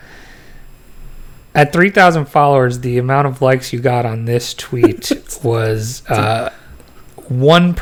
at 1.56 1.74
three 1.74 1.90
thousand 1.90 2.26
followers, 2.26 2.80
the 2.80 2.98
amount 2.98 3.28
of 3.28 3.42
likes 3.42 3.74
you 3.74 3.80
got 3.80 4.06
on 4.06 4.26
this 4.26 4.54
tweet 4.54 5.12
was 5.44 6.06
uh, 6.08 6.54
one 7.28 7.74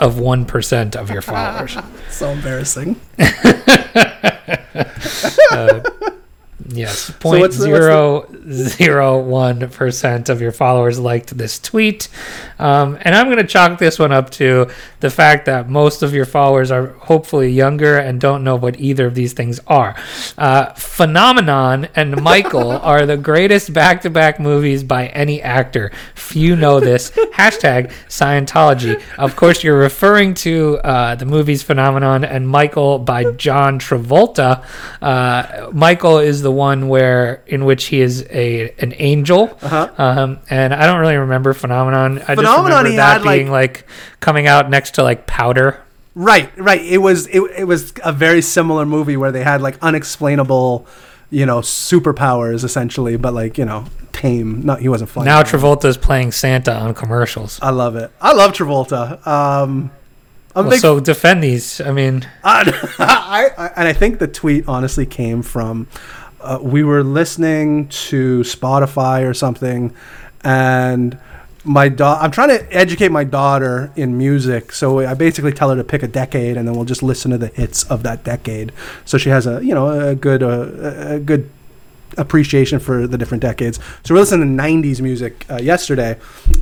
of 0.00 0.18
one 0.18 0.44
percent 0.44 0.96
of 0.96 1.10
your 1.10 1.22
followers. 1.22 1.76
So 2.10 2.30
embarrassing. 2.30 2.98
Yes, 6.70 7.10
point 7.18 7.36
the- 7.36 7.40
what's 7.40 7.56
the- 7.56 7.62
zero 7.64 8.26
zero 8.50 9.18
one 9.18 9.68
percent 9.70 10.28
of 10.28 10.40
your 10.40 10.52
followers 10.52 10.98
liked 10.98 11.36
this 11.36 11.58
tweet, 11.58 12.08
um, 12.58 12.98
and 13.02 13.14
I'm 13.14 13.26
going 13.26 13.38
to 13.38 13.44
chalk 13.46 13.78
this 13.78 13.98
one 13.98 14.12
up 14.12 14.30
to 14.32 14.68
the 15.00 15.10
fact 15.10 15.46
that 15.46 15.68
most 15.68 16.02
of 16.02 16.12
your 16.14 16.24
followers 16.24 16.70
are 16.70 16.88
hopefully 16.98 17.50
younger 17.50 17.96
and 17.98 18.20
don't 18.20 18.42
know 18.44 18.56
what 18.56 18.78
either 18.80 19.06
of 19.06 19.14
these 19.14 19.32
things 19.32 19.60
are. 19.66 19.94
Uh, 20.36 20.72
Phenomenon 20.74 21.88
and 21.94 22.20
Michael 22.22 22.70
are 22.82 23.06
the 23.06 23.16
greatest 23.16 23.72
back-to-back 23.72 24.38
movies 24.40 24.82
by 24.82 25.06
any 25.08 25.40
actor. 25.40 25.90
Few 26.14 26.56
know 26.56 26.80
this. 26.80 27.10
Hashtag 27.34 27.92
Scientology. 28.08 29.00
Of 29.18 29.36
course, 29.36 29.62
you're 29.64 29.78
referring 29.78 30.34
to 30.34 30.78
uh, 30.84 31.14
the 31.14 31.24
movies 31.24 31.62
Phenomenon 31.62 32.24
and 32.24 32.48
Michael 32.48 32.98
by 32.98 33.32
John 33.32 33.78
Travolta. 33.78 34.64
Uh, 35.00 35.70
Michael 35.72 36.18
is 36.18 36.42
the 36.42 36.52
one 36.58 36.88
where 36.88 37.42
in 37.46 37.64
which 37.64 37.84
he 37.86 38.00
is 38.02 38.26
a 38.30 38.70
an 38.78 38.92
angel, 38.98 39.56
um, 39.62 40.38
and 40.50 40.74
I 40.74 40.84
don't 40.86 41.00
really 41.00 41.16
remember 41.16 41.54
Phenomenon. 41.54 42.18
I 42.18 42.22
Uh-huh. 42.22 42.34
Phenomenon, 42.34 42.70
just 42.70 42.84
remember 42.84 42.96
that 42.96 43.22
had, 43.22 43.36
being 43.36 43.50
like 43.50 43.86
coming 44.20 44.46
out 44.46 44.68
next 44.68 44.96
to 44.96 45.02
like 45.02 45.26
Powder. 45.26 45.80
Right, 46.14 46.50
right. 46.58 46.82
It 46.82 46.98
was 46.98 47.26
it, 47.28 47.40
it 47.56 47.64
was 47.64 47.92
a 48.04 48.12
very 48.12 48.42
similar 48.42 48.84
movie 48.84 49.16
where 49.16 49.30
they 49.32 49.44
had 49.44 49.62
like 49.62 49.78
unexplainable, 49.80 50.84
you 51.30 51.46
know, 51.46 51.60
superpowers 51.60 52.64
essentially, 52.64 53.16
but 53.16 53.32
like 53.34 53.56
you 53.56 53.64
know, 53.64 53.86
tame. 54.12 54.62
Not 54.62 54.80
he 54.80 54.88
wasn't 54.88 55.10
flying. 55.10 55.26
Now. 55.26 55.42
Travolta's 55.42 55.96
playing 55.96 56.32
Santa 56.32 56.74
on 56.74 56.92
commercials. 56.94 57.58
I 57.62 57.70
love 57.70 57.94
it. 57.96 58.10
I 58.20 58.32
love 58.32 58.52
Travolta. 58.52 59.24
Um, 59.26 59.90
Well, 60.56 60.70
big 60.70 60.80
so 60.80 60.98
defend 60.98 61.42
these. 61.44 61.80
I 61.80 61.92
mean, 61.92 62.26
I, 62.42 63.50
I 63.56 63.66
and 63.76 63.86
I 63.86 63.92
think 63.92 64.18
the 64.18 64.26
tweet 64.26 64.66
honestly 64.66 65.06
came 65.06 65.42
from 65.42 65.86
uh, 66.40 66.58
we 66.60 66.82
were 66.82 67.02
listening 67.02 67.88
to 67.88 68.40
Spotify 68.40 69.28
or 69.28 69.34
something, 69.34 69.94
and 70.44 71.18
my 71.64 71.88
daughter. 71.88 72.22
I'm 72.22 72.30
trying 72.30 72.50
to 72.50 72.74
educate 72.74 73.10
my 73.10 73.24
daughter 73.24 73.92
in 73.96 74.16
music, 74.16 74.72
so 74.72 75.00
I 75.00 75.14
basically 75.14 75.52
tell 75.52 75.70
her 75.70 75.76
to 75.76 75.84
pick 75.84 76.02
a 76.02 76.08
decade, 76.08 76.56
and 76.56 76.66
then 76.66 76.74
we'll 76.74 76.84
just 76.84 77.02
listen 77.02 77.30
to 77.32 77.38
the 77.38 77.48
hits 77.48 77.84
of 77.84 78.02
that 78.04 78.24
decade. 78.24 78.72
So 79.04 79.18
she 79.18 79.30
has 79.30 79.46
a 79.46 79.64
you 79.64 79.74
know 79.74 80.10
a 80.10 80.14
good 80.14 80.42
uh, 80.42 81.14
a 81.14 81.18
good 81.18 81.50
appreciation 82.16 82.78
for 82.78 83.06
the 83.06 83.18
different 83.18 83.42
decades. 83.42 83.78
So 84.04 84.14
we're 84.14 84.20
listening 84.20 84.56
to 84.56 84.62
90s 84.62 85.00
music 85.00 85.44
uh, 85.50 85.56
yesterday, 85.56 86.18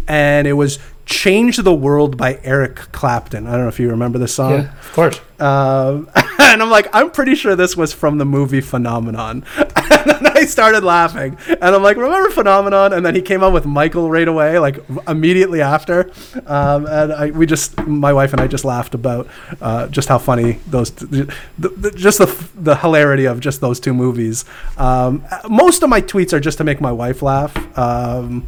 and 0.08 0.46
it 0.46 0.54
was 0.54 0.78
Change 1.06 1.58
the 1.58 1.74
World 1.74 2.16
by 2.16 2.40
Eric 2.42 2.74
Clapton. 2.92 3.46
I 3.46 3.52
don't 3.52 3.62
know 3.62 3.68
if 3.68 3.78
you 3.78 3.90
remember 3.90 4.18
this 4.18 4.34
song. 4.34 4.52
yeah, 4.52 4.78
of 4.78 4.92
course. 4.92 5.20
Um, 5.38 6.10
and 6.40 6.62
I'm 6.62 6.70
like, 6.70 6.88
I'm 6.92 7.10
pretty 7.10 7.36
sure 7.36 7.54
this 7.54 7.76
was 7.76 7.92
from 7.92 8.18
the 8.18 8.24
movie 8.24 8.60
Phenomenon. 8.60 9.44
And 9.88 10.24
then 10.24 10.36
I 10.36 10.44
started 10.44 10.84
laughing. 10.84 11.36
And 11.48 11.62
I'm 11.62 11.82
like, 11.82 11.96
remember 11.96 12.30
Phenomenon? 12.30 12.92
And 12.92 13.04
then 13.04 13.14
he 13.14 13.22
came 13.22 13.42
out 13.42 13.52
with 13.52 13.66
Michael 13.66 14.08
right 14.10 14.26
away, 14.26 14.58
like 14.58 14.78
immediately 15.08 15.60
after. 15.60 16.10
Um, 16.46 16.86
and 16.86 17.12
I, 17.12 17.30
we 17.30 17.46
just, 17.46 17.76
my 17.86 18.12
wife 18.12 18.32
and 18.32 18.40
I 18.40 18.46
just 18.46 18.64
laughed 18.64 18.94
about 18.94 19.28
uh, 19.60 19.88
just 19.88 20.08
how 20.08 20.18
funny 20.18 20.58
those, 20.68 20.90
the, 20.92 21.32
the, 21.58 21.90
just 21.92 22.18
the, 22.18 22.48
the 22.54 22.76
hilarity 22.76 23.24
of 23.26 23.40
just 23.40 23.60
those 23.60 23.80
two 23.80 23.94
movies. 23.94 24.44
Um, 24.76 25.24
most 25.48 25.82
of 25.82 25.90
my 25.90 26.00
tweets 26.00 26.32
are 26.32 26.40
just 26.40 26.58
to 26.58 26.64
make 26.64 26.80
my 26.80 26.92
wife 26.92 27.22
laugh. 27.22 27.56
Um, 27.78 28.46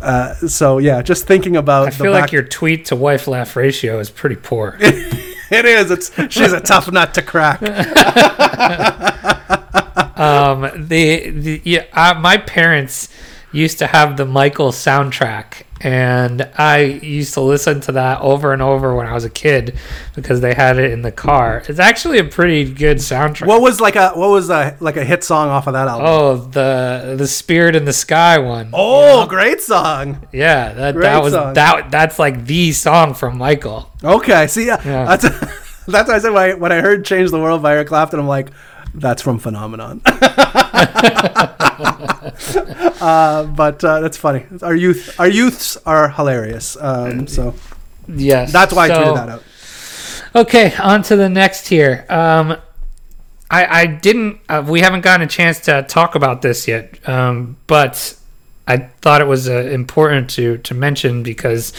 uh, 0.00 0.34
so 0.34 0.78
yeah, 0.78 1.02
just 1.02 1.26
thinking 1.26 1.56
about 1.56 1.88
I 1.88 1.90
the 1.90 2.04
feel 2.04 2.12
like 2.12 2.32
your 2.32 2.42
tweet 2.42 2.86
to 2.86 2.96
wife 2.96 3.28
laugh 3.28 3.56
ratio 3.56 3.98
is 3.98 4.10
pretty 4.10 4.36
poor. 4.36 4.76
it 4.80 5.64
is. 5.64 5.90
It's 5.90 6.32
she's 6.32 6.52
a 6.52 6.60
tough 6.60 6.90
nut 6.90 7.14
to 7.14 7.22
crack. 7.22 7.62
um, 10.18 10.62
the, 10.88 11.30
the 11.30 11.62
yeah, 11.64 11.84
uh, 11.92 12.14
my 12.18 12.36
parents 12.36 13.08
used 13.52 13.78
to 13.78 13.86
have 13.86 14.16
the 14.16 14.24
Michael 14.24 14.70
soundtrack, 14.70 15.62
and 15.80 16.48
I 16.56 16.78
used 16.84 17.34
to 17.34 17.40
listen 17.42 17.80
to 17.82 17.92
that 17.92 18.20
over 18.22 18.52
and 18.52 18.62
over 18.62 18.94
when 18.94 19.06
I 19.06 19.12
was 19.12 19.24
a 19.24 19.30
kid 19.30 19.76
because 20.14 20.40
they 20.40 20.54
had 20.54 20.78
it 20.78 20.90
in 20.90 21.02
the 21.02 21.12
car. 21.12 21.62
It's 21.68 21.78
actually 21.78 22.18
a 22.18 22.24
pretty 22.24 22.72
good 22.72 22.96
soundtrack. 22.98 23.46
What 23.46 23.60
was 23.60 23.80
like 23.80 23.94
a 23.96 24.10
what 24.10 24.30
was 24.30 24.48
a 24.50 24.76
like 24.80 24.96
a 24.96 25.04
hit 25.04 25.22
song 25.22 25.48
off 25.48 25.66
of 25.66 25.74
that 25.74 25.86
album? 25.88 26.06
Oh, 26.08 26.36
the 26.36 27.14
the 27.18 27.26
Spirit 27.28 27.76
in 27.76 27.84
the 27.84 27.92
Sky 27.92 28.38
one. 28.38 28.70
Oh, 28.72 29.26
great 29.26 29.60
song. 29.60 30.26
yeah, 30.32 30.72
that 30.72 30.94
great 30.94 31.02
that 31.04 31.22
was 31.22 31.32
song. 31.34 31.54
that 31.54 31.90
that's 31.90 32.18
like 32.18 32.46
the 32.46 32.72
song 32.72 33.12
from 33.14 33.36
Michael. 33.38 33.90
Okay, 34.02 34.46
see, 34.46 34.66
yeah, 34.66 34.80
Yeah. 34.84 35.04
that's 35.16 35.22
that's 35.86 36.08
why 36.08 36.16
I 36.16 36.18
said 36.18 36.30
when 36.32 36.50
I, 36.50 36.54
when 36.54 36.72
I 36.72 36.80
heard 36.80 37.04
"Change 37.04 37.30
the 37.30 37.38
World" 37.40 37.62
by 37.62 37.74
Eric 37.74 37.88
Clapton, 37.88 38.18
I'm 38.18 38.26
like, 38.28 38.48
that's 38.96 39.22
from 39.22 39.38
Phenomenon. 39.38 40.00
uh, 43.00 43.44
but 43.44 43.84
uh, 43.84 44.00
that's 44.00 44.16
funny. 44.16 44.44
Our 44.62 44.74
youth, 44.74 45.18
our 45.20 45.28
youths 45.28 45.76
are 45.86 46.08
hilarious. 46.08 46.76
Um, 46.80 47.26
so 47.26 47.54
Yes, 48.08 48.52
that's 48.52 48.72
why 48.72 48.86
I 48.86 48.88
tweeted 48.90 49.14
that 49.14 49.28
out. 49.28 49.42
Okay, 50.34 50.74
on 50.76 51.02
to 51.04 51.16
the 51.16 51.28
next 51.28 51.68
here. 51.68 52.04
Um, 52.08 52.56
I, 53.50 53.80
I 53.82 53.86
didn't. 53.86 54.40
Uh, 54.48 54.64
we 54.66 54.80
haven't 54.80 55.00
gotten 55.00 55.22
a 55.22 55.28
chance 55.28 55.60
to 55.60 55.84
talk 55.88 56.14
about 56.14 56.42
this 56.42 56.68
yet, 56.68 57.08
um, 57.08 57.56
but 57.66 58.16
I 58.66 58.78
thought 59.00 59.20
it 59.20 59.26
was 59.26 59.48
uh, 59.48 59.52
important 59.52 60.30
to 60.30 60.58
to 60.58 60.74
mention 60.74 61.22
because 61.22 61.72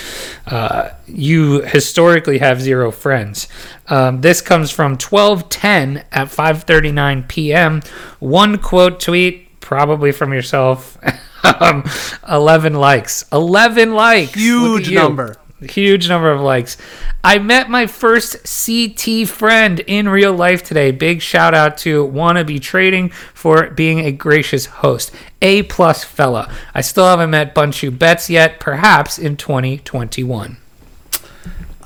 uh, 0.45 0.91
you 1.05 1.61
historically 1.61 2.37
have 2.37 2.61
zero 2.61 2.91
friends. 2.91 3.47
Um, 3.87 4.21
this 4.21 4.41
comes 4.41 4.71
from 4.71 4.97
twelve 4.97 5.49
ten 5.49 6.05
at 6.11 6.29
five 6.29 6.63
thirty 6.63 6.91
nine 6.91 7.23
p.m. 7.23 7.81
One 8.19 8.57
quote 8.57 8.99
tweet, 8.99 9.59
probably 9.59 10.11
from 10.11 10.33
yourself. 10.33 10.97
um, 11.59 11.83
Eleven 12.27 12.73
likes. 12.73 13.25
Eleven 13.31 13.93
likes. 13.93 14.35
Look 14.35 14.81
at 14.81 14.85
Huge 14.87 14.91
number. 14.93 15.35
Huge 15.61 16.07
number 16.07 16.31
of 16.31 16.41
likes. 16.41 16.77
I 17.23 17.39
met 17.39 17.69
my 17.69 17.87
first 17.87 18.37
CT 18.43 19.27
friend 19.27 19.79
in 19.81 20.07
real 20.09 20.33
life 20.33 20.63
today. 20.63 20.91
Big 20.91 21.21
shout 21.21 21.53
out 21.53 21.77
to 21.79 22.05
Wannabe 22.07 22.61
Trading 22.61 23.09
for 23.09 23.69
being 23.71 23.99
a 23.99 24.11
gracious 24.11 24.67
host. 24.67 25.11
A 25.41 25.63
plus 25.63 26.03
fella. 26.03 26.51
I 26.73 26.81
still 26.81 27.05
haven't 27.05 27.31
met 27.31 27.55
Bunshu 27.55 27.97
Betts 27.97 28.29
yet, 28.29 28.59
perhaps 28.59 29.17
in 29.17 29.37
2021. 29.37 30.57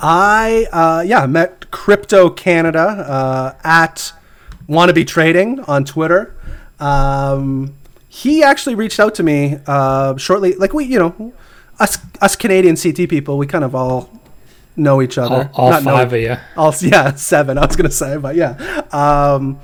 I 0.04 0.68
uh, 0.72 1.04
yeah 1.06 1.28
met 1.28 1.70
Crypto 1.70 2.30
Canada 2.30 2.80
uh, 2.80 3.56
at 3.64 4.14
Wannabe 4.68 5.06
Trading 5.06 5.60
on 5.62 5.86
Twitter. 5.86 6.36
Um, 6.80 7.76
he 8.10 8.44
actually 8.44 8.76
reached 8.76 9.00
out 9.00 9.16
to 9.16 9.24
me 9.24 9.60
uh, 9.68 10.18
shortly. 10.18 10.56
Like 10.56 10.74
we, 10.74 10.86
you 10.86 11.00
know, 11.00 11.34
us 11.82 11.98
us 12.22 12.36
Canadian 12.36 12.76
CT 12.78 13.10
people, 13.10 13.38
we 13.38 13.48
kind 13.48 13.64
of 13.64 13.74
all 13.76 14.10
know 14.76 15.02
each 15.02 15.18
other. 15.18 15.50
All- 15.54 15.66
all 15.66 15.70
Not 15.72 15.84
know- 15.84 15.92
five 15.98 16.14
of 16.14 16.20
you. 16.20 16.38
All 16.56 16.74
yeah, 16.82 17.16
seven. 17.16 17.58
I 17.58 17.66
was 17.66 17.76
gonna 17.76 17.92
say, 17.92 18.18
but 18.18 18.36
yeah. 18.36 18.54
Um, 18.92 19.60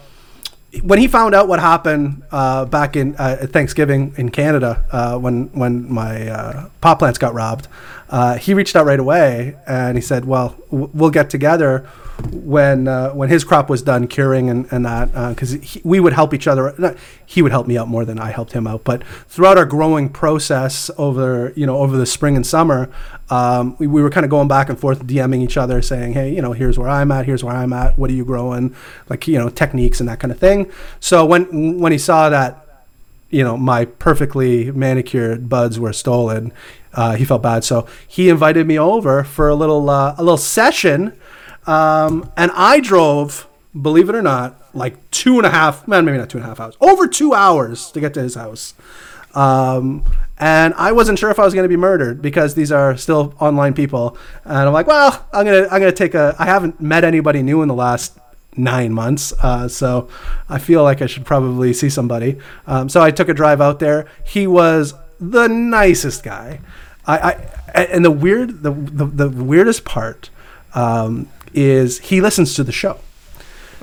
when 0.84 1.00
he 1.00 1.08
found 1.08 1.34
out 1.34 1.48
what 1.48 1.60
happened 1.60 2.24
uh, 2.32 2.66
back 2.66 2.96
in 2.96 3.16
uh, 3.18 3.48
Thanksgiving 3.50 4.14
in 4.18 4.30
Canada, 4.30 4.84
uh, 4.92 5.18
when 5.18 5.48
when 5.54 5.92
my 5.92 6.28
uh, 6.30 6.70
pot 6.82 6.96
plants 7.00 7.18
got 7.18 7.34
robbed, 7.34 7.68
uh, 8.10 8.38
he 8.38 8.54
reached 8.54 8.76
out 8.76 8.86
right 8.86 9.00
away 9.00 9.56
and 9.68 9.98
he 9.98 10.02
said, 10.02 10.26
"Well, 10.26 10.56
w- 10.72 10.90
we'll 10.94 11.10
get 11.10 11.30
together 11.30 11.88
when 12.32 12.88
uh, 12.88 13.12
when 13.12 13.30
his 13.30 13.44
crop 13.44 13.70
was 13.70 13.82
done 13.82 14.08
curing 14.08 14.50
and, 14.50 14.68
and 14.72 14.86
that 14.86 15.12
because 15.30 15.80
we 15.84 16.00
would 16.00 16.14
help 16.14 16.34
each 16.34 16.48
other. 16.48 16.74
Not, 16.78 16.96
he 17.26 17.42
would 17.42 17.52
help 17.52 17.68
me 17.68 17.78
out 17.78 17.88
more 17.88 18.06
than 18.06 18.20
I 18.20 18.32
helped 18.32 18.54
him 18.54 18.66
out, 18.66 18.84
but 18.84 19.04
throughout 19.28 19.58
our 19.58 19.66
growing 19.66 20.10
process 20.10 20.90
over 20.98 21.54
you 21.56 21.66
know 21.66 21.78
over 21.78 21.98
the 21.98 22.06
spring 22.06 22.36
and 22.36 22.46
summer, 22.46 22.90
um, 23.30 23.76
we, 23.78 23.88
we 23.88 24.02
were 24.02 24.10
kind 24.10 24.24
of 24.26 24.30
going 24.30 24.48
back 24.48 24.70
and 24.70 24.80
forth, 24.80 25.06
DMing 25.06 25.44
each 25.44 25.58
other, 25.58 25.82
saying, 25.82 26.14
"Hey, 26.14 26.34
you 26.34 26.42
know, 26.42 26.54
here's 26.54 26.80
where 26.80 26.90
I'm 26.90 27.12
at. 27.12 27.26
Here's 27.26 27.44
where 27.44 27.56
I'm 27.56 27.74
at. 27.74 27.98
What 27.98 28.10
are 28.10 28.14
you 28.14 28.26
growing? 28.26 28.76
Like, 29.10 29.28
you 29.28 29.38
know, 29.38 29.50
techniques 29.50 30.00
and 30.00 30.10
that 30.10 30.20
kind 30.20 30.32
of 30.32 30.40
thing." 30.40 30.72
So 31.00 31.26
when 31.26 31.80
when 31.80 31.92
he 31.92 31.98
saw 31.98 32.30
that, 32.30 32.66
you 33.30 33.44
know, 33.44 33.58
my 33.58 33.86
perfectly 33.86 34.72
manicured 34.72 35.50
buds 35.50 35.80
were 35.80 35.94
stolen, 35.94 36.52
uh, 36.98 37.16
he 37.16 37.24
felt 37.24 37.42
bad. 37.42 37.64
So 37.64 37.88
he 38.08 38.28
invited 38.28 38.68
me 38.68 38.78
over 38.78 39.24
for 39.24 39.48
a 39.48 39.56
little 39.56 39.90
uh, 39.90 40.16
a 40.18 40.24
little 40.24 40.38
session, 40.38 41.18
um, 41.66 42.30
and 42.36 42.52
I 42.54 42.82
drove, 42.82 43.48
believe 43.80 44.10
it 44.10 44.16
or 44.16 44.22
not, 44.22 44.60
like 44.74 45.10
two 45.12 45.38
and 45.38 45.46
a 45.46 45.50
half, 45.50 45.88
man, 45.88 46.04
maybe 46.04 46.18
not 46.18 46.30
two 46.30 46.40
and 46.40 46.46
a 46.46 46.50
half 46.50 46.60
hours, 46.60 46.76
over 46.82 47.08
two 47.08 47.34
hours 47.34 47.92
to 47.92 48.02
get 48.02 48.14
to 48.16 48.22
his 48.22 48.36
house. 48.36 48.74
Um, 49.36 50.04
and 50.40 50.74
I 50.76 50.92
wasn't 50.92 51.20
sure 51.20 51.30
if 51.30 51.38
I 51.38 51.46
was 51.46 51.54
going 51.54 51.64
to 51.64 51.70
be 51.70 51.78
murdered 51.78 52.22
because 52.22 52.56
these 52.56 52.72
are 52.72 52.98
still 52.98 53.36
online 53.40 53.76
people. 53.76 54.18
And 54.44 54.58
I'm 54.58 54.74
like, 54.74 54.88
well, 54.88 55.28
I'm 55.32 55.46
gonna 55.46 55.68
I'm 55.72 55.80
gonna 55.80 55.92
take 55.92 56.16
a. 56.16 56.36
I 56.40 56.46
haven't 56.46 56.82
met 56.82 57.04
anybody 57.04 57.44
new 57.44 57.62
in 57.62 57.68
the 57.68 57.76
last 57.76 58.18
nine 58.56 58.92
months, 58.92 59.34
uh, 59.44 59.68
so 59.68 60.10
I 60.50 60.58
feel 60.58 60.82
like 60.82 61.04
I 61.04 61.06
should 61.06 61.26
probably 61.26 61.74
see 61.74 61.90
somebody. 61.90 62.40
Um, 62.66 62.90
so 62.90 63.04
I 63.04 63.12
took 63.12 63.30
a 63.30 63.34
drive 63.36 63.62
out 63.62 63.78
there. 63.78 64.08
He 64.26 64.48
was 64.48 64.96
the 65.20 65.48
nicest 65.48 66.24
guy. 66.24 66.60
I, 67.08 67.18
I 67.74 67.84
and 67.84 68.04
the 68.04 68.12
weird 68.12 68.64
the 68.64 68.72
the, 68.72 69.06
the 69.06 69.30
weirdest 69.30 69.86
part 69.86 70.30
um, 70.76 71.30
is 71.54 72.00
he 72.00 72.22
listens 72.22 72.54
to 72.56 72.64
the 72.64 72.72
show. 72.72 73.00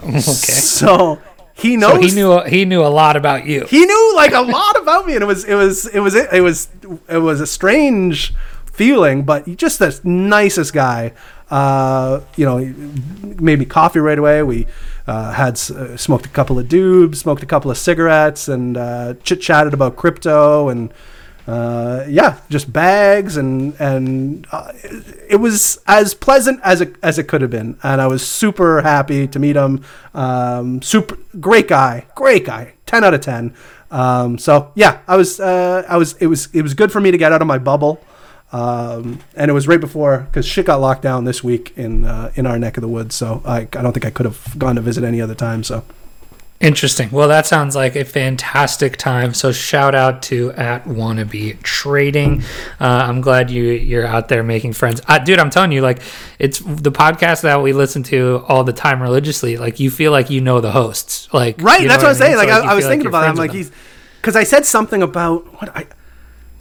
Okay. 0.03 0.21
So 0.21 1.21
he 1.55 1.77
knows 1.77 1.93
So 1.93 2.01
he 2.01 2.11
knew 2.15 2.41
he 2.45 2.65
knew 2.65 2.83
a 2.83 2.89
lot 2.91 3.17
about 3.17 3.47
you. 3.47 3.65
he 3.67 3.87
knew 3.87 4.13
like 4.17 4.33
a 4.33 4.41
lot 4.41 4.77
about 4.77 5.07
me 5.07 5.15
and 5.15 5.23
it 5.23 5.27
was 5.27 5.45
it 5.45 5.55
was 5.55 5.87
it 5.87 6.01
was 6.01 6.15
it 6.17 6.41
was 6.41 6.69
it 7.09 7.19
was 7.19 7.41
a 7.41 7.47
strange 7.47 8.35
feeling 8.73 9.23
but 9.23 9.47
just 9.57 9.79
the 9.79 9.99
nicest 10.03 10.73
guy 10.73 11.13
uh 11.51 12.21
you 12.37 12.45
know 12.45 12.59
he 12.59 12.73
made 13.41 13.59
me 13.61 13.65
coffee 13.65 14.01
right 14.01 14.19
away 14.19 14.43
we 14.43 14.67
uh, 15.07 15.31
had 15.33 15.53
uh, 15.71 15.97
smoked 15.97 16.27
a 16.27 16.31
couple 16.31 16.59
of 16.59 16.69
dubs 16.69 17.21
smoked 17.21 17.43
a 17.43 17.47
couple 17.47 17.71
of 17.71 17.79
cigarettes 17.79 18.49
and 18.49 18.77
uh, 18.77 19.15
chit 19.23 19.41
chatted 19.41 19.73
about 19.73 19.95
crypto 19.95 20.69
and 20.69 20.93
uh, 21.47 22.07
yeah, 22.09 22.39
just 22.49 22.73
bags 22.73 23.37
and 23.37 23.79
and 23.79 24.47
uh, 24.51 24.73
it 25.29 25.41
was 25.41 25.79
as 25.87 26.15
pleasant 26.15 26.61
as 26.63 26.81
it 26.81 26.97
as 27.03 27.19
it 27.19 27.25
could 27.25 27.43
have 27.43 27.51
been, 27.51 27.79
and 27.83 28.01
I 28.01 28.07
was 28.07 28.27
super 28.27 28.81
happy 28.81 29.27
to 29.29 29.39
meet 29.39 29.57
him. 29.57 29.85
Um, 30.15 30.81
super 30.81 31.19
great 31.41 31.69
guy, 31.69 32.07
great 32.15 32.47
guy, 32.47 32.75
ten 32.87 33.05
out 33.05 33.13
of 33.13 33.21
ten. 33.21 33.55
Um, 33.91 34.39
so 34.39 34.73
yeah, 34.75 35.01
I 35.07 35.17
was 35.17 35.39
uh, 35.39 35.85
I 35.87 35.99
was 35.99 36.15
it 36.15 36.29
was 36.29 36.49
it 36.55 36.63
was 36.63 36.73
good 36.73 36.91
for 36.91 37.01
me 37.01 37.11
to 37.11 37.19
get 37.19 37.31
out 37.31 37.43
of 37.43 37.47
my 37.47 37.59
bubble, 37.59 38.03
um, 38.51 39.21
and 39.37 39.51
it 39.51 39.55
was 39.55 39.69
right 39.69 39.81
before 39.81 40.21
because 40.21 40.47
shit 40.47 40.65
got 40.65 40.81
locked 40.81 41.03
down 41.03 41.25
this 41.27 41.45
week 41.45 41.75
in 41.77 42.07
uh, 42.07 42.33
in 42.37 42.47
our 42.47 42.59
neck 42.59 42.79
of 42.79 42.81
the 42.81 42.89
woods. 42.89 43.15
So 43.15 43.43
I 43.45 43.59
I 43.59 43.83
don't 43.83 43.93
think 43.93 44.07
I 44.07 44.11
could 44.11 44.25
have 44.25 44.59
gone 44.59 44.77
to 44.77 44.81
visit 44.81 45.05
any 45.05 45.21
other 45.21 45.35
time. 45.35 45.63
So 45.63 45.85
Interesting. 46.61 47.11
Well, 47.11 47.29
that 47.29 47.47
sounds 47.47 47.77
like 47.77 47.95
a 47.97 48.05
fantastic 48.05 48.97
time. 48.97 49.35
So 49.35 49.53
shout 49.53 49.95
out 49.95 50.23
to 50.25 50.53
at 50.53 50.85
wannabe 50.85 51.61
trading. 51.63 52.43
Uh, 52.81 52.85
I'm 52.85 53.21
glad 53.21 53.51
you 53.51 53.65
you're 53.65 54.07
out 54.07 54.29
there 54.29 54.43
making 54.43 54.73
friends, 54.73 55.03
uh, 55.09 55.19
dude. 55.19 55.41
I'm 55.41 55.51
telling 55.51 55.73
you, 55.73 55.83
like 55.83 56.01
it's 56.39 56.61
the 56.61 56.93
podcast 56.93 57.43
that 57.43 57.61
we 57.61 57.73
listen 57.73 58.03
to 58.05 58.45
all 58.49 58.65
the 58.65 58.73
time 58.73 59.03
religiously. 59.03 59.57
Like 59.57 59.81
you 59.81 59.91
feel 59.91 60.13
like 60.13 60.31
you 60.31 60.41
know 60.41 60.61
the 60.61 60.71
hosts, 60.71 61.29
like 61.35 61.61
Right, 61.61 61.87
that's 61.87 62.03
what, 62.03 62.11
I'm 62.11 62.17
I 62.17 62.19
saying. 62.19 62.37
Like, 62.37 62.49
So, 62.49 62.63
I, 62.63 62.71
I 62.73 62.75
was 62.75 62.87
thinking 62.87 63.09
about 63.09 63.25
it. 63.25 63.29
I'm 63.31 63.37
like, 63.37 63.53
he's 63.53 63.71
because 64.21 64.37
I 64.37 64.45
said 64.45 64.65
something 64.65 65.03
about 65.03 65.45
what 65.61 65.77
I. 65.77 65.87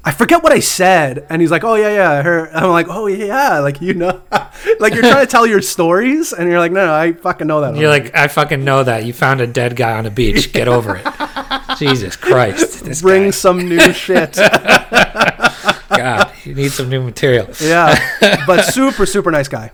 I 0.05 0.11
forget 0.11 0.43
what 0.43 0.51
I 0.51 0.59
said, 0.59 1.25
and 1.29 1.41
he's 1.41 1.49
like, 1.49 1.63
"Oh 1.63 1.75
yeah, 1.75 1.89
yeah." 1.89 2.11
I 2.11 2.21
heard. 2.21 2.49
I'm 2.53 2.71
like, 2.71 2.87
"Oh 2.89 3.07
yeah, 3.07 3.59
like 3.59 3.81
you 3.81 3.93
know, 3.93 4.21
like 4.79 4.93
you're 4.93 5.01
trying 5.01 5.25
to 5.25 5.31
tell 5.31 5.47
your 5.47 5.61
stories, 5.61 6.33
and 6.33 6.49
you're 6.49 6.59
like, 6.59 6.73
no, 6.73 6.85
no, 6.85 6.93
I 6.93 7.13
fucking 7.13 7.47
know 7.47 7.61
that." 7.61 7.75
You're 7.77 7.89
like, 7.89 8.13
I 8.13 8.27
fucking 8.27 8.65
know 8.65 8.83
that. 8.83 9.05
You 9.05 9.13
found 9.13 9.39
a 9.39 9.47
dead 9.47 9.77
guy 9.77 9.97
on 9.97 10.05
a 10.05 10.11
beach. 10.11 10.51
Get 10.51 10.67
over 10.67 10.97
it. 11.01 11.77
Jesus 11.77 12.17
Christ. 12.17 12.83
This 12.83 13.01
bring 13.01 13.25
guy. 13.25 13.29
some 13.31 13.69
new 13.69 13.93
shit. 13.93 14.33
God, 15.89 16.31
you 16.43 16.53
need 16.53 16.71
some 16.71 16.89
new 16.89 17.01
material. 17.01 17.47
yeah, 17.61 18.43
but 18.45 18.63
super, 18.63 19.05
super 19.05 19.31
nice 19.31 19.47
guy. 19.47 19.71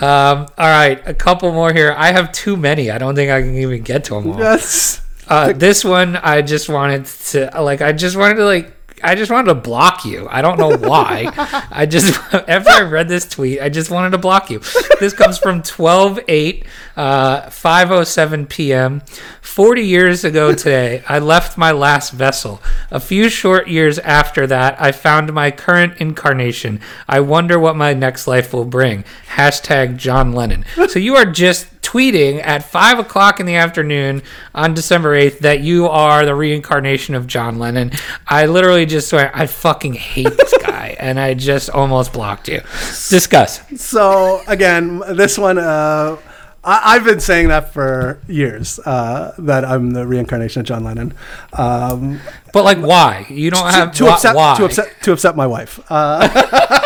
Um, 0.00 0.46
all 0.56 0.68
right, 0.68 1.02
a 1.04 1.14
couple 1.14 1.50
more 1.52 1.72
here. 1.72 1.94
I 1.96 2.12
have 2.12 2.30
too 2.30 2.56
many. 2.56 2.90
I 2.92 2.98
don't 2.98 3.16
think 3.16 3.32
I 3.32 3.40
can 3.40 3.56
even 3.56 3.82
get 3.82 4.04
to 4.04 4.14
them 4.14 4.30
all. 4.30 4.38
Yes. 4.38 5.02
Uh, 5.26 5.52
this 5.52 5.84
one, 5.84 6.16
I 6.16 6.42
just 6.42 6.68
wanted 6.68 7.06
to 7.06 7.50
like. 7.60 7.80
I 7.82 7.90
just 7.92 8.16
wanted 8.16 8.36
to 8.36 8.44
like. 8.44 8.74
I 9.02 9.14
just 9.14 9.30
wanted 9.30 9.48
to 9.48 9.54
block 9.54 10.04
you. 10.04 10.28
I 10.30 10.42
don't 10.42 10.58
know 10.58 10.76
why. 10.76 11.32
I 11.70 11.86
just 11.86 12.18
after 12.34 12.70
I 12.70 12.82
read 12.82 13.08
this 13.08 13.28
tweet, 13.28 13.60
I 13.60 13.68
just 13.68 13.90
wanted 13.90 14.10
to 14.10 14.18
block 14.18 14.50
you. 14.50 14.60
This 15.00 15.12
comes 15.12 15.38
from 15.38 15.62
12 15.62 16.20
8, 16.26 16.66
uh, 16.96 17.42
5:07 17.42 18.48
p.m. 18.48 19.02
40 19.40 19.82
years 19.82 20.24
ago 20.24 20.54
today, 20.54 21.02
I 21.08 21.18
left 21.18 21.58
my 21.58 21.72
last 21.72 22.10
vessel. 22.12 22.60
A 22.90 23.00
few 23.00 23.28
short 23.28 23.66
years 23.66 23.98
after 23.98 24.46
that, 24.46 24.80
I 24.80 24.92
found 24.92 25.32
my 25.32 25.50
current 25.50 25.96
incarnation. 25.96 26.80
I 27.08 27.20
wonder 27.20 27.58
what 27.58 27.74
my 27.74 27.92
next 27.92 28.26
life 28.28 28.52
will 28.52 28.64
bring. 28.64 29.04
Hashtag 29.30 29.96
John 29.96 30.32
Lennon. 30.32 30.64
So 30.88 30.98
you 30.98 31.16
are 31.16 31.24
just 31.24 31.77
tweeting 31.88 32.44
at 32.44 32.62
five 32.62 32.98
o'clock 32.98 33.40
in 33.40 33.46
the 33.46 33.54
afternoon 33.54 34.22
on 34.54 34.74
December 34.74 35.18
8th 35.18 35.38
that 35.38 35.60
you 35.60 35.86
are 35.88 36.26
the 36.26 36.34
reincarnation 36.34 37.14
of 37.14 37.26
John 37.26 37.58
Lennon. 37.58 37.92
I 38.26 38.44
literally 38.44 38.84
just 38.84 39.08
swear, 39.08 39.30
I 39.34 39.46
fucking 39.46 39.94
hate 39.94 40.36
this 40.36 40.54
guy, 40.62 40.96
and 41.00 41.18
I 41.18 41.32
just 41.32 41.70
almost 41.70 42.12
blocked 42.12 42.48
you. 42.48 42.60
Discuss. 43.08 43.62
So 43.80 44.42
again, 44.46 44.98
this 45.16 45.38
one, 45.38 45.56
uh, 45.56 46.18
I, 46.62 46.96
I've 46.96 47.04
been 47.04 47.20
saying 47.20 47.48
that 47.48 47.72
for 47.72 48.20
years 48.28 48.78
uh, 48.80 49.34
that 49.38 49.64
I'm 49.64 49.92
the 49.92 50.06
reincarnation 50.06 50.60
of 50.60 50.66
John 50.66 50.84
Lennon. 50.84 51.14
Um, 51.54 52.20
But 52.52 52.64
like, 52.64 52.78
why? 52.78 53.24
You 53.30 53.50
don't 53.50 53.70
have 53.72 53.92
to 53.94 54.04
why? 54.04 54.12
upset 54.12 54.36
why? 54.36 54.56
to 54.58 54.64
upset 54.66 54.88
to 55.04 55.12
upset 55.12 55.36
my 55.36 55.46
wife. 55.46 55.80
Uh, 55.88 56.28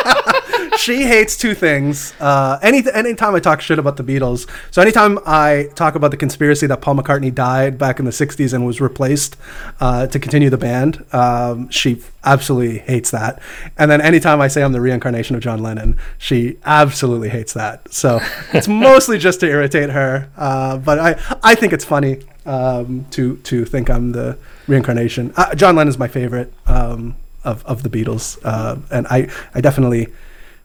she 0.83 1.05
hates 1.05 1.37
two 1.37 1.55
things. 1.55 2.13
Uh, 2.19 2.59
any 2.61 2.83
anytime 2.93 3.37
I 3.37 3.41
talk 3.41 3.61
shit 3.61 3.79
about 3.79 3.97
the 3.97 4.03
Beatles, 4.03 4.49
so 4.73 4.83
anytime 4.83 5.21
I 5.25 5.69
talk 5.77 5.95
about 5.95 6.11
the 6.11 6.17
conspiracy 6.17 6.67
that 6.67 6.81
Paul 6.81 6.97
McCartney 6.97 7.33
died 7.33 7.79
back 7.79 8.01
in 8.01 8.05
the 8.05 8.11
'60s 8.11 8.53
and 8.53 8.67
was 8.67 8.81
replaced 8.81 9.37
uh, 9.81 10.09
to 10.09 10.19
continue 10.19 10.51
the 10.51 10.59
band, 10.59 11.05
um, 11.13 11.71
she 11.71 12.03
absolutely 12.25 12.79
hates 12.79 13.13
that. 13.13 13.41
And 13.79 13.91
then 13.91 14.01
anytime 14.01 14.41
I 14.41 14.49
say 14.49 14.65
I'm 14.65 14.73
the 14.73 14.81
reincarnation 14.81 15.37
of 15.37 15.43
John 15.43 15.63
Lennon, 15.63 15.97
she 16.19 16.59
absolutely 16.65 17.29
hates 17.29 17.53
that. 17.53 17.93
So 17.93 18.19
it's 18.53 18.67
mostly 18.67 19.19
just 19.19 19.39
to 19.41 19.47
irritate 19.47 19.91
her. 19.91 20.29
Uh, 20.37 20.79
but 20.79 20.99
I 20.99 21.39
I 21.45 21.55
think 21.55 21.73
it's 21.73 21.85
funny 21.85 22.23
um, 22.45 23.07
to 23.11 23.37
to 23.37 23.65
think 23.65 23.89
I'm 23.89 24.11
the 24.11 24.37
reincarnation. 24.67 25.33
Uh, 25.37 25.55
John 25.55 25.79
is 25.87 25.97
my 25.97 26.09
favorite 26.09 26.53
um, 26.67 27.15
of 27.45 27.65
of 27.67 27.85
the 27.85 27.89
Beatles, 27.89 28.37
uh, 28.45 28.79
and 28.91 29.07
I 29.07 29.29
I 29.55 29.61
definitely 29.61 30.09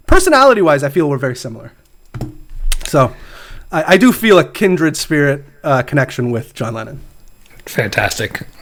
personality 0.07 0.61
wise 0.61 0.83
I 0.83 0.89
feel 0.89 1.09
we're 1.09 1.17
very 1.17 1.35
similar. 1.35 1.73
So 2.87 3.13
I, 3.71 3.93
I 3.93 3.97
do 3.97 4.11
feel 4.11 4.39
a 4.39 4.49
kindred 4.49 4.97
spirit 4.97 5.43
uh, 5.63 5.83
connection 5.83 6.31
with 6.31 6.53
John 6.53 6.73
Lennon. 6.73 7.01
Fantastic. 7.65 8.47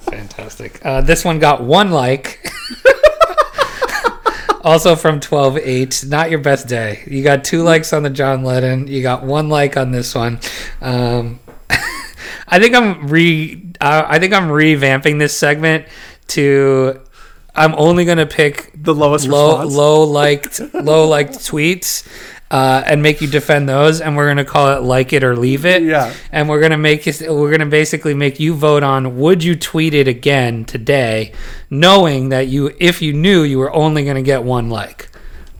Fantastic. 0.00 0.84
Uh, 0.84 1.02
this 1.02 1.24
one 1.24 1.38
got 1.38 1.62
one 1.62 1.90
like. 1.90 2.44
also 4.64 4.96
from 4.96 5.20
12-8. 5.20 6.08
Not 6.08 6.30
your 6.30 6.40
best 6.40 6.68
day. 6.68 7.02
You 7.06 7.22
got 7.22 7.44
two 7.44 7.62
likes 7.62 7.92
on 7.92 8.02
the 8.02 8.10
John 8.10 8.44
Lennon. 8.44 8.86
You 8.86 9.02
got 9.02 9.22
one 9.24 9.48
like 9.48 9.76
on 9.76 9.92
this 9.92 10.14
one. 10.14 10.40
Um, 10.80 11.40
I 12.48 12.58
think 12.58 12.74
I'm 12.74 13.08
re. 13.08 13.72
Uh, 13.80 14.04
I 14.06 14.18
think 14.18 14.32
I'm 14.32 14.48
revamping 14.48 15.18
this 15.18 15.36
segment 15.36 15.86
to. 16.28 17.02
I'm 17.58 17.74
only 17.76 18.04
gonna 18.04 18.26
pick 18.26 18.70
The 18.74 18.94
lowest 18.94 19.26
low 19.28 19.58
response. 19.58 19.74
low 19.74 20.04
liked 20.20 20.60
low 20.74 21.06
liked 21.08 21.34
tweets 21.34 22.06
uh, 22.50 22.82
and 22.86 23.02
make 23.02 23.20
you 23.20 23.26
defend 23.28 23.68
those, 23.68 24.00
and 24.00 24.16
we're 24.16 24.28
gonna 24.28 24.44
call 24.44 24.74
it 24.76 24.82
like 24.82 25.12
it 25.12 25.22
or 25.22 25.36
leave 25.36 25.66
it. 25.66 25.82
Yeah. 25.82 26.14
And 26.32 26.48
we're 26.48 26.60
gonna 26.60 26.78
make 26.78 27.06
it. 27.06 27.20
We're 27.28 27.50
gonna 27.50 27.66
basically 27.66 28.14
make 28.14 28.40
you 28.40 28.54
vote 28.54 28.82
on 28.82 29.18
would 29.18 29.44
you 29.44 29.54
tweet 29.54 29.92
it 29.92 30.08
again 30.08 30.64
today, 30.64 31.32
knowing 31.68 32.30
that 32.30 32.48
you, 32.48 32.74
if 32.78 33.02
you 33.02 33.12
knew 33.12 33.42
you 33.42 33.58
were 33.58 33.72
only 33.74 34.04
gonna 34.04 34.22
get 34.22 34.42
one 34.44 34.70
like. 34.70 35.10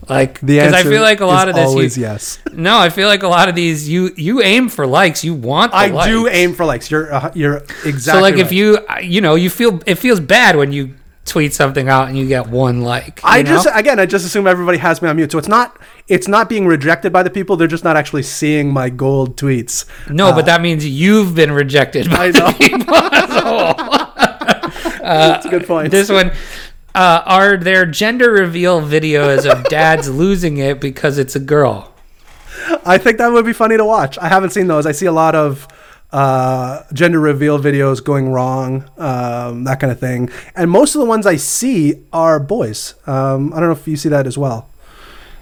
Like, 0.07 0.39
The 0.39 0.57
because 0.57 0.73
answer 0.73 0.89
I 0.89 0.91
feel 0.91 1.01
like 1.03 1.19
a 1.19 1.27
lot 1.27 1.49
is 1.49 1.51
of 1.51 1.55
this, 1.55 1.67
always 1.67 1.95
you, 1.95 2.03
yes. 2.03 2.39
no, 2.51 2.79
I 2.79 2.89
feel 2.89 3.07
like 3.07 3.21
a 3.21 3.27
lot 3.27 3.47
of 3.47 3.53
these, 3.53 3.87
you 3.87 4.09
you 4.17 4.41
aim 4.41 4.67
for 4.69 4.87
likes, 4.87 5.23
you 5.23 5.35
want. 5.35 5.71
The 5.71 5.77
I 5.77 6.07
do 6.07 6.27
aim 6.27 6.55
for 6.55 6.65
likes. 6.65 6.89
You're 6.89 7.13
uh, 7.13 7.31
you're 7.35 7.57
exactly. 7.85 7.99
So 7.99 8.19
like 8.19 8.37
if 8.37 8.51
you 8.51 8.79
you 9.03 9.21
know 9.21 9.35
you 9.35 9.51
feel 9.51 9.79
it 9.85 9.95
feels 9.95 10.19
bad 10.19 10.55
when 10.55 10.71
you 10.73 10.95
tweet 11.29 11.53
something 11.53 11.87
out 11.87 12.09
and 12.09 12.17
you 12.17 12.27
get 12.27 12.47
one 12.47 12.81
like. 12.81 13.21
I 13.23 13.41
know? 13.41 13.51
just 13.51 13.67
again, 13.73 13.99
I 13.99 14.05
just 14.05 14.25
assume 14.25 14.47
everybody 14.47 14.77
has 14.79 15.01
me 15.01 15.07
on 15.07 15.15
mute, 15.15 15.31
so 15.31 15.37
it's 15.37 15.47
not 15.47 15.79
it's 16.07 16.27
not 16.27 16.49
being 16.49 16.67
rejected 16.67 17.13
by 17.13 17.23
the 17.23 17.29
people. 17.29 17.55
They're 17.55 17.67
just 17.67 17.83
not 17.83 17.95
actually 17.95 18.23
seeing 18.23 18.73
my 18.73 18.89
gold 18.89 19.37
tweets. 19.37 19.85
no, 20.09 20.33
but 20.33 20.45
that 20.47 20.61
means 20.61 20.85
you've 20.85 21.35
been 21.35 21.51
rejected. 21.51 22.09
By 22.09 22.31
I 22.35 22.67
know. 22.77 23.75
That's 25.01 25.45
a 25.45 25.49
good 25.49 25.65
point. 25.65 25.91
this 25.91 26.09
one. 26.09 26.31
Uh, 26.95 27.21
are 27.25 27.55
there 27.55 27.85
gender 27.85 28.31
reveal 28.31 28.81
videos 28.81 29.49
of 29.49 29.63
dads 29.65 30.09
losing 30.13 30.57
it 30.57 30.81
because 30.81 31.17
it's 31.17 31.35
a 31.35 31.39
girl? 31.39 31.93
I 32.85 32.97
think 32.97 33.19
that 33.19 33.31
would 33.31 33.45
be 33.45 33.53
funny 33.53 33.77
to 33.77 33.85
watch. 33.85 34.17
I 34.17 34.27
haven't 34.27 34.49
seen 34.49 34.67
those. 34.67 34.85
I 34.85 34.91
see 34.91 35.05
a 35.05 35.11
lot 35.11 35.35
of 35.35 35.67
uh, 36.11 36.83
gender 36.93 37.19
reveal 37.19 37.59
videos 37.59 38.03
going 38.03 38.31
wrong, 38.31 38.89
um, 38.97 39.63
that 39.65 39.79
kind 39.79 39.91
of 39.91 39.99
thing. 39.99 40.29
And 40.55 40.71
most 40.71 40.95
of 40.95 40.99
the 40.99 41.05
ones 41.05 41.25
I 41.25 41.35
see 41.35 42.03
are 42.11 42.39
boys. 42.39 42.95
Um, 43.07 43.53
I 43.53 43.59
don't 43.59 43.69
know 43.69 43.75
if 43.75 43.87
you 43.87 43.97
see 43.97 44.09
that 44.09 44.25
as 44.25 44.37
well. 44.37 44.69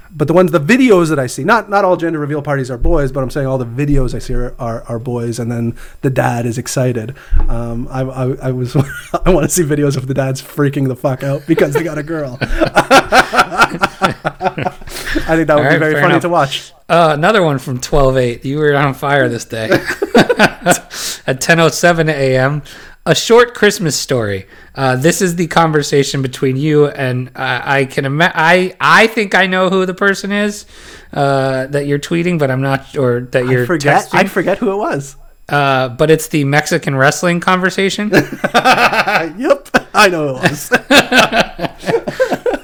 But 0.10 0.28
the 0.28 0.34
ones, 0.34 0.52
the 0.52 0.60
videos 0.60 1.10
that 1.10 1.20
I 1.20 1.28
see, 1.28 1.44
not 1.44 1.70
not 1.70 1.84
all 1.84 1.98
gender 1.98 2.18
reveal 2.18 2.42
parties 2.42 2.72
are 2.72 2.78
boys, 2.78 3.12
but 3.12 3.22
I'm 3.22 3.30
saying 3.30 3.46
all 3.46 3.58
the 3.58 3.66
videos 3.66 4.16
I 4.16 4.20
see 4.20 4.34
are, 4.34 4.56
are, 4.58 4.84
are 4.84 5.00
boys, 5.00 5.38
and 5.38 5.52
then 5.52 5.78
the 6.02 6.10
dad 6.10 6.46
is 6.46 6.58
excited. 6.58 7.14
Um, 7.50 7.88
I, 7.92 8.02
I, 8.02 8.24
I 8.48 8.52
was 8.52 8.76
I 9.26 9.32
want 9.32 9.46
to 9.46 9.50
see 9.50 9.64
videos 9.64 9.98
of 9.98 10.08
the 10.08 10.14
dads 10.14 10.42
freaking 10.42 10.88
the 10.88 10.96
fuck 10.96 11.24
out 11.24 11.44
because 11.46 11.74
they 11.74 11.84
got 11.84 11.98
a 11.98 12.04
girl. 12.04 12.40
I 15.16 15.36
think 15.36 15.48
that 15.48 15.56
would 15.56 15.58
All 15.58 15.58
be 15.64 15.68
right, 15.68 15.80
very 15.80 15.94
funny 15.96 16.06
enough. 16.14 16.22
to 16.24 16.30
watch. 16.30 16.74
Uh, 16.90 17.12
another 17.18 17.42
one 17.44 17.60
from 17.60 17.80
twelve 17.80 18.18
eight. 18.18 18.46
You 18.46 18.58
were 18.60 18.76
on 18.76 18.94
fire 18.94 19.28
this 19.30 19.46
day. 19.46 19.70
At 21.28 21.38
ten 21.42 21.60
oh 21.60 21.70
seven 21.70 22.10
a.m. 22.10 22.62
A 23.06 23.16
short 23.16 23.54
Christmas 23.54 23.96
story. 23.96 24.48
Uh, 24.76 24.96
this 24.98 25.22
is 25.22 25.36
the 25.38 25.48
conversation 25.48 26.22
between 26.22 26.58
you 26.58 26.88
and 26.88 27.30
uh, 27.30 27.62
I 27.64 27.86
can 27.86 28.06
ima- 28.06 28.32
I 28.36 28.76
I 28.82 29.08
think 29.08 29.34
I 29.34 29.48
know 29.48 29.70
who 29.70 29.86
the 29.86 29.94
person 29.94 30.32
is 30.32 30.66
uh, 31.14 31.68
that 31.68 31.86
you're 31.88 32.00
tweeting, 32.00 32.38
but 32.40 32.52
I'm 32.52 32.62
not 32.62 32.98
or 32.98 33.22
that 33.32 33.48
you're 33.48 33.64
I 33.64 33.66
forget. 33.68 34.06
texting. 34.08 34.14
I 34.20 34.24
forget 34.26 34.58
who 34.58 34.72
it 34.74 34.78
was. 34.78 35.16
uh, 35.50 35.88
but 35.90 36.12
it's 36.12 36.28
the 36.28 36.44
Mexican 36.44 36.96
wrestling 36.96 37.40
conversation. 37.40 38.10
yep, 38.14 38.30
I 39.94 40.10
know 40.12 40.36
who 40.36 40.46
it 40.46 40.52
was. 40.52 40.72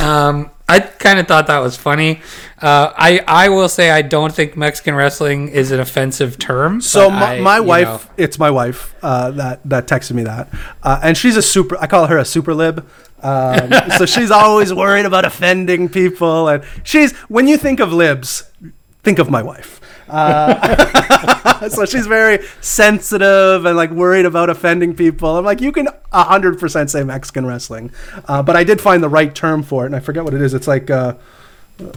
Um, 0.00 0.50
I 0.72 0.80
kind 0.80 1.18
of 1.18 1.26
thought 1.26 1.46
that 1.48 1.58
was 1.58 1.76
funny. 1.76 2.20
Uh, 2.60 2.92
I 2.96 3.22
I 3.26 3.48
will 3.50 3.68
say 3.68 3.90
I 3.90 4.02
don't 4.02 4.32
think 4.34 4.56
Mexican 4.56 4.94
wrestling 4.94 5.48
is 5.48 5.70
an 5.70 5.80
offensive 5.80 6.38
term. 6.38 6.80
So 6.80 7.10
my, 7.10 7.34
I, 7.34 7.40
my 7.40 7.60
wife, 7.60 7.86
know- 7.86 8.00
it's 8.16 8.38
my 8.38 8.50
wife 8.50 8.94
uh, 9.02 9.30
that 9.32 9.60
that 9.68 9.86
texted 9.86 10.12
me 10.12 10.22
that, 10.22 10.48
uh, 10.82 11.00
and 11.02 11.16
she's 11.16 11.36
a 11.36 11.42
super. 11.42 11.76
I 11.78 11.86
call 11.86 12.06
her 12.06 12.18
a 12.18 12.24
super 12.24 12.54
lib. 12.54 12.86
Um, 13.22 13.70
so 13.98 14.06
she's 14.06 14.30
always 14.30 14.72
worried 14.72 15.04
about 15.06 15.24
offending 15.24 15.88
people, 15.88 16.48
and 16.48 16.64
she's 16.84 17.12
when 17.28 17.48
you 17.48 17.56
think 17.58 17.80
of 17.80 17.92
libs, 17.92 18.50
think 19.02 19.18
of 19.18 19.28
my 19.28 19.42
wife. 19.42 19.80
Uh, 20.12 21.68
so 21.68 21.84
she's 21.86 22.06
very 22.06 22.44
sensitive 22.60 23.64
and 23.64 23.76
like 23.76 23.90
worried 23.90 24.26
about 24.26 24.50
offending 24.50 24.94
people. 24.94 25.38
I'm 25.38 25.44
like, 25.44 25.60
you 25.60 25.72
can 25.72 25.88
hundred 26.12 26.58
percent 26.58 26.90
say 26.90 27.02
Mexican 27.02 27.46
wrestling, 27.46 27.90
uh, 28.28 28.42
but 28.42 28.56
I 28.56 28.64
did 28.64 28.80
find 28.80 29.02
the 29.02 29.08
right 29.08 29.34
term 29.34 29.62
for 29.62 29.84
it, 29.84 29.86
and 29.86 29.96
I 29.96 30.00
forget 30.00 30.24
what 30.24 30.34
it 30.34 30.42
is. 30.42 30.54
It's 30.54 30.68
like, 30.68 30.90
uh, 30.90 31.14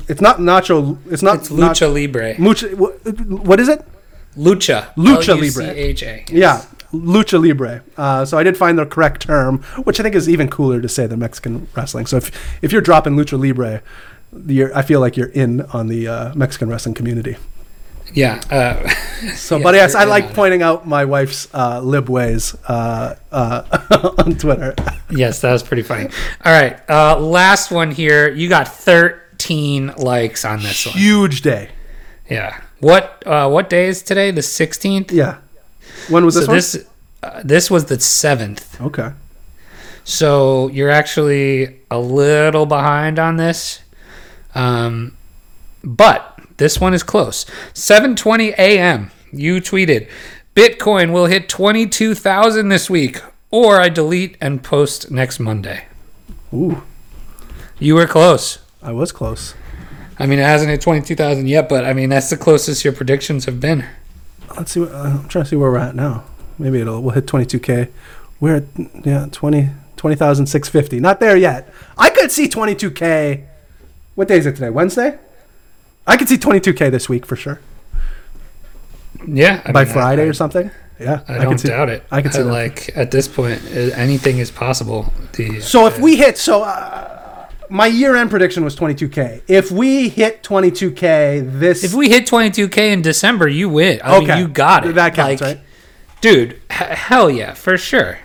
it's 0.07 0.21
not 0.21 0.37
nacho. 0.37 0.97
It's 1.11 1.21
not 1.21 1.37
it's 1.39 1.49
lucha 1.49 1.93
libre. 1.93 2.35
Mucha, 2.39 2.69
wh- 2.69 3.45
what 3.45 3.59
is 3.59 3.67
it? 3.67 3.85
Lucha. 4.37 4.93
Lucha 4.95 5.39
libre. 5.39 5.63
L-U-C-H-A. 5.63 6.25
Yeah, 6.29 6.65
lucha 6.93 7.41
libre. 7.41 7.83
Uh, 7.97 8.25
so 8.25 8.37
I 8.37 8.43
did 8.43 8.57
find 8.57 8.77
the 8.77 8.85
correct 8.85 9.21
term, 9.21 9.59
which 9.83 9.99
I 9.99 10.03
think 10.03 10.15
is 10.15 10.29
even 10.29 10.49
cooler 10.49 10.81
to 10.81 10.89
say 10.89 11.07
than 11.07 11.19
Mexican 11.19 11.67
wrestling. 11.75 12.05
So 12.05 12.17
if 12.17 12.31
if 12.63 12.71
you're 12.71 12.81
dropping 12.81 13.15
lucha 13.15 13.39
libre, 13.39 13.81
you're, 14.47 14.75
I 14.77 14.81
feel 14.81 14.99
like 14.99 15.17
you're 15.17 15.29
in 15.29 15.61
on 15.61 15.87
the 15.87 16.07
uh, 16.07 16.35
Mexican 16.35 16.69
wrestling 16.69 16.95
community. 16.95 17.37
Yeah. 18.13 18.41
Uh, 18.49 18.89
So, 19.35 19.57
Yeah, 19.57 19.63
but 19.63 19.73
yes, 19.75 19.95
I 19.95 20.03
like 20.03 20.33
pointing 20.33 20.61
out 20.61 20.87
my 20.87 21.05
wife's 21.05 21.47
uh, 21.53 21.79
lib 21.81 22.09
ways 22.09 22.55
uh, 22.67 23.15
uh, 23.31 24.15
on 24.25 24.35
Twitter. 24.35 24.75
yes, 25.09 25.41
that 25.41 25.51
was 25.51 25.63
pretty 25.63 25.83
funny. 25.83 26.09
All 26.43 26.51
right. 26.51 26.79
Uh, 26.89 27.19
last 27.19 27.71
one 27.71 27.91
here. 27.91 28.29
You 28.29 28.49
got 28.49 28.67
13 28.67 29.93
likes 29.97 30.45
on 30.45 30.61
this 30.61 30.85
one. 30.85 30.95
Huge 30.95 31.41
day. 31.41 31.69
Yeah. 32.29 32.61
What 32.79 33.23
uh, 33.25 33.49
what 33.49 33.69
day 33.69 33.87
is 33.87 34.03
today? 34.03 34.31
The 34.31 34.41
16th. 34.41 35.11
Yeah. 35.11 35.37
When 36.09 36.25
was 36.25 36.35
this 36.35 36.45
so 36.45 36.49
one? 36.51 36.57
this 36.57 36.85
uh, 37.23 37.41
this 37.43 37.71
was 37.71 37.85
the 37.85 37.99
seventh. 37.99 38.79
okay. 38.81 39.11
So 40.03 40.67
you're 40.69 40.91
actually 40.91 41.79
a 41.89 41.97
little 41.99 42.65
behind 42.67 43.17
on 43.17 43.37
this. 43.37 43.79
Um, 44.53 45.17
but 45.83 46.39
this 46.57 46.79
one 46.79 46.93
is 46.93 47.03
close. 47.03 47.45
7:20 47.73 48.53
a.m. 48.57 49.11
You 49.31 49.55
tweeted, 49.61 50.07
"Bitcoin 50.55 51.11
will 51.11 51.25
hit 51.25 51.49
22,000 51.49 52.69
this 52.69 52.89
week, 52.89 53.21
or 53.51 53.79
I 53.81 53.89
delete 53.89 54.37
and 54.39 54.63
post 54.63 55.11
next 55.11 55.39
Monday." 55.39 55.85
Ooh, 56.53 56.81
You 57.79 57.95
were 57.95 58.07
close. 58.07 58.59
I 58.81 58.91
was 58.93 59.11
close. 59.11 59.53
I 60.17 60.25
mean, 60.27 60.39
it 60.39 60.43
hasn't 60.43 60.69
hit 60.69 60.79
22,000 60.79 61.47
yet, 61.47 61.67
but 61.67 61.83
I 61.83 61.91
mean, 61.91 62.09
that's 62.09 62.29
the 62.29 62.37
closest 62.37 62.85
your 62.85 62.93
predictions 62.93 63.43
have 63.45 63.59
been. 63.59 63.83
Let's 64.55 64.71
see. 64.71 64.79
What, 64.79 64.91
uh, 64.93 64.97
I'm 64.99 65.27
trying 65.27 65.43
to 65.43 65.49
see 65.49 65.55
where 65.57 65.69
we're 65.71 65.77
at 65.79 65.95
now. 65.95 66.23
Maybe 66.57 66.79
it'll 66.79 67.01
we'll 67.01 67.13
hit 67.15 67.25
22k. 67.25 67.89
We're 68.39 68.57
at 68.57 68.63
yeah 69.03 69.27
20 69.31 69.69
20,650. 69.97 70.99
Not 70.99 71.19
there 71.19 71.35
yet. 71.35 71.73
I 71.97 72.09
could 72.11 72.31
see 72.31 72.47
22k. 72.47 73.43
What 74.13 74.27
day 74.29 74.37
is 74.37 74.45
it 74.45 74.53
today? 74.55 74.69
Wednesday. 74.69 75.17
I 76.07 76.17
could 76.17 76.27
see 76.29 76.37
22k 76.37 76.91
this 76.91 77.09
week 77.09 77.25
for 77.25 77.35
sure. 77.35 77.59
Yeah, 79.27 79.61
I 79.65 79.71
By 79.71 79.85
mean, 79.85 79.93
Friday 79.93 80.23
I, 80.23 80.27
or 80.27 80.33
something. 80.33 80.69
Yeah, 80.99 81.21
I, 81.27 81.39
don't 81.39 81.57
see- 81.57 81.69
doubt 81.69 81.89
it. 81.89 82.03
I 82.11 82.21
could 82.21 82.33
see 82.33 82.43
that. 82.43 82.45
like 82.51 82.95
at 82.95 83.11
this 83.11 83.27
point, 83.27 83.61
uh, 83.73 83.79
anything 83.95 84.37
is 84.37 84.51
possible. 84.51 85.11
The 85.33 85.59
So 85.61 85.87
if 85.87 85.99
we 85.99 86.15
hit, 86.15 86.37
so 86.37 86.63
uh, 86.63 87.47
my 87.69 87.87
year-end 87.87 88.29
prediction 88.29 88.63
was 88.63 88.75
22k. 88.75 89.41
If 89.47 89.71
we 89.71 90.07
hit 90.09 90.43
22k, 90.43 91.59
this 91.59 91.83
If 91.83 91.93
we 91.93 92.09
hit 92.09 92.27
22k 92.27 92.77
in 92.93 93.01
December, 93.01 93.47
you 93.47 93.67
win. 93.67 93.99
I 94.03 94.19
mean, 94.19 94.29
Okay. 94.29 94.39
you 94.39 94.47
got 94.47 94.85
it. 94.85 94.95
That 94.95 95.15
counts, 95.15 95.41
Like, 95.41 95.57
right? 95.57 95.65
Dude, 96.21 96.53
h- 96.71 96.97
hell 96.97 97.29
yeah, 97.29 97.53
for 97.55 97.77
sure. 97.77 98.19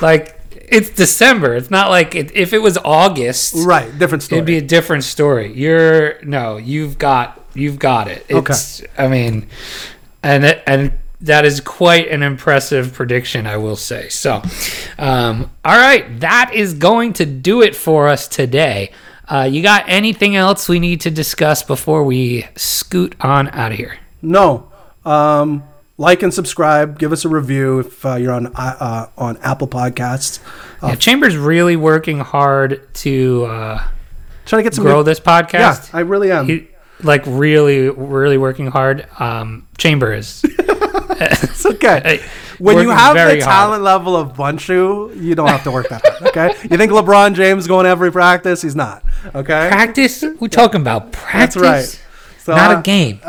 Like, 0.00 0.43
it's 0.74 0.90
December. 0.90 1.54
It's 1.54 1.70
not 1.70 1.88
like 1.88 2.14
it, 2.14 2.34
if 2.34 2.52
it 2.52 2.58
was 2.58 2.76
August, 2.78 3.54
right, 3.64 3.96
different 3.98 4.22
story. 4.22 4.38
it'd 4.38 4.46
be 4.46 4.58
a 4.58 4.62
different 4.62 5.04
story. 5.04 5.52
You're 5.52 6.22
no, 6.22 6.56
you've 6.56 6.98
got 6.98 7.40
you've 7.54 7.78
got 7.78 8.08
it. 8.08 8.26
It's 8.28 8.82
I 8.98 9.08
mean, 9.08 9.46
and 10.22 10.44
and 10.44 10.92
that 11.20 11.44
is 11.44 11.60
quite 11.60 12.08
an 12.08 12.22
impressive 12.22 12.92
prediction, 12.92 13.46
I 13.46 13.56
will 13.56 13.76
say. 13.76 14.08
So, 14.08 14.42
um, 14.98 15.50
all 15.64 15.78
right, 15.78 16.20
that 16.20 16.52
is 16.52 16.74
going 16.74 17.14
to 17.14 17.26
do 17.26 17.62
it 17.62 17.74
for 17.74 18.08
us 18.08 18.28
today. 18.28 18.90
Uh, 19.26 19.48
you 19.50 19.62
got 19.62 19.84
anything 19.88 20.36
else 20.36 20.68
we 20.68 20.78
need 20.78 21.00
to 21.02 21.10
discuss 21.10 21.62
before 21.62 22.04
we 22.04 22.46
scoot 22.56 23.14
on 23.20 23.48
out 23.48 23.72
of 23.72 23.78
here? 23.78 23.96
No. 24.20 24.70
Um, 25.06 25.62
like 25.96 26.22
and 26.22 26.32
subscribe. 26.34 26.98
Give 26.98 27.12
us 27.12 27.24
a 27.24 27.28
review 27.28 27.80
if 27.80 28.04
uh, 28.04 28.16
you're 28.16 28.32
on 28.32 28.48
uh, 28.48 28.50
uh, 28.56 29.06
on 29.16 29.36
Apple 29.38 29.68
Podcasts. 29.68 30.40
Uh, 30.82 30.88
Yeah, 30.88 30.94
Chambers 30.96 31.36
really 31.36 31.76
working 31.76 32.20
hard 32.20 32.92
to 32.94 33.44
uh, 33.46 33.88
trying 34.46 34.60
to 34.60 34.64
get 34.64 34.74
some 34.74 34.84
grow 34.84 34.98
new- 34.98 35.04
this 35.04 35.20
Yeah, 35.24 35.42
podcast. 35.42 35.94
I 35.94 36.00
really 36.00 36.30
am. 36.30 36.46
He, 36.46 36.68
like 37.02 37.22
really, 37.26 37.90
really 37.90 38.38
working 38.38 38.68
hard. 38.68 39.06
Um, 39.18 39.66
Chamber 39.78 40.12
is 40.12 40.42
it's 40.58 41.66
okay. 41.66 42.20
When 42.58 42.78
you 42.78 42.90
have 42.90 43.14
the 43.14 43.20
hard. 43.20 43.40
talent 43.40 43.82
level 43.82 44.14
of 44.16 44.34
Bunchu, 44.34 45.20
you 45.20 45.34
don't 45.34 45.48
have 45.48 45.64
to 45.64 45.72
work 45.72 45.88
that 45.88 46.02
hard. 46.06 46.22
Okay. 46.28 46.54
You 46.70 46.76
think 46.78 46.92
LeBron 46.92 47.34
James 47.34 47.66
going 47.66 47.84
every 47.84 48.12
practice? 48.12 48.62
He's 48.62 48.76
not. 48.76 49.02
Okay. 49.34 49.68
practice. 49.70 50.22
We're 50.40 50.48
talking 50.48 50.80
about 50.80 51.10
practice. 51.12 51.56
right. 51.62 52.00
So 52.38 52.54
not 52.54 52.78
a 52.78 52.82
game. 52.82 53.20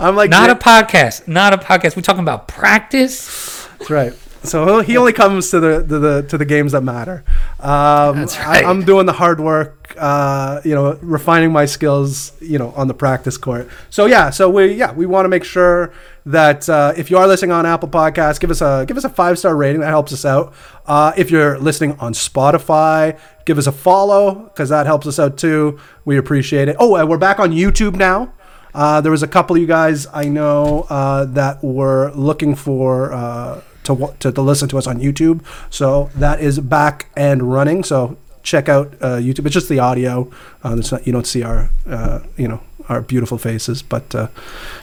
I'm 0.00 0.16
like 0.16 0.30
Not 0.30 0.50
a 0.50 0.54
podcast. 0.54 1.28
Not 1.28 1.52
a 1.52 1.58
podcast. 1.58 1.94
We're 1.96 2.02
talking 2.02 2.22
about 2.22 2.48
practice. 2.48 3.66
That's 3.78 3.90
right. 3.90 4.12
So 4.42 4.80
he 4.80 4.96
only 4.96 5.12
comes 5.12 5.50
to 5.50 5.60
the 5.60 5.82
to 5.86 5.98
the 5.98 6.22
to 6.22 6.38
the 6.38 6.46
games 6.46 6.72
that 6.72 6.80
matter. 6.80 7.24
Um, 7.60 8.16
That's 8.16 8.38
I, 8.38 8.46
right. 8.46 8.64
I'm 8.64 8.84
doing 8.84 9.04
the 9.04 9.12
hard 9.12 9.38
work. 9.40 9.94
uh, 9.98 10.60
you 10.64 10.74
know, 10.74 10.96
refining 11.02 11.52
my 11.52 11.66
skills, 11.66 12.32
you 12.40 12.58
know, 12.58 12.70
on 12.70 12.86
the 12.88 12.94
practice 12.94 13.36
court. 13.36 13.68
So 13.90 14.06
yeah, 14.06 14.30
so 14.30 14.48
we 14.48 14.72
yeah 14.72 14.92
we 14.92 15.04
want 15.04 15.26
to 15.26 15.28
make 15.28 15.44
sure 15.44 15.92
that 16.24 16.66
uh, 16.70 16.94
if 16.96 17.10
you 17.10 17.18
are 17.18 17.26
listening 17.26 17.50
on 17.52 17.66
Apple 17.66 17.88
Podcasts, 17.88 18.40
give 18.40 18.50
us 18.50 18.62
a 18.62 18.84
give 18.88 18.96
us 18.96 19.04
a 19.04 19.10
five 19.10 19.38
star 19.38 19.54
rating. 19.54 19.82
That 19.82 19.88
helps 19.88 20.12
us 20.12 20.24
out. 20.24 20.54
Uh, 20.86 21.12
if 21.18 21.30
you're 21.30 21.58
listening 21.58 21.98
on 22.00 22.14
Spotify, 22.14 23.18
give 23.44 23.58
us 23.58 23.66
a 23.66 23.72
follow 23.72 24.34
because 24.34 24.70
that 24.70 24.86
helps 24.86 25.06
us 25.06 25.18
out 25.18 25.36
too. 25.36 25.78
We 26.06 26.16
appreciate 26.16 26.68
it. 26.68 26.76
Oh, 26.78 26.96
and 26.96 27.06
we're 27.08 27.18
back 27.18 27.38
on 27.40 27.50
YouTube 27.50 27.96
now. 27.96 28.32
Uh, 28.74 29.00
there 29.00 29.12
was 29.12 29.22
a 29.22 29.28
couple 29.28 29.56
of 29.56 29.62
you 29.62 29.68
guys 29.68 30.06
I 30.12 30.24
know 30.24 30.86
uh, 30.88 31.24
that 31.26 31.62
were 31.62 32.12
looking 32.14 32.54
for 32.54 33.12
uh, 33.12 33.62
to, 33.84 34.14
to 34.20 34.32
to 34.32 34.42
listen 34.42 34.68
to 34.68 34.78
us 34.78 34.86
on 34.86 34.98
YouTube. 35.00 35.44
So 35.70 36.10
that 36.14 36.40
is 36.40 36.58
back 36.58 37.10
and 37.16 37.52
running. 37.52 37.84
So 37.84 38.16
check 38.42 38.68
out 38.68 38.94
uh, 39.00 39.18
YouTube. 39.18 39.46
It's 39.46 39.54
just 39.54 39.68
the 39.68 39.78
audio. 39.78 40.30
Uh, 40.64 40.76
it's 40.78 40.92
not, 40.92 41.06
you 41.06 41.12
don't 41.12 41.26
see 41.26 41.42
our 41.42 41.70
uh, 41.86 42.20
you 42.36 42.48
know 42.48 42.60
our 42.88 43.00
beautiful 43.00 43.38
faces, 43.38 43.82
but 43.82 44.10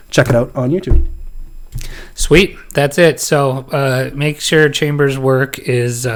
check 0.09 0.29
it 0.29 0.35
out 0.35 0.55
on 0.55 0.71
YouTube. 0.71 1.07
Sweet. 2.15 2.57
That's 2.73 2.97
it. 2.97 3.19
So 3.19 4.11
make 4.15 4.39
sure 4.41 4.69
Chambers' 4.69 5.17
work 5.17 5.59
is. 5.59 6.07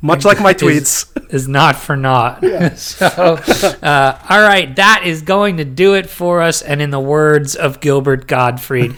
Much 0.00 0.24
like 0.24 0.40
my 0.40 0.54
tweets. 0.54 1.06
Is, 1.32 1.48
not 1.48 1.76
for 1.76 1.96
naught. 1.96 2.42
so, 2.76 3.06
uh, 3.14 4.18
all 4.28 4.40
right, 4.40 4.74
that 4.76 5.02
is 5.04 5.22
going 5.22 5.58
to 5.58 5.64
do 5.64 5.94
it 5.94 6.08
for 6.08 6.40
us. 6.40 6.62
And 6.62 6.80
in 6.80 6.90
the 6.90 7.00
words 7.00 7.56
of 7.56 7.80
Gilbert 7.80 8.26
Gottfried, 8.26 8.94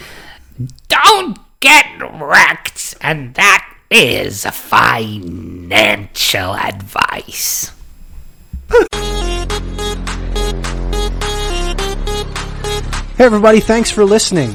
don't 0.88 1.38
get 1.60 1.86
wrecked. 2.20 2.94
And 3.00 3.34
that 3.34 3.66
is 3.90 4.44
financial 4.46 6.54
advice. 6.54 7.72
Hey, 13.16 13.26
everybody, 13.26 13.60
thanks 13.60 13.90
for 13.90 14.04
listening. 14.04 14.54